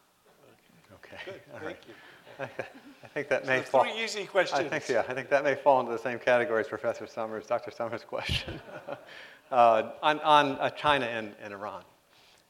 Okay. 0.93 1.17
Good. 1.25 1.41
All 1.53 1.59
Thank 1.59 1.77
you. 1.87 1.93
I 3.03 3.07
think 3.13 3.27
that 3.27 3.45
may 3.45 3.63
so 3.63 3.69
fall. 3.69 3.83
Three 3.83 4.01
easy 4.01 4.25
questions. 4.25 4.61
I 4.61 4.69
think, 4.69 4.87
yeah, 4.87 5.03
I 5.09 5.13
think 5.13 5.29
that 5.29 5.43
may 5.43 5.55
fall 5.55 5.81
into 5.81 5.91
the 5.91 5.99
same 5.99 6.19
category 6.19 6.61
as 6.61 6.67
Professor 6.67 7.05
Summers, 7.05 7.45
Dr. 7.45 7.71
Summers' 7.71 8.03
question 8.03 8.61
uh, 9.51 9.91
on, 10.01 10.19
on 10.21 10.51
uh, 10.53 10.69
China 10.69 11.05
and, 11.05 11.35
and 11.41 11.53
Iran. 11.53 11.83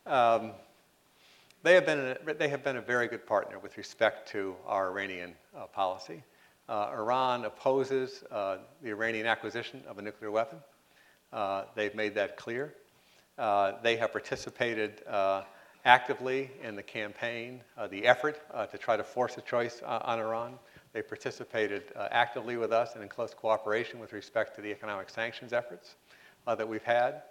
Um, 0.06 0.52
they, 1.64 1.74
have 1.74 1.86
been 1.86 2.00
a, 2.00 2.34
they 2.34 2.48
have 2.48 2.64
been 2.64 2.78
a 2.78 2.82
very 2.82 3.08
good 3.08 3.26
partner 3.26 3.60
with 3.60 3.78
respect 3.78 4.30
to 4.30 4.56
our 4.66 4.90
Iranian 4.90 5.34
uh, 5.56 5.66
policy. 5.66 6.24
Uh, 6.70 6.92
Iran 6.94 7.46
opposes 7.46 8.24
uh, 8.32 8.58
the 8.82 8.90
Iranian 8.90 9.26
acquisition 9.26 9.84
of 9.88 9.98
a 9.98 10.02
nuclear 10.02 10.32
weapon. 10.32 10.60
Uh, 11.34 11.64
they've 11.76 11.96
made 11.96 12.16
that 12.16 12.38
clear. 12.38 12.76
Uh, 13.38 13.74
they 13.84 13.98
have 13.98 14.12
participated 14.12 15.02
uh, 15.08 15.44
actively 15.86 16.52
in 16.64 16.76
the 16.76 16.84
campaign, 16.84 17.62
the 17.90 18.06
effort 18.06 18.40
to 18.70 18.78
try 18.78 18.98
to 18.98 19.04
force 19.04 19.38
a 19.38 19.42
choice 19.42 19.82
on 19.82 20.20
Iran. 20.20 20.60
They 20.92 21.02
participated 21.02 21.84
actively 22.12 22.58
with 22.58 22.74
us 22.74 22.96
and 22.96 23.04
in 23.04 23.10
close 23.10 23.34
cooperation 23.34 24.00
with 24.00 24.12
respect 24.12 24.56
to 24.58 24.62
the 24.62 24.70
economic 24.72 25.10
sanctions 25.10 25.54
efforts 25.54 25.96
that 26.46 26.68
we've 26.68 26.84
had. 26.84 27.24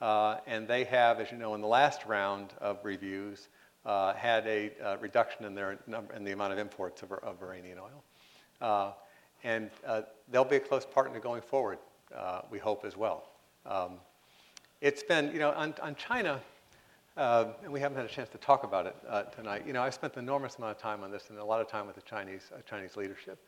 and 0.00 0.68
they 0.68 0.84
have, 0.84 1.18
as 1.18 1.32
you 1.32 1.36
know, 1.36 1.54
in 1.56 1.60
the 1.60 1.66
last 1.66 2.06
round 2.06 2.52
of 2.60 2.78
reviews, 2.84 3.48
had 3.86 4.46
a 4.46 4.98
reduction 5.00 5.44
in, 5.44 5.54
their 5.54 5.78
number, 5.86 6.12
in 6.14 6.24
the 6.24 6.32
amount 6.32 6.52
of 6.52 6.58
imports 6.58 7.02
of, 7.02 7.12
of 7.12 7.42
Iranian 7.42 7.78
oil. 7.78 8.02
Uh, 8.60 8.92
and 9.44 9.70
uh, 9.86 10.02
they'll 10.30 10.44
be 10.44 10.56
a 10.56 10.60
close 10.60 10.86
partner 10.86 11.20
going 11.20 11.42
forward, 11.42 11.78
uh, 12.16 12.40
we 12.50 12.58
hope 12.58 12.84
as 12.84 12.96
well. 12.96 13.24
Um, 13.64 13.92
it's 14.80 15.02
been, 15.02 15.30
you 15.32 15.38
know, 15.38 15.52
on, 15.52 15.74
on 15.82 15.94
China, 15.94 16.40
uh, 17.16 17.46
and 17.62 17.72
we 17.72 17.80
haven't 17.80 17.96
had 17.96 18.06
a 18.06 18.08
chance 18.08 18.28
to 18.30 18.38
talk 18.38 18.64
about 18.64 18.86
it 18.86 18.96
uh, 19.08 19.22
tonight. 19.24 19.64
You 19.66 19.72
know, 19.72 19.82
I 19.82 19.90
spent 19.90 20.14
an 20.14 20.20
enormous 20.20 20.56
amount 20.56 20.76
of 20.76 20.82
time 20.82 21.02
on 21.02 21.10
this 21.10 21.30
and 21.30 21.38
a 21.38 21.44
lot 21.44 21.60
of 21.60 21.68
time 21.68 21.86
with 21.86 21.96
the 21.96 22.02
Chinese, 22.02 22.50
uh, 22.54 22.60
Chinese 22.68 22.96
leadership. 22.96 23.38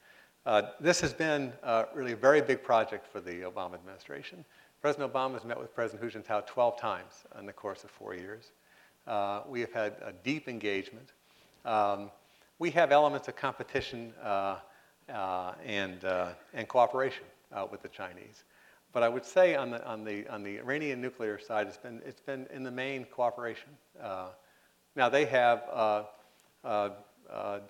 this 0.80 1.00
has 1.00 1.12
been 1.12 1.52
really 1.94 2.12
a 2.12 2.16
very 2.16 2.40
big 2.40 2.62
project 2.62 3.06
for 3.06 3.20
the 3.20 3.42
Obama 3.42 3.74
administration. 3.74 4.44
President 4.80 5.12
Obama 5.12 5.34
has 5.34 5.44
met 5.44 5.58
with 5.58 5.74
President 5.74 6.12
Hu 6.12 6.18
Jintao 6.18 6.46
12 6.46 6.80
times 6.80 7.24
in 7.38 7.46
the 7.46 7.52
course 7.52 7.82
of 7.82 7.90
four 7.90 8.14
years. 8.14 8.52
We 9.48 9.60
have 9.60 9.72
had 9.72 9.92
a 10.02 10.12
deep 10.24 10.48
engagement. 10.48 11.12
Um, 11.64 12.10
we 12.58 12.70
have 12.70 12.92
elements 12.92 13.28
of 13.28 13.36
competition 13.36 14.12
uh, 14.22 14.56
and, 15.64 16.04
uh, 16.04 16.30
and 16.54 16.68
cooperation 16.68 17.24
uh, 17.52 17.66
with 17.70 17.82
the 17.82 17.88
Chinese. 17.88 18.44
but 18.92 19.02
I 19.02 19.08
would 19.08 19.24
say 19.24 19.54
on 19.54 19.70
the, 19.70 19.86
on, 19.86 20.04
the, 20.04 20.26
on 20.28 20.42
the 20.42 20.58
Iranian 20.58 21.00
nuclear 21.00 21.38
side, 21.38 21.66
it's 21.66 21.76
been, 21.76 22.00
it's 22.04 22.20
been 22.20 22.46
in 22.52 22.62
the 22.62 22.70
main 22.70 23.04
cooperation. 23.04 23.70
Uh, 24.02 24.28
now, 24.96 25.08
they 25.08 25.26
have, 25.26 25.62
uh, 25.70 26.02
uh, 26.64 26.90
uh, 27.30 27.60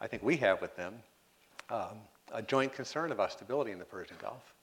I 0.00 0.06
think 0.06 0.22
we 0.22 0.36
have 0.36 0.60
with 0.60 0.76
them, 0.76 0.94
um, 1.70 1.98
a 2.32 2.42
joint 2.42 2.74
concern 2.74 3.12
about 3.12 3.32
stability 3.32 3.72
in 3.72 3.78
the 3.78 3.84
Persian 3.84 4.16
Gulf. 4.20 4.54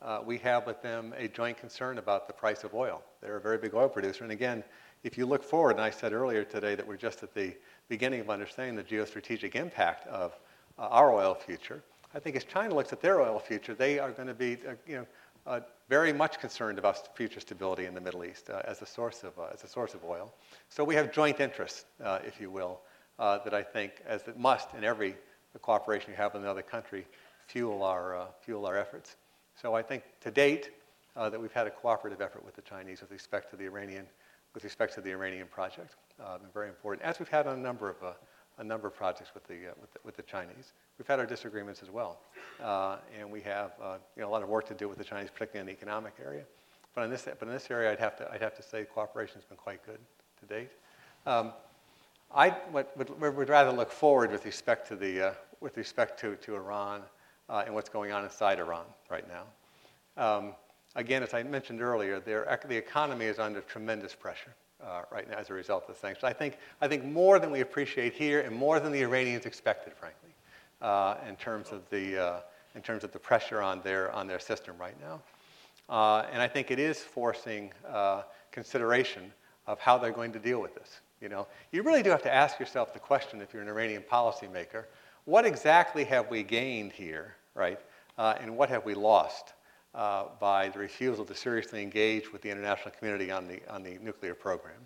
Uh, 0.00 0.20
we 0.24 0.38
have 0.38 0.66
with 0.66 0.80
them 0.82 1.14
a 1.16 1.26
joint 1.28 1.58
concern 1.58 1.98
about 1.98 2.26
the 2.26 2.32
price 2.32 2.64
of 2.64 2.74
oil. 2.74 3.02
They're 3.20 3.36
a 3.36 3.40
very 3.40 3.58
big 3.58 3.74
oil 3.74 3.88
producer. 3.88 4.22
And 4.22 4.32
again, 4.32 4.62
if 5.02 5.16
you 5.16 5.26
look 5.26 5.42
forward, 5.42 5.72
and 5.72 5.80
I 5.80 5.90
said 5.90 6.12
earlier 6.12 6.44
today 6.44 6.74
that 6.74 6.86
we're 6.86 6.96
just 6.96 7.22
at 7.22 7.34
the 7.34 7.54
beginning 7.88 8.20
of 8.20 8.30
understanding 8.30 8.76
the 8.76 8.82
geostrategic 8.82 9.54
impact 9.54 10.06
of 10.08 10.38
uh, 10.78 10.88
our 10.88 11.12
oil 11.12 11.34
future, 11.34 11.82
I 12.14 12.18
think 12.18 12.36
as 12.36 12.44
China 12.44 12.74
looks 12.74 12.92
at 12.92 13.00
their 13.00 13.20
oil 13.20 13.38
future, 13.38 13.74
they 13.74 13.98
are 13.98 14.10
going 14.10 14.28
to 14.28 14.34
be, 14.34 14.54
uh, 14.66 14.74
you 14.86 14.96
know, 14.96 15.06
uh, 15.46 15.60
very 15.88 16.12
much 16.12 16.40
concerned 16.40 16.78
about 16.78 17.16
future 17.16 17.40
stability 17.40 17.86
in 17.86 17.94
the 17.94 18.00
Middle 18.00 18.24
East 18.24 18.50
uh, 18.50 18.60
as, 18.64 18.82
a 18.82 18.86
source 18.86 19.24
of, 19.24 19.38
uh, 19.38 19.46
as 19.52 19.64
a 19.64 19.68
source 19.68 19.94
of 19.94 20.04
oil. 20.04 20.32
So 20.68 20.84
we 20.84 20.94
have 20.94 21.12
joint 21.12 21.40
interests, 21.40 21.86
uh, 22.02 22.18
if 22.26 22.40
you 22.40 22.50
will, 22.50 22.80
that 23.18 23.54
I 23.54 23.62
think, 23.62 24.02
as 24.06 24.28
it 24.28 24.38
must 24.38 24.74
in 24.74 24.84
every 24.84 25.16
cooperation 25.62 26.10
you 26.10 26.16
have 26.16 26.34
with 26.34 26.42
another 26.42 26.62
country, 26.62 27.06
fuel 27.46 27.82
our, 27.82 28.28
fuel 28.40 28.66
our 28.66 28.76
efforts. 28.76 29.16
So 29.60 29.74
I 29.74 29.82
think 29.82 30.04
to 30.20 30.30
date 30.30 30.70
that 31.16 31.40
we've 31.40 31.52
had 31.52 31.66
a 31.66 31.70
cooperative 31.70 32.20
effort 32.20 32.44
with 32.44 32.54
the 32.54 32.62
Chinese 32.62 33.00
with 33.00 33.10
respect 33.10 33.50
to 33.50 33.56
the 33.56 33.64
Iranian, 33.64 34.06
with 34.58 34.64
respect 34.64 34.92
to 34.92 35.00
the 35.00 35.12
Iranian 35.12 35.46
project. 35.46 35.94
been 36.18 36.50
very 36.52 36.68
important, 36.68 37.06
as 37.06 37.20
we've 37.20 37.28
had 37.28 37.46
on 37.46 37.60
a 37.60 37.62
number 37.62 37.88
of, 37.88 38.16
a 38.58 38.64
number 38.64 38.88
of 38.88 38.94
projects 38.96 39.30
with 39.32 39.46
the, 39.46 39.54
with 39.80 39.92
the, 39.92 40.00
with 40.02 40.16
the 40.16 40.22
Chinese. 40.24 40.72
We've 40.98 41.06
had 41.06 41.20
our 41.20 41.26
disagreements 41.26 41.80
as 41.80 41.92
well. 41.92 42.18
Uh, 42.60 42.96
and 43.16 43.30
we 43.30 43.40
have 43.42 43.74
uh, 43.80 43.98
you 44.16 44.22
know, 44.22 44.28
a 44.28 44.32
lot 44.32 44.42
of 44.42 44.48
work 44.48 44.66
to 44.66 44.74
do 44.74 44.88
with 44.88 44.98
the 44.98 45.04
Chinese, 45.04 45.30
particularly 45.30 45.60
in 45.60 45.66
the 45.66 45.80
economic 45.80 46.14
area. 46.20 46.42
But 46.92 47.04
in 47.04 47.10
this, 47.10 47.28
but 47.38 47.46
in 47.46 47.54
this 47.54 47.70
area, 47.70 47.92
I'd 47.92 48.00
have, 48.00 48.16
to, 48.16 48.28
I'd 48.32 48.42
have 48.42 48.56
to 48.56 48.62
say 48.64 48.84
cooperation 48.84 49.36
has 49.36 49.44
been 49.44 49.56
quite 49.56 49.86
good 49.86 50.00
to 50.40 50.46
date. 50.46 50.72
Um, 51.24 51.52
I 52.34 52.56
would, 52.72 52.86
would, 52.96 53.36
would, 53.36 53.48
rather 53.48 53.70
look 53.70 53.92
forward 53.92 54.32
with 54.32 54.44
respect 54.44 54.88
to, 54.88 54.96
the, 54.96 55.28
uh, 55.28 55.34
with 55.60 55.76
respect 55.76 56.18
to, 56.22 56.34
to 56.34 56.56
Iran 56.56 57.02
uh, 57.48 57.62
and 57.64 57.72
what's 57.72 57.88
going 57.88 58.10
on 58.10 58.24
inside 58.24 58.58
Iran 58.58 58.86
right 59.08 59.24
now. 59.28 59.44
Um, 60.20 60.54
again, 60.96 61.22
as 61.22 61.34
I 61.34 61.42
mentioned 61.42 61.82
earlier, 61.82 62.20
the 62.20 62.76
economy 62.76 63.26
is 63.26 63.38
under 63.38 63.60
tremendous 63.60 64.14
pressure. 64.14 64.54
Uh, 64.80 65.02
right 65.10 65.28
now, 65.28 65.36
as 65.36 65.50
a 65.50 65.52
result 65.52 65.82
of 65.88 65.96
the 65.96 66.00
sanctions. 66.00 66.22
I 66.22 66.32
think, 66.32 66.56
I 66.80 66.86
think 66.86 67.04
more 67.04 67.40
than 67.40 67.50
we 67.50 67.62
appreciate 67.62 68.14
here 68.14 68.42
and 68.42 68.54
more 68.54 68.78
than 68.78 68.92
the 68.92 69.02
Iranians 69.02 69.44
expected, 69.44 69.92
frankly 69.92 70.28
uh, 70.80 71.16
in 71.28 71.36
terms 71.36 71.72
of 71.72 71.88
the 71.90 72.18
uh, 72.18 72.40
in 72.74 72.82
terms 72.82 73.04
of 73.04 73.12
the 73.12 73.18
pressure 73.18 73.60
on 73.60 73.80
their 73.82 74.12
on 74.12 74.26
their 74.26 74.38
system 74.38 74.76
right 74.78 74.96
now. 75.00 75.20
Uh, 75.88 76.26
and 76.32 76.42
I 76.42 76.48
think 76.48 76.70
it 76.70 76.78
is 76.78 76.98
forcing 76.98 77.72
uh, 77.88 78.22
consideration 78.52 79.32
of 79.66 79.78
how 79.80 79.98
they're 79.98 80.12
going 80.12 80.32
to 80.32 80.38
deal 80.38 80.60
with 80.60 80.74
this. 80.74 81.00
You 81.20 81.28
know, 81.28 81.46
you 81.72 81.82
really 81.82 82.02
do 82.02 82.10
have 82.10 82.22
to 82.22 82.34
ask 82.34 82.60
yourself 82.60 82.92
the 82.92 82.98
question 82.98 83.40
if 83.40 83.52
you're 83.52 83.62
an 83.62 83.68
Iranian 83.68 84.02
policymaker: 84.02 84.84
What 85.24 85.44
exactly 85.44 86.04
have 86.04 86.30
we 86.30 86.42
gained 86.42 86.92
here, 86.92 87.34
right? 87.54 87.80
Uh, 88.16 88.34
and 88.40 88.56
what 88.56 88.68
have 88.68 88.84
we 88.84 88.94
lost? 88.94 89.54
Uh, 89.94 90.24
by 90.38 90.68
the 90.68 90.78
refusal 90.78 91.24
to 91.24 91.34
seriously 91.34 91.82
engage 91.82 92.30
with 92.30 92.42
the 92.42 92.50
international 92.50 92.94
community 92.96 93.30
on 93.30 93.48
the, 93.48 93.58
on 93.72 93.82
the 93.82 93.98
nuclear 94.02 94.34
program. 94.34 94.76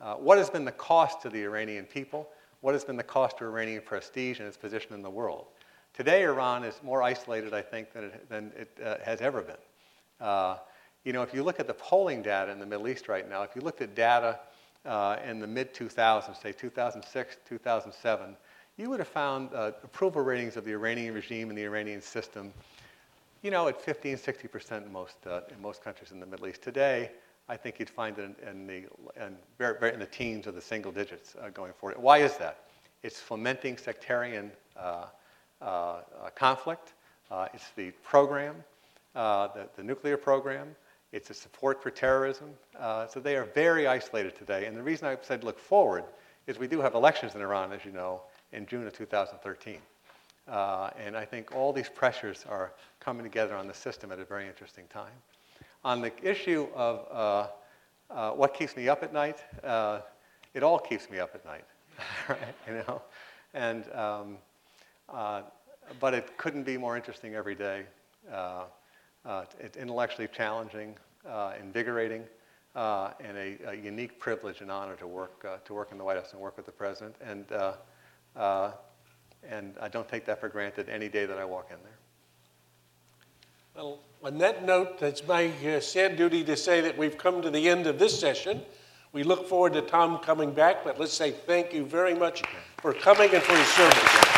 Uh, 0.00 0.14
what 0.14 0.36
has 0.36 0.50
been 0.50 0.66
the 0.66 0.72
cost 0.72 1.22
to 1.22 1.30
the 1.30 1.42
Iranian 1.42 1.86
people? 1.86 2.28
what 2.64 2.72
has 2.72 2.82
been 2.82 2.96
the 2.96 3.02
cost 3.02 3.36
to 3.36 3.44
Iranian 3.44 3.82
prestige 3.82 4.38
and 4.38 4.48
its 4.48 4.56
position 4.56 4.94
in 4.94 5.02
the 5.02 5.10
world. 5.10 5.48
Today, 5.92 6.22
Iran 6.22 6.64
is 6.64 6.80
more 6.82 7.02
isolated, 7.02 7.52
I 7.52 7.60
think, 7.60 7.92
than 7.92 8.04
it, 8.04 8.28
than 8.30 8.52
it 8.56 8.78
uh, 8.82 8.96
has 9.04 9.20
ever 9.20 9.42
been. 9.42 9.56
Uh, 10.18 10.56
you 11.04 11.12
know, 11.12 11.20
if 11.20 11.34
you 11.34 11.42
look 11.42 11.60
at 11.60 11.66
the 11.66 11.74
polling 11.74 12.22
data 12.22 12.50
in 12.50 12.58
the 12.58 12.64
Middle 12.64 12.88
East 12.88 13.06
right 13.06 13.28
now, 13.28 13.42
if 13.42 13.50
you 13.54 13.60
looked 13.60 13.82
at 13.82 13.94
data 13.94 14.40
uh, 14.86 15.18
in 15.28 15.40
the 15.40 15.46
mid 15.46 15.74
2000s, 15.74 16.40
say 16.40 16.52
2006, 16.52 17.36
2007, 17.46 18.34
you 18.78 18.88
would 18.88 18.98
have 18.98 19.08
found 19.08 19.50
uh, 19.52 19.72
approval 19.82 20.22
ratings 20.22 20.56
of 20.56 20.64
the 20.64 20.72
Iranian 20.72 21.12
regime 21.12 21.50
and 21.50 21.58
the 21.58 21.64
Iranian 21.64 22.00
system, 22.00 22.50
you 23.44 23.50
know, 23.50 23.68
at 23.68 23.78
15, 23.78 24.16
60% 24.16 24.86
in 24.86 24.92
most, 24.92 25.16
uh, 25.26 25.42
in 25.54 25.60
most 25.60 25.84
countries 25.84 26.12
in 26.12 26.18
the 26.18 26.24
Middle 26.24 26.48
East. 26.48 26.62
Today, 26.62 27.10
I 27.46 27.58
think 27.58 27.78
you'd 27.78 27.90
find 27.90 28.18
it 28.18 28.34
in, 28.42 28.48
in 28.48 28.66
the, 28.66 29.22
in, 29.22 29.36
very, 29.58 29.78
very 29.78 29.92
in 29.92 30.00
the 30.00 30.06
teens 30.06 30.46
or 30.46 30.52
the 30.52 30.62
single 30.62 30.90
digits 30.90 31.36
uh, 31.38 31.50
going 31.50 31.74
forward. 31.74 31.98
Why 31.98 32.18
is 32.18 32.38
that? 32.38 32.64
It's 33.02 33.20
fomenting 33.20 33.76
sectarian 33.76 34.50
uh, 34.78 35.04
uh, 35.60 35.64
uh 35.64 36.00
conflict. 36.34 36.94
It's 37.52 37.70
the 37.76 37.90
program, 38.02 38.54
the, 39.12 39.68
the, 39.76 39.82
nuclear 39.82 40.16
program. 40.16 40.74
It's 41.12 41.28
a 41.28 41.34
support 41.34 41.82
for 41.82 41.90
terrorism. 41.90 42.48
so 42.80 43.20
they 43.22 43.36
are 43.36 43.44
very 43.44 43.86
isolated 43.86 44.36
today. 44.36 44.64
And 44.64 44.76
the 44.76 44.82
reason 44.82 45.06
I 45.06 45.18
said 45.20 45.44
look 45.44 45.58
forward 45.58 46.04
is 46.46 46.58
we 46.58 46.68
do 46.68 46.80
have 46.80 46.94
elections 46.94 47.34
in 47.34 47.42
Iran, 47.42 47.72
as 47.72 47.84
you 47.84 47.92
know, 47.92 48.22
in 48.52 48.66
June 48.66 48.86
of 48.86 48.94
2013. 48.94 49.78
And 50.46 51.16
I 51.16 51.24
think 51.24 51.54
all 51.54 51.72
these 51.72 51.88
pressures 51.88 52.44
are 52.48 52.72
coming 53.00 53.24
together 53.24 53.54
on 53.54 53.66
the 53.66 53.74
system 53.74 54.12
at 54.12 54.18
a 54.18 54.24
very 54.24 54.46
interesting 54.46 54.84
time. 54.88 55.12
On 55.84 56.00
the 56.00 56.12
issue 56.22 56.66
of 56.74 57.06
uh, 57.10 57.46
uh, 58.10 58.30
what 58.30 58.54
keeps 58.54 58.76
me 58.76 58.88
up 58.88 59.02
at 59.02 59.12
night, 59.12 59.44
uh, 59.62 60.00
it 60.54 60.62
all 60.62 60.78
keeps 60.78 61.10
me 61.10 61.18
up 61.18 61.34
at 61.34 61.44
night, 61.44 61.64
right? 62.28 62.54
You 62.66 62.74
know, 62.74 63.02
and 63.52 63.84
um, 63.92 64.38
uh, 65.12 65.42
but 66.00 66.14
it 66.14 66.36
couldn't 66.38 66.64
be 66.64 66.78
more 66.78 66.96
interesting 66.96 67.34
every 67.34 67.54
day. 67.54 67.84
Uh, 68.32 68.64
uh, 69.26 69.44
it's 69.60 69.76
intellectually 69.76 70.28
challenging, 70.28 70.96
invigorating, 71.60 72.24
and 72.74 73.36
a, 73.36 73.58
a, 73.66 73.74
unique 73.74 74.18
privilege 74.18 74.60
and 74.60 74.70
honor 74.70 74.96
to 74.96 75.06
work 75.06 75.64
to 75.64 75.74
work 75.74 75.92
in 75.92 75.98
the 75.98 76.04
White 76.04 76.16
House 76.16 76.32
and 76.32 76.40
work 76.40 76.56
with 76.56 76.66
the 76.66 76.72
president. 76.72 77.14
And 77.20 77.46
and 79.50 79.74
I 79.80 79.88
don't 79.88 80.08
take 80.08 80.24
that 80.26 80.40
for 80.40 80.48
granted 80.48 80.88
any 80.88 81.08
day 81.08 81.26
that 81.26 81.38
I 81.38 81.44
walk 81.44 81.70
in 81.70 81.76
there. 81.82 81.98
Well, 83.76 83.98
on 84.22 84.38
that 84.38 84.64
note, 84.64 85.02
it's 85.02 85.26
my 85.26 85.50
uh, 85.66 85.80
sad 85.80 86.16
duty 86.16 86.44
to 86.44 86.56
say 86.56 86.80
that 86.80 86.96
we've 86.96 87.18
come 87.18 87.42
to 87.42 87.50
the 87.50 87.68
end 87.68 87.86
of 87.86 87.98
this 87.98 88.18
session. 88.18 88.62
We 89.12 89.22
look 89.22 89.48
forward 89.48 89.72
to 89.74 89.82
Tom 89.82 90.18
coming 90.18 90.52
back, 90.52 90.84
but 90.84 90.98
let's 90.98 91.12
say 91.12 91.30
thank 91.30 91.72
you 91.72 91.84
very 91.84 92.14
much 92.14 92.42
for 92.78 92.92
coming 92.92 93.34
and 93.34 93.42
for 93.42 93.54
your 93.54 93.64
service. 93.64 94.33